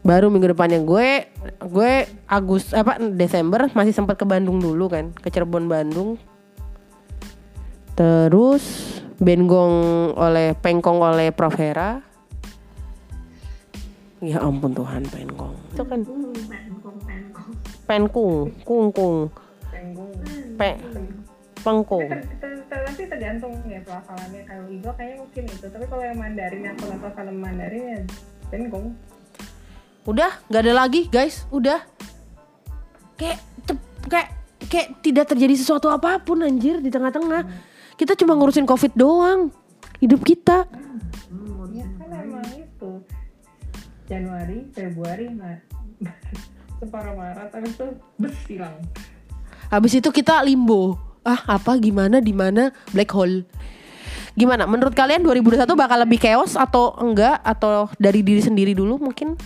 Baru 0.00 0.32
minggu 0.32 0.56
depannya 0.56 0.80
gue 0.80 1.28
gue 1.60 1.92
Agus 2.24 2.72
apa 2.72 2.96
Desember 3.12 3.68
masih 3.76 3.92
sempat 3.92 4.16
ke 4.16 4.24
Bandung 4.24 4.56
dulu 4.58 4.88
kan, 4.88 5.12
ke 5.12 5.28
Cirebon 5.28 5.68
Bandung. 5.68 6.16
Terus 7.94 8.96
Bengong 9.20 9.76
oleh 10.16 10.56
Pengkong 10.56 11.04
oleh 11.04 11.28
Provera. 11.28 12.00
Ya 14.24 14.40
ampun 14.40 14.72
Tuhan 14.72 15.04
Penkong. 15.08 15.56
Itu 15.76 15.84
kan 15.84 16.00
Penkong, 16.04 16.96
penkong. 17.04 17.48
Penkung, 17.84 18.36
Kungkung, 18.64 19.16
Tenggung. 19.68 20.12
Pe, 20.56 20.76
Pengkung. 20.76 21.08
Ter, 21.08 21.19
ter- 22.68 22.84
nanti 22.86 23.02
tergantung 23.06 23.52
ya 23.68 23.80
pelafalannya. 23.84 24.42
Kalau 24.48 24.64
Igo 24.66 24.90
kayaknya 24.96 25.16
mungkin 25.22 25.44
itu. 25.46 25.66
Tapi 25.70 25.84
kalau 25.86 26.02
yang 26.02 26.18
Mandarin 26.18 26.62
yang 26.66 26.76
kalau 26.80 26.96
pelafalan 26.98 27.36
Mandarin 27.36 27.84
ya 27.84 28.00
Tenggung. 28.50 28.98
Udah, 30.08 30.42
nggak 30.50 30.62
ada 30.66 30.74
lagi 30.74 31.06
guys. 31.06 31.46
Udah. 31.54 31.84
Kayak 33.14 33.38
cep- 33.68 33.90
kayak 34.10 34.28
kayak 34.66 34.88
tidak 35.04 35.26
terjadi 35.30 35.54
sesuatu 35.54 35.86
apa 35.92 36.18
pun 36.18 36.42
anjir 36.42 36.82
di 36.82 36.90
tengah-tengah. 36.90 37.46
Kita 37.94 38.16
cuma 38.16 38.34
ngurusin 38.34 38.66
covid 38.66 38.96
doang. 38.96 39.52
Hidup 40.00 40.24
kita. 40.24 40.64
Ya 41.70 41.86
kan 42.00 42.10
emang 42.10 42.48
itu 42.56 42.90
Januari, 44.08 44.66
Februari, 44.72 45.28
Maret. 45.30 45.62
Separuh 46.80 47.12
Maret, 47.12 47.52
habis 47.52 47.76
itu 47.76 47.86
bersilang. 48.16 48.76
Habis 49.68 50.00
itu 50.00 50.08
kita 50.08 50.40
limbo. 50.42 51.09
Ah, 51.20 51.60
apa 51.60 51.76
gimana 51.76 52.18
di 52.24 52.32
mana 52.32 52.72
black 52.96 53.12
hole. 53.12 53.44
Gimana? 54.38 54.64
Menurut 54.64 54.96
kalian 54.96 55.20
2021 55.20 55.68
bakal 55.76 55.98
lebih 56.00 56.18
chaos 56.22 56.56
atau 56.56 56.96
enggak 56.96 57.42
atau 57.44 57.92
dari 58.00 58.24
diri 58.24 58.40
sendiri 58.40 58.72
dulu 58.72 58.96
mungkin? 58.96 59.36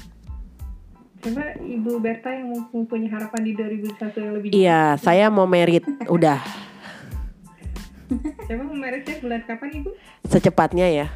Coba 1.24 1.56
Ibu 1.56 2.04
Berta 2.04 2.28
yang 2.30 2.52
mempunyai 2.68 3.08
harapan 3.08 3.40
di 3.48 3.52
2021 3.56 4.20
yang 4.20 4.32
lebih 4.36 4.48
Iya, 4.52 4.82
saya 5.00 5.32
mau 5.32 5.48
merit. 5.48 5.82
Udah, 6.04 6.44
Coba 8.20 8.62
meritnya 8.76 9.14
bulan 9.24 9.40
kapan 9.48 9.68
Ibu? 9.80 9.90
secepatnya 10.28 10.86
ya. 10.92 11.06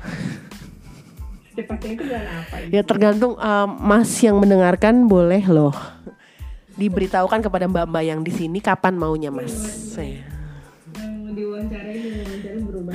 Secepatnya 1.52 1.90
itu 1.92 2.02
bulan 2.09 2.24
apa 2.24 2.54
Ibu? 2.64 2.70
Ya 2.72 2.82
tergantung 2.82 3.32
um, 3.36 3.68
Mas 3.84 4.11
yang 4.24 4.40
mendengarkan 4.40 5.06
boleh 5.06 5.44
loh 5.46 5.76
diberitahukan 6.78 7.42
kepada 7.42 7.66
mbak-mbak 7.66 8.04
yang 8.06 8.20
di 8.22 8.30
sini 8.30 8.62
kapan 8.62 8.94
maunya 8.94 9.34
Mas. 9.34 9.52
Saya. 9.92 10.38
Yang 11.39 11.70
diwawancarai 11.70 11.97
dengan 12.03 12.24
wawancara 12.26 12.59
berubah. 12.66 12.95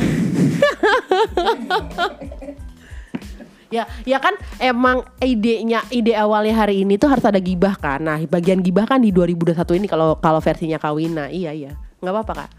Ya, 3.74 3.90
ya 4.06 4.22
kan 4.22 4.38
emang 4.62 5.02
idenya 5.18 5.82
ide 5.90 6.14
awalnya 6.14 6.54
hari 6.54 6.86
ini 6.86 7.02
tuh 7.02 7.10
harus 7.10 7.26
ada 7.26 7.42
gibah 7.42 7.74
kan. 7.74 8.06
Nah, 8.06 8.22
bagian 8.30 8.62
gibah 8.62 8.86
kan 8.86 9.02
di 9.02 9.10
2021 9.10 9.82
ini 9.82 9.90
kalau 9.90 10.14
kalau 10.22 10.38
versinya 10.38 10.78
Kawina. 10.78 11.26
Iya, 11.34 11.58
iya. 11.58 11.72
nggak 11.98 12.14
apa-apa, 12.14 12.34
Kak. 12.46 12.50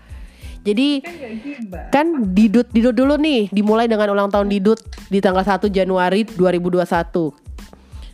Jadi 0.64 1.04
Kan 1.04 1.92
kan 1.92 2.06
Didut 2.34 2.66
Didut 2.72 2.96
dulu 2.96 3.14
nih 3.20 3.52
dimulai 3.52 3.86
dengan 3.86 4.10
ulang 4.10 4.32
tahun 4.32 4.48
Didut 4.48 4.80
di 5.06 5.22
tanggal 5.22 5.46
1 5.46 5.70
Januari 5.70 6.26
2021. 6.26 6.82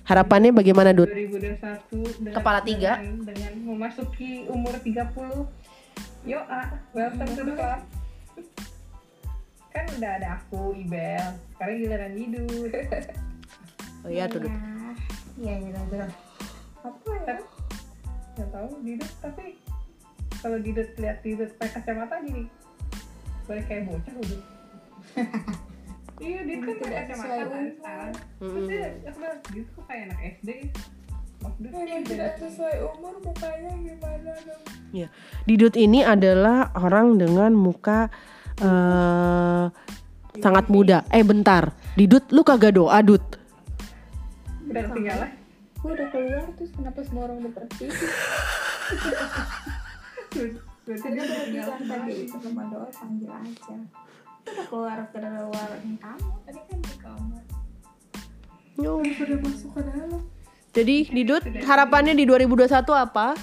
Harapannya 0.04 0.50
bagaimana, 0.52 0.90
Dut? 0.90 1.06
2021 1.06 2.18
dengan, 2.18 2.34
Kepala 2.34 2.60
tiga. 2.66 2.98
dengan, 2.98 3.30
dengan 3.30 3.52
memasuki 3.62 4.44
umur 4.50 4.74
30 4.76 5.46
yo 6.24 6.38
ah 6.48 6.68
welcome 6.92 7.32
to 7.32 7.42
the 7.44 7.54
club 7.56 7.80
kan 9.70 9.86
udah 9.96 10.18
ada 10.18 10.28
aku 10.42 10.74
Ibel. 10.74 11.38
Sekarang 11.54 11.76
giliran 11.78 12.12
Didut 12.18 12.72
Oh 14.02 14.10
iya 14.10 14.26
tuh, 14.26 14.42
Dut. 14.42 14.50
Iya, 15.38 15.54
iya, 15.60 15.76
iya. 15.76 16.08
Apa 16.82 17.10
ya? 17.28 17.36
nggak 18.40 18.56
tahu 18.56 18.70
Didut 18.80 19.12
tapi 19.20 19.46
kalau 20.40 20.56
Didut 20.64 20.88
lihat 20.96 21.20
Didut 21.20 21.52
pakai 21.60 21.84
kacamata 21.84 22.16
gini 22.24 22.48
boleh 23.44 23.64
kayak 23.68 23.84
bocah 23.84 24.14
udah 24.16 24.42
iya 26.24 26.40
Didut 26.48 26.80
kan 26.80 26.88
pakai 26.88 26.96
kacamata 27.04 27.34
sesuai 27.36 27.70
kan? 27.84 28.12
terus 28.40 28.64
dia 28.64 28.88
aku 29.04 29.18
bilang 29.20 29.40
Didut 29.52 29.68
kok 29.76 29.84
kayak 29.84 30.02
anak 30.08 30.20
SD 30.40 30.50
tidak 32.04 32.32
sesuai 32.40 32.76
umur 32.94 33.14
mukanya 33.24 33.72
gimana 33.80 34.32
dong? 34.44 34.62
Ya, 34.90 35.08
Didut 35.44 35.74
ini 35.76 36.04
adalah 36.04 36.72
orang 36.76 37.16
dengan 37.16 37.56
muka 37.56 38.12
eh 38.60 39.64
sangat 40.40 40.68
muda. 40.68 41.04
Eh 41.12 41.24
bentar, 41.24 41.72
Didut 41.96 42.28
lu 42.32 42.44
kagak 42.44 42.76
doa, 42.76 43.00
Dut. 43.00 43.22
udah 44.70 44.86
ketinggalan 44.86 45.30
Gue 45.80 45.96
udah 45.96 46.08
keluar 46.12 46.44
terus 46.60 46.70
kenapa 46.76 47.00
semua 47.08 47.24
orang 47.24 47.40
udah 47.40 47.52
pergi? 47.56 47.88
berarti 50.84 51.08
dia 51.08 51.22
udah 51.24 51.36
ketinggalan 51.40 51.80
tadi 51.88 52.14
itu 52.28 52.36
rumah 52.36 52.66
doa 52.68 52.88
panggil 52.92 53.30
aja. 53.32 53.76
Udah 54.44 54.66
keluar 54.68 54.98
ke 55.08 55.18
luar 55.24 55.70
kamu 55.80 56.30
tadi 56.44 56.60
kan 56.68 56.78
di 56.84 56.94
kamar. 57.00 57.44
Udah 58.76 59.38
masuk 59.40 59.70
ke 59.72 59.80
dalam. 59.88 60.22
Jadi 60.70 61.10
Didut 61.10 61.42
harapannya 61.66 62.14
di 62.14 62.22
2021 62.22 62.70
apa? 62.94 63.34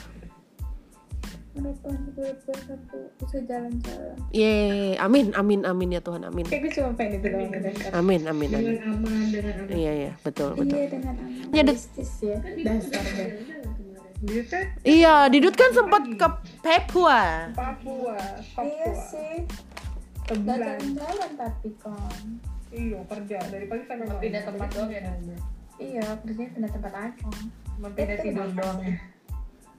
Harapan 1.58 1.96
gue 2.14 2.32
satu 2.46 3.00
bisa 3.20 3.38
jalan-jalan. 3.50 4.16
Ye, 4.30 4.94
amin, 5.02 5.34
amin, 5.34 5.66
amin 5.66 5.98
ya 5.98 6.02
Tuhan, 6.06 6.24
amin. 6.24 6.46
kayak 6.46 6.70
gue 6.70 6.72
cuma 6.78 6.94
pengen 6.94 7.18
itu 7.18 7.28
doang 7.34 7.50
Amin, 7.98 8.22
amin, 8.30 8.50
amin. 8.54 8.74
Dengan 8.78 8.94
aman, 8.94 9.26
dengan 9.34 9.54
aman. 9.66 9.74
Iya, 9.74 9.92
iya, 9.92 10.12
betul, 10.22 10.54
betul. 10.54 10.78
Iya 10.78 10.88
dengan 10.88 11.16
aman. 11.18 11.30
Ya, 11.52 11.64
ya 11.66 12.44
dasarnya. 12.64 13.28
Didut 14.18 14.48
kan 14.50 14.66
Iya, 14.82 15.16
Didut 15.30 15.56
kan 15.58 15.70
sempat 15.76 16.04
ke 16.10 16.28
Papua. 16.66 17.22
Papua 17.54 18.18
Iya 18.18 18.48
Papua 18.54 18.94
sih. 19.14 19.38
Gak 20.28 20.36
sebulan 20.44 20.60
jalan-jalan 20.60 21.32
tapi 21.40 21.70
kan. 21.80 22.24
iya 22.68 23.00
kerja 23.08 23.38
dari 23.48 23.66
pagi 23.72 23.84
sampai 23.88 24.06
malam 24.12 24.20
Pindah 24.20 24.44
tempat 24.44 24.68
doang 24.76 24.92
ya? 24.92 25.02
Iya 25.78 26.04
kerjanya 26.26 26.52
pindah 26.58 26.72
tempat 26.74 26.94
aja. 26.94 27.28
Cuma 27.78 27.90
pindah 27.94 28.18
tidur 28.22 28.50
doang 28.58 28.80
ya? 28.82 28.96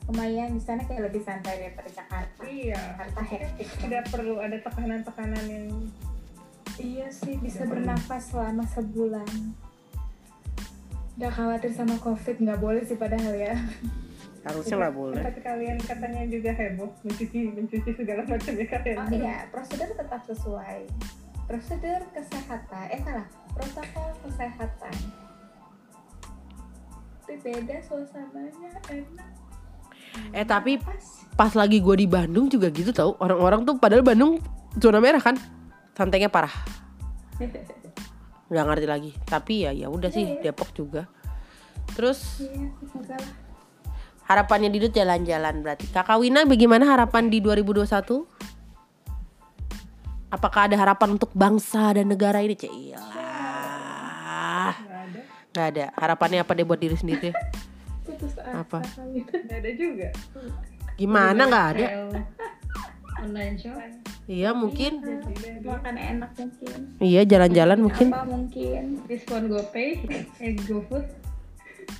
Lumayan 0.08 0.56
di 0.56 0.62
sana 0.64 0.80
kayak 0.88 1.12
lebih 1.12 1.20
santai 1.20 1.68
daripada 1.68 1.90
Jakarta. 1.92 2.40
iya 2.48 2.80
Jakarta 2.96 3.20
hektik. 3.28 3.68
tidak 3.76 4.08
perlu 4.08 4.40
ada 4.40 4.56
tekanan-tekanan 4.62 5.44
yang 5.44 5.66
Iya 6.78 7.10
sih 7.10 7.34
bisa 7.42 7.66
bernafas 7.66 8.30
selama 8.30 8.62
sebulan. 8.70 9.26
Udah 11.18 11.32
khawatir 11.34 11.74
sama 11.74 11.98
covid 11.98 12.38
nggak 12.38 12.62
boleh 12.62 12.86
sih 12.86 12.94
padahal 12.94 13.34
ya. 13.34 13.58
Harusnya 14.46 14.86
nggak 14.86 14.96
boleh. 14.96 15.18
tapi 15.18 15.40
kalian 15.42 15.76
katanya 15.82 16.22
juga 16.30 16.54
heboh 16.54 16.94
mencuci 17.02 17.50
mencuci 17.52 17.90
segala 17.98 18.22
macam 18.22 18.52
ya 18.54 18.66
kalian 18.70 18.96
Oh 18.96 19.10
iya 19.10 19.36
prosedur 19.50 19.90
tetap 19.90 20.22
sesuai. 20.24 20.80
Prosedur 21.50 22.00
kesehatan 22.14 22.86
eh 22.94 23.00
salah 23.02 23.26
protokol 23.50 24.08
kesehatan. 24.22 24.94
Tapi 27.28 27.36
beda 27.44 27.76
suasananya 27.84 28.72
enak. 28.88 29.30
Eh 30.32 30.46
tapi 30.48 30.80
Pas. 30.80 31.28
pas 31.36 31.52
lagi 31.52 31.84
gue 31.84 31.96
di 32.00 32.08
Bandung 32.08 32.48
juga 32.48 32.72
gitu 32.72 32.88
tau. 32.88 33.20
Orang-orang 33.20 33.68
tuh 33.68 33.76
padahal 33.76 34.00
Bandung 34.00 34.40
zona 34.80 34.96
merah 34.96 35.20
kan. 35.20 35.36
Santainya 35.92 36.32
parah. 36.32 36.52
nggak 38.48 38.64
ngerti 38.64 38.86
lagi. 38.88 39.10
Tapi 39.28 39.68
ya 39.68 39.76
ya 39.76 39.92
udah 39.92 40.08
sih 40.08 40.40
Depok 40.40 40.72
juga. 40.72 41.04
Terus 41.92 42.40
Iya 42.48 43.20
harapannya 44.28 44.68
Didut 44.68 44.92
jalan-jalan 44.92 45.64
berarti. 45.64 45.88
Kakak 45.88 46.20
Wina 46.20 46.44
bagaimana 46.44 46.84
harapan 46.84 47.32
di 47.32 47.40
2021? 47.40 48.24
Apakah 50.28 50.68
ada 50.68 50.76
harapan 50.76 51.16
untuk 51.16 51.32
bangsa 51.32 51.96
dan 51.96 52.12
negara 52.12 52.44
ini? 52.44 52.52
Cailah. 52.52 53.27
Nggak 55.08 55.24
ada 55.24 55.36
Gak 55.48 55.66
ada. 55.74 55.84
Harapannya 55.96 56.44
apa 56.44 56.52
deh 56.52 56.62
buat 56.62 56.78
diri 56.78 56.94
sendiri? 56.94 57.32
Putus 58.04 58.36
Apa? 58.40 58.84
asa 58.84 59.00
kali. 59.02 59.24
nggak 59.24 59.58
ada 59.58 59.70
juga 59.74 60.08
Gimana 60.94 61.42
nggak 61.48 61.66
ada? 61.74 61.86
Online 63.18 63.56
shop. 63.58 63.78
Iya 64.28 64.54
mungkin. 64.54 65.02
Makan 65.64 65.96
enak 65.98 66.30
mungkin. 66.38 66.78
Iya 67.02 67.20
jalan-jalan 67.26 67.78
mungkin. 67.82 68.08
Apa 68.14 68.22
mungkin? 68.28 68.82
Diskon 69.10 69.50
GoPay, 69.50 69.88
eh 70.38 70.54
GoFood. 70.68 71.06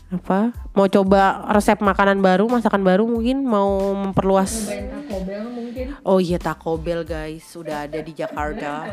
Apa? 0.09 0.57
Mau 0.73 0.89
coba 0.89 1.45
resep 1.53 1.77
makanan 1.85 2.25
baru, 2.25 2.49
masakan 2.49 2.81
baru 2.81 3.05
mungkin? 3.05 3.45
Mau 3.45 3.93
memperluas? 3.93 4.65
Cobain 4.65 4.89
Taco 4.89 5.17
Bell 5.21 5.45
mungkin. 5.53 5.87
Oh 6.01 6.17
iya 6.17 6.39
Taco 6.41 6.81
Bell 6.81 7.05
guys, 7.05 7.45
sudah 7.45 7.85
ada 7.85 8.01
di 8.01 8.13
Jakarta. 8.17 8.89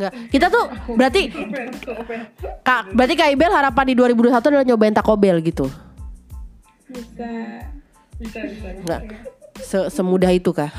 Nggak, 0.00 0.12
kita 0.32 0.46
tuh 0.48 0.64
berarti 0.96 1.28
Kak, 2.64 2.96
berarti 2.96 3.14
Kak 3.16 3.28
Ibel 3.36 3.52
harapan 3.52 3.84
di 3.92 3.94
2021 3.96 4.40
adalah 4.40 4.64
nyobain 4.64 4.96
Taco 4.96 5.14
Bell 5.20 5.44
gitu. 5.44 5.68
Bisa. 6.88 7.28
bisa 8.16 8.38
bisa 8.48 8.68
Enggak. 8.72 9.00
Se 9.60 9.78
semudah 9.92 10.32
itu 10.32 10.48
kah? 10.56 10.72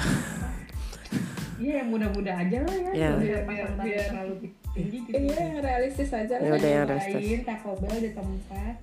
Iya 1.60 1.84
yang 1.84 1.90
mudah-mudah 1.92 2.34
aja 2.40 2.58
lah 2.64 2.74
ya. 2.74 2.90
Nggak 2.90 2.96
usah 2.96 3.20
biar 3.20 3.22
biar 3.22 3.42
pasang 3.46 3.76
biar 3.76 3.78
target 3.78 4.08
terlalu 4.10 4.34
tinggi 4.72 4.98
gitu 5.02 5.16
Iya 5.16 5.36
yang 5.40 5.60
realistis 5.60 6.10
aja 6.10 6.34
Ya 6.34 6.46
lah. 6.46 6.56
udah 6.56 6.72
yang 6.72 6.86
restes. 6.88 7.22
Taco 7.42 7.70
Bell 7.76 7.98
di 8.00 8.12
tempat 8.12 8.76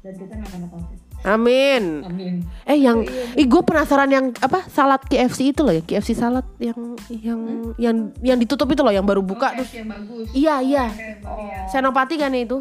dan 0.00 0.14
kita 0.14 0.32
nggak 0.34 0.50
kena 0.50 0.68
covid. 0.68 0.98
Amin. 1.24 2.04
Amin. 2.04 2.34
Eh 2.62 2.76
yang, 2.76 3.00
ih 3.32 3.46
gue 3.48 3.62
penasaran 3.62 4.04
yang 4.06 4.28
apa 4.38 4.68
salad 4.68 5.00
KFC 5.02 5.50
itu 5.50 5.64
loh 5.64 5.72
ya 5.72 5.80
KFC 5.80 6.12
salad 6.12 6.44
yang 6.60 6.76
yang 7.08 7.40
yang 7.80 7.96
yang 8.20 8.36
ditutup 8.36 8.68
itu 8.68 8.84
loh 8.84 8.92
yang 8.92 9.02
baru 9.02 9.24
buka 9.24 9.56
terus. 9.56 9.72
yang 9.72 9.88
bagus. 9.88 10.28
Iya 10.30 10.60
iya. 10.60 10.84
Oh, 11.24 11.48
Senopati 11.66 12.20
kan 12.20 12.28
itu. 12.30 12.60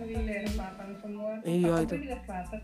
itu 0.00 0.18
daerah 0.18 0.50
selatan 0.50 0.88
semua. 0.98 1.30
Iya, 1.46 1.72
itu. 1.80 1.94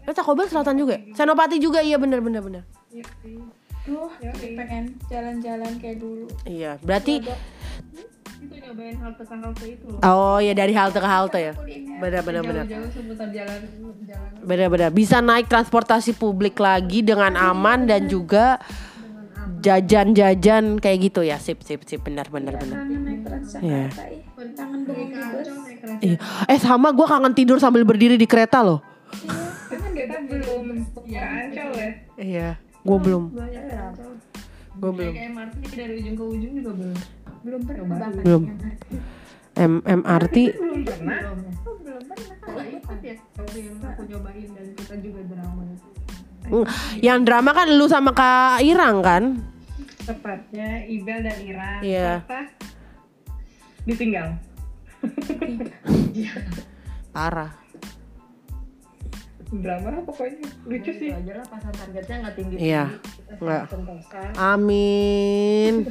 Eh 0.02 0.12
Taco 0.12 0.32
Bell 0.34 0.50
selatan 0.50 0.74
juga. 0.74 0.98
ya? 0.98 1.14
Senopati 1.14 1.56
juga 1.56 1.78
iya 1.78 1.94
bener 1.94 2.18
bener 2.18 2.42
bener. 2.42 2.62
Iya 2.90 3.06
sih. 3.22 3.38
Duh, 3.86 4.10
pengen 4.58 4.98
jalan-jalan 5.06 5.78
kayak 5.78 6.02
dulu. 6.02 6.26
Iya 6.42 6.74
berarti 6.82 7.22
Itu 8.46 8.54
nyobain 8.62 8.96
halte 9.02 9.66
itu 9.66 9.84
loh. 9.90 10.00
oh 10.06 10.38
ya 10.38 10.52
dari 10.54 10.72
halte 10.72 10.98
ke 11.02 11.08
halte 11.08 11.38
ya. 11.42 11.52
Jauh-jauh 11.58 12.90
seputar 12.94 13.28
jalan 13.34 13.60
jalan 14.06 14.30
Benar-benar 14.46 14.90
bisa 14.94 15.18
naik 15.18 15.50
transportasi 15.50 16.14
publik 16.14 16.62
lagi 16.62 17.02
dengan 17.02 17.34
aman 17.34 17.90
dan 17.90 18.06
juga 18.06 18.62
jajan-jajan 19.58 20.78
kayak 20.78 20.98
gitu 21.10 21.26
ya. 21.26 21.42
Sip 21.42 21.66
sip 21.66 21.82
sip 21.82 22.00
benar 22.06 22.30
benar 22.30 22.54
benar. 22.54 22.86
Iya. 23.58 23.90
Iya. 25.98 26.18
Eh 26.46 26.58
sama 26.62 26.94
gue 26.94 27.06
kangen 27.06 27.34
tidur 27.34 27.58
sambil 27.58 27.82
berdiri 27.82 28.14
di 28.14 28.26
kereta 28.30 28.62
loh. 28.62 28.78
Kan 29.66 29.90
kita 29.90 30.18
belum 30.30 30.64
ya. 31.10 31.50
Iya. 32.14 32.48
Gue 32.86 32.98
belum. 33.02 33.24
Gue 34.76 34.92
belum. 34.92 35.14
Kayak 35.16 35.32
MRT 35.34 35.62
dari 35.74 35.92
ujung 35.98 36.14
ke 36.14 36.24
ujung 36.36 36.52
juga 36.54 36.70
belum. 36.76 36.98
Belum 37.42 37.60
pernah 37.64 37.84
bahkan. 37.90 38.12
Belum. 38.22 38.42
M 39.56 39.74
MRT. 39.84 40.36
Belum 40.56 40.80
pernah. 40.84 41.18
Belum 41.20 41.38
ya. 41.40 41.52
belum 41.64 42.02
pernah 42.06 42.36
kan 42.44 42.66
ikut 42.68 43.00
ya. 43.00 43.16
Tapi 43.32 43.58
yang 43.64 43.76
aku 43.80 44.02
nyobain 44.08 44.48
dan 44.52 44.66
kita 44.76 44.94
juga 45.00 45.20
drama. 45.32 45.62
Yang 47.02 47.20
drama 47.26 47.50
kan 47.50 47.66
lu 47.74 47.86
sama 47.90 48.14
Kak 48.14 48.62
Irang 48.62 49.02
kan? 49.02 49.24
Tepatnya 50.06 50.86
Ibel 50.86 51.18
dan 51.26 51.38
Ira. 51.42 51.70
Iya. 51.82 52.10
Ternyata 52.22 52.40
ditinggal. 53.82 54.28
Parah. 57.14 57.50
Drama 59.50 59.98
pokoknya. 60.06 60.46
Lucu 60.66 60.90
sih. 60.94 61.10
Itu 61.10 61.18
aja 61.18 61.32
lah 61.42 61.46
pasang 61.50 61.74
targetnya 61.74 62.16
nggak 62.22 62.34
tinggi. 62.38 62.56
Iya. 62.60 62.84
Kita 62.94 63.15
Nggak. 63.26 63.64
Amin. 64.38 65.74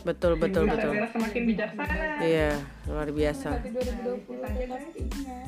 Betul 0.00 0.40
betul 0.40 0.64
betul. 0.64 0.96
semakin 1.12 1.42
bijaksana. 1.44 2.24
Iya, 2.24 2.56
luar 2.88 3.08
biasa. 3.12 3.50
Tapi 3.52 3.68
2020 3.68 4.48
aja 4.48 4.64
pastinya. 4.72 5.38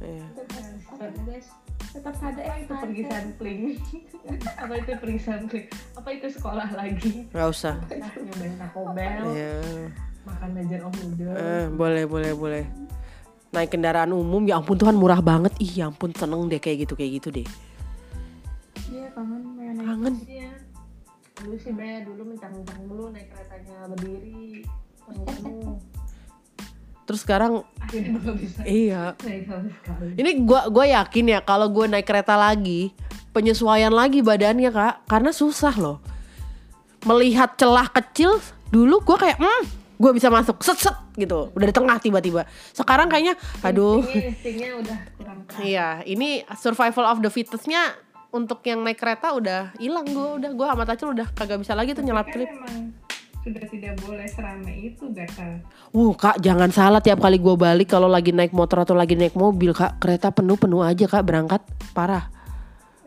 Iya. 0.00 0.26
Tetap 1.88 2.16
ada 2.20 2.42
itu 2.56 2.72
pergi 2.72 3.02
sampling? 3.04 3.60
apa 4.56 4.74
itu 4.80 4.90
pergi 4.96 5.20
sampling? 5.20 5.66
Apa 5.92 6.08
itu 6.16 6.26
sekolah 6.32 6.68
lagi? 6.72 7.28
Gak 7.36 7.48
usah. 7.52 7.76
Nyobain 7.84 8.54
Taco 8.56 8.80
Bell, 8.96 9.22
Iya. 9.28 9.52
makan 10.24 10.48
of 10.88 10.94
Noodle. 11.04 11.32
Eh, 11.36 11.64
boleh, 11.72 12.04
boleh, 12.08 12.32
boleh. 12.32 12.64
Naik 13.52 13.76
kendaraan 13.76 14.12
umum, 14.12 14.44
ya 14.44 14.60
ampun 14.60 14.76
Tuhan 14.76 14.96
murah 14.96 15.20
banget. 15.20 15.52
Ih, 15.60 15.84
ya 15.84 15.88
ampun 15.88 16.12
seneng 16.16 16.48
deh 16.48 16.60
kayak 16.60 16.88
gitu, 16.88 16.96
kayak 16.96 17.12
gitu 17.20 17.28
deh. 17.32 17.48
Iya 18.88 19.12
kangen 19.12 19.57
main 19.68 19.76
naik. 19.76 19.88
Kangen. 19.88 20.14
Dulu 21.38 21.54
sih 21.60 21.72
Be, 21.76 22.02
dulu 22.02 22.22
mencang-mencang 22.34 22.80
dulu 22.88 23.04
naik 23.12 23.28
keretanya 23.30 23.76
berdiri. 23.92 24.64
Terus 27.08 27.20
sekarang, 27.24 27.64
iya. 28.68 29.16
Ini 30.12 30.44
gua 30.44 30.68
gua 30.68 30.84
yakin 30.84 31.32
ya 31.32 31.40
kalau 31.40 31.72
gue 31.72 31.88
naik 31.88 32.04
kereta 32.04 32.36
lagi, 32.36 32.92
penyesuaian 33.32 33.88
lagi 33.88 34.20
badannya 34.20 34.68
kak, 34.68 35.08
karena 35.08 35.32
susah 35.32 35.72
loh. 35.80 35.98
Melihat 37.08 37.56
celah 37.56 37.88
kecil, 37.88 38.36
dulu 38.68 39.00
gua 39.00 39.16
kayak, 39.16 39.40
hmm, 39.40 39.62
gue 39.96 40.10
bisa 40.12 40.28
masuk, 40.28 40.60
set 40.60 40.76
set 40.84 40.96
gitu, 41.16 41.48
udah 41.56 41.66
di 41.70 41.72
tengah 41.72 41.96
tiba-tiba. 41.96 42.44
Sekarang 42.76 43.08
kayaknya, 43.08 43.40
aduh. 43.64 44.04
Instingnya, 44.04 44.28
instingnya 44.28 44.70
udah 44.76 44.98
kurang. 45.16 45.38
Iya, 45.64 45.88
ini 46.04 46.44
survival 46.60 47.08
of 47.08 47.24
the 47.24 47.32
fittestnya 47.32 47.96
untuk 48.28 48.60
yang 48.68 48.84
naik 48.84 49.00
kereta 49.00 49.32
udah 49.32 49.72
hilang 49.80 50.04
gue 50.04 50.28
udah 50.42 50.50
gue 50.52 50.66
sama 50.68 50.84
Tacil 50.84 51.16
udah 51.16 51.28
kagak 51.32 51.64
bisa 51.64 51.72
lagi 51.72 51.96
tuh 51.96 52.04
nyelap 52.04 52.28
Kan 52.28 52.34
klip. 52.36 52.50
emang 52.52 52.92
sudah 53.38 53.64
tidak 53.70 53.94
boleh 54.04 54.26
seramai 54.28 54.76
itu 54.92 55.04
Gaka. 55.08 55.64
Wuh 55.96 56.12
kak 56.12 56.44
jangan 56.44 56.68
salah 56.68 57.00
tiap 57.00 57.24
kali 57.24 57.40
gue 57.40 57.54
balik 57.56 57.88
kalau 57.88 58.10
lagi 58.10 58.36
naik 58.36 58.52
motor 58.52 58.84
atau 58.84 58.92
lagi 58.92 59.16
naik 59.16 59.32
mobil 59.32 59.72
kak 59.72 59.96
kereta 59.96 60.28
penuh 60.28 60.60
penuh 60.60 60.84
aja 60.84 61.08
kak 61.08 61.24
berangkat 61.24 61.64
parah. 61.96 62.28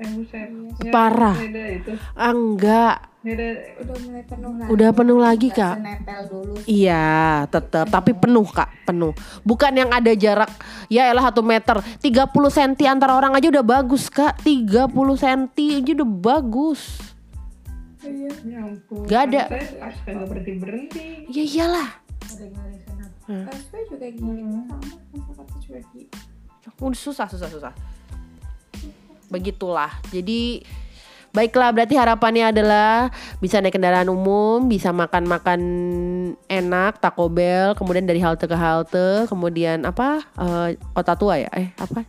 Eh 0.01 0.09
buset. 0.17 0.49
Ya, 0.81 0.91
Parah. 0.91 1.37
Itu. 1.37 1.93
Ah, 2.17 2.33
enggak, 2.33 3.11
Beda. 3.21 3.53
Udah 3.85 3.97
mulai 4.01 4.23
penuh 4.25 4.51
lagi. 4.57 4.69
udah 4.73 4.89
penuh 4.97 5.19
lagi 5.21 5.47
Nggak 5.53 5.77
kak. 6.01 6.21
dulu. 6.25 6.53
Iya 6.65 7.05
tetap 7.53 7.85
tapi 7.93 8.11
penuh 8.17 8.47
kak 8.49 8.69
penuh. 8.89 9.13
Bukan 9.45 9.77
yang 9.77 9.93
ada 9.93 10.09
jarak 10.17 10.49
ya 10.89 11.05
elah 11.13 11.29
satu 11.29 11.45
meter 11.45 11.77
30 12.01 12.33
cm 12.33 12.73
antara 12.89 13.13
orang 13.13 13.37
aja 13.37 13.53
udah 13.53 13.61
bagus 13.61 14.09
kak 14.09 14.41
30 14.41 14.89
cm 15.21 15.41
aja 15.53 15.91
udah 16.01 16.09
bagus. 16.09 16.81
Iya. 18.01 18.29
Ya 18.41 18.57
ampun. 18.65 19.05
Gak 19.05 19.21
ada. 19.29 19.43
Kagak 20.01 20.25
berhenti 20.25 20.51
berhenti. 20.57 21.05
Ya 21.29 21.43
iyalah. 21.45 21.89
Juga 22.25 22.49
gini 24.09 24.41
sama 25.29 25.45
juga 25.61 25.77
gini. 25.93 26.09
Udah 26.81 26.97
susah 26.97 27.29
susah 27.29 27.49
susah. 27.53 27.73
Begitulah. 29.31 29.89
Jadi 30.11 30.61
baiklah 31.31 31.71
berarti 31.71 31.95
harapannya 31.95 32.51
adalah 32.51 33.07
bisa 33.39 33.63
naik 33.63 33.79
kendaraan 33.79 34.11
umum, 34.11 34.67
bisa 34.67 34.91
makan-makan 34.91 35.61
enak, 36.51 36.99
Taco 36.99 37.31
Bell, 37.31 37.71
kemudian 37.79 38.03
dari 38.03 38.19
halte 38.19 38.45
ke 38.45 38.55
halte, 38.59 39.25
kemudian 39.31 39.87
apa? 39.87 40.19
eh, 40.35 40.75
kota 40.91 41.15
tua 41.15 41.39
ya? 41.39 41.49
Eh, 41.55 41.71
apa? 41.79 42.03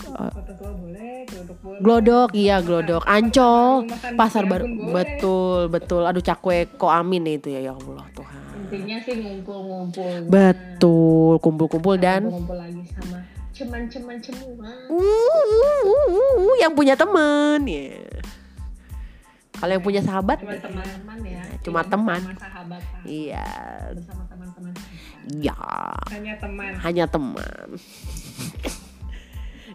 Kota 0.00 0.52
tua 0.56 0.72
boleh, 0.76 1.24
glodok 1.28 1.58
boleh. 1.64 1.80
Glodok, 1.80 2.28
iya 2.36 2.56
glodok. 2.60 3.02
Ancol, 3.08 3.88
pasar 4.16 4.44
baru. 4.48 4.68
Betul, 4.68 5.68
betul. 5.72 6.04
Aduh 6.04 6.24
cakwe 6.24 6.68
kok 6.76 6.92
amin 6.92 7.40
itu 7.40 7.52
ya 7.52 7.60
ya 7.68 7.72
Allah 7.76 8.04
Tuhan. 8.12 8.40
Intinya 8.68 8.96
sih 9.02 9.14
ngumpul-ngumpul. 9.20 10.28
Betul, 10.28 11.32
kumpul-kumpul 11.40 11.96
dan 12.00 12.28
ngumpul 12.28 12.56
lagi 12.56 12.84
sama 12.92 13.18
ceman-ceman 13.60 14.16
semua. 14.24 14.72
uh, 14.88 14.96
uh, 14.96 15.80
uh, 15.84 15.84
uh, 15.84 16.36
uh, 16.48 16.56
yang 16.56 16.72
punya 16.72 16.96
temen 16.96 17.60
ya. 17.68 18.00
Kalau 19.60 19.72
yang 19.76 19.84
punya 19.84 20.00
sahabat, 20.00 20.40
Cuma 20.40 20.56
teman. 20.56 20.86
Teman 20.88 21.18
ya. 21.20 21.42
Cuma 21.60 21.80
Iya, 21.84 21.90
teman. 21.92 22.20
Sahabat. 22.40 22.82
iya, 23.04 23.46
Bersama 23.92 24.24
teman-teman. 24.24 24.72
ya 25.36 25.58
Hanya 26.08 26.34
teman. 26.40 26.70
hanya 26.80 27.04
teman. 27.04 27.66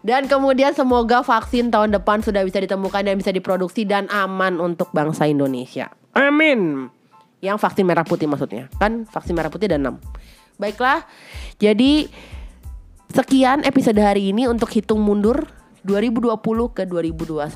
Dan 0.02 0.26
kemudian 0.26 0.74
semoga 0.74 1.22
vaksin 1.22 1.70
tahun 1.70 1.94
depan 1.94 2.22
sudah 2.22 2.42
bisa 2.42 2.58
ditemukan 2.62 3.02
dan 3.06 3.14
bisa 3.18 3.30
diproduksi 3.30 3.86
dan 3.86 4.10
aman 4.10 4.58
untuk 4.58 4.90
bangsa 4.90 5.26
Indonesia. 5.30 5.90
Amin. 6.14 6.90
Yang 7.38 7.58
vaksin 7.62 7.86
merah 7.86 8.02
putih 8.06 8.26
maksudnya. 8.26 8.66
Kan 8.82 9.06
vaksin 9.06 9.34
merah 9.34 9.50
putih 9.50 9.70
dan 9.70 9.82
6. 9.82 9.98
Baiklah. 10.58 11.06
Jadi 11.62 12.06
sekian 13.16 13.64
episode 13.64 13.96
hari 13.96 14.28
ini 14.28 14.44
untuk 14.44 14.68
hitung 14.68 15.00
mundur 15.00 15.48
2020 15.88 16.36
ke 16.76 16.84
2021. 16.84 17.48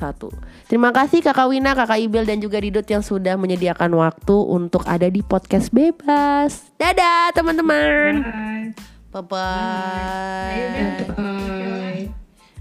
Terima 0.65 0.89
kasih 0.89 1.21
Kakak 1.21 1.53
Wina, 1.53 1.77
Kakak 1.77 2.01
Ibel 2.01 2.25
dan 2.25 2.41
juga 2.41 2.57
Ridot 2.57 2.87
yang 2.89 3.05
sudah 3.05 3.37
menyediakan 3.37 3.93
waktu 3.93 4.33
untuk 4.33 4.81
ada 4.89 5.05
di 5.05 5.21
podcast 5.21 5.69
bebas. 5.69 6.73
Dadah 6.81 7.29
teman-teman. 7.37 8.25
Bye. 8.25 8.73
Bye 9.13 9.25
bye. 9.29 10.65
Bye. 11.13 12.03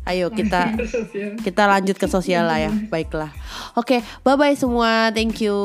Ayo 0.04 0.28
kita 0.28 0.76
kita 1.40 1.62
lanjut 1.72 1.96
ke 1.96 2.04
sosial 2.04 2.52
lah 2.52 2.60
ya. 2.60 2.72
Baiklah. 2.92 3.32
Oke, 3.80 4.04
bye 4.20 4.36
bye 4.36 4.52
semua. 4.52 5.08
Thank 5.08 5.40
you. 5.40 5.56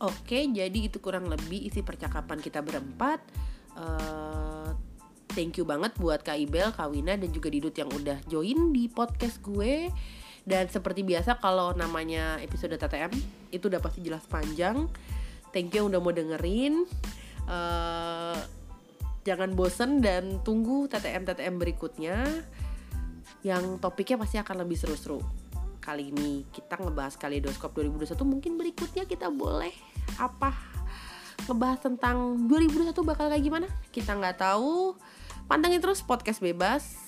Oke, 0.00 0.48
jadi 0.48 0.78
itu 0.80 0.96
kurang 0.96 1.28
lebih 1.28 1.68
isi 1.68 1.84
percakapan 1.84 2.40
kita 2.40 2.64
berempat. 2.64 3.20
Eh, 3.78 4.47
thank 5.38 5.54
you 5.54 5.62
banget 5.62 5.94
buat 6.02 6.26
Kak 6.26 6.34
Ibel, 6.34 6.74
Kak 6.74 6.90
Wina 6.90 7.14
dan 7.14 7.30
juga 7.30 7.46
Didut 7.46 7.70
yang 7.78 7.86
udah 7.94 8.18
join 8.26 8.74
di 8.74 8.90
podcast 8.90 9.38
gue. 9.38 9.86
Dan 10.42 10.66
seperti 10.66 11.06
biasa 11.06 11.38
kalau 11.38 11.70
namanya 11.78 12.42
episode 12.42 12.74
TTM 12.74 13.14
itu 13.54 13.70
udah 13.70 13.78
pasti 13.78 14.02
jelas 14.02 14.26
panjang. 14.26 14.90
Thank 15.54 15.78
you 15.78 15.86
yang 15.86 15.94
udah 15.94 16.00
mau 16.02 16.10
dengerin. 16.10 16.82
Eh, 17.46 18.38
jangan 19.22 19.54
bosen 19.54 20.02
dan 20.02 20.42
tunggu 20.42 20.90
TTM 20.90 21.22
TTM 21.22 21.54
berikutnya 21.62 22.18
yang 23.46 23.78
topiknya 23.78 24.18
pasti 24.18 24.42
akan 24.42 24.66
lebih 24.66 24.74
seru-seru. 24.74 25.22
Kali 25.78 26.10
ini 26.10 26.50
kita 26.50 26.82
ngebahas 26.82 27.14
Kaleidoskop 27.14 27.78
2021 27.78 28.26
mungkin 28.26 28.58
berikutnya 28.58 29.06
kita 29.06 29.30
boleh 29.30 29.70
apa 30.18 30.50
ngebahas 31.46 31.78
tentang 31.78 32.50
2021 32.50 32.90
bakal 33.06 33.30
kayak 33.30 33.44
gimana? 33.46 33.70
Kita 33.94 34.18
nggak 34.18 34.42
tahu. 34.42 34.98
Pantengin 35.48 35.80
terus 35.80 36.04
podcast 36.04 36.44
bebas. 36.44 37.00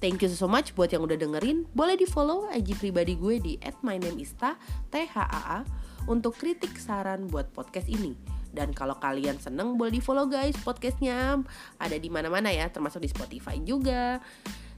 Thank 0.00 0.24
you 0.24 0.32
so 0.32 0.48
much 0.48 0.72
buat 0.72 0.88
yang 0.88 1.04
udah 1.04 1.20
dengerin. 1.20 1.68
Boleh 1.76 2.00
di 2.00 2.08
follow 2.08 2.48
IG 2.48 2.80
pribadi 2.80 3.12
gue 3.12 3.36
di 3.36 3.54
@mynameista 3.84 4.56
THAA 4.88 5.68
untuk 6.08 6.32
kritik 6.40 6.80
saran 6.80 7.28
buat 7.28 7.52
podcast 7.52 7.92
ini. 7.92 8.16
Dan 8.48 8.72
kalau 8.72 8.96
kalian 8.96 9.36
seneng 9.36 9.76
boleh 9.76 10.00
di 10.00 10.00
follow 10.00 10.24
guys 10.24 10.56
podcastnya 10.64 11.44
ada 11.76 11.96
di 12.00 12.08
mana-mana 12.08 12.48
ya, 12.48 12.72
termasuk 12.72 13.04
di 13.04 13.12
Spotify 13.12 13.60
juga. 13.60 14.16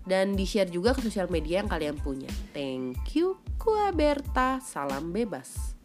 Dan 0.02 0.34
di 0.34 0.42
share 0.42 0.66
juga 0.66 0.90
ke 0.90 1.06
sosial 1.06 1.30
media 1.30 1.62
yang 1.62 1.70
kalian 1.70 1.94
punya. 1.94 2.32
Thank 2.50 3.14
you, 3.14 3.38
Gua 3.54 3.94
Berta. 3.94 4.58
Salam 4.58 5.14
bebas. 5.14 5.79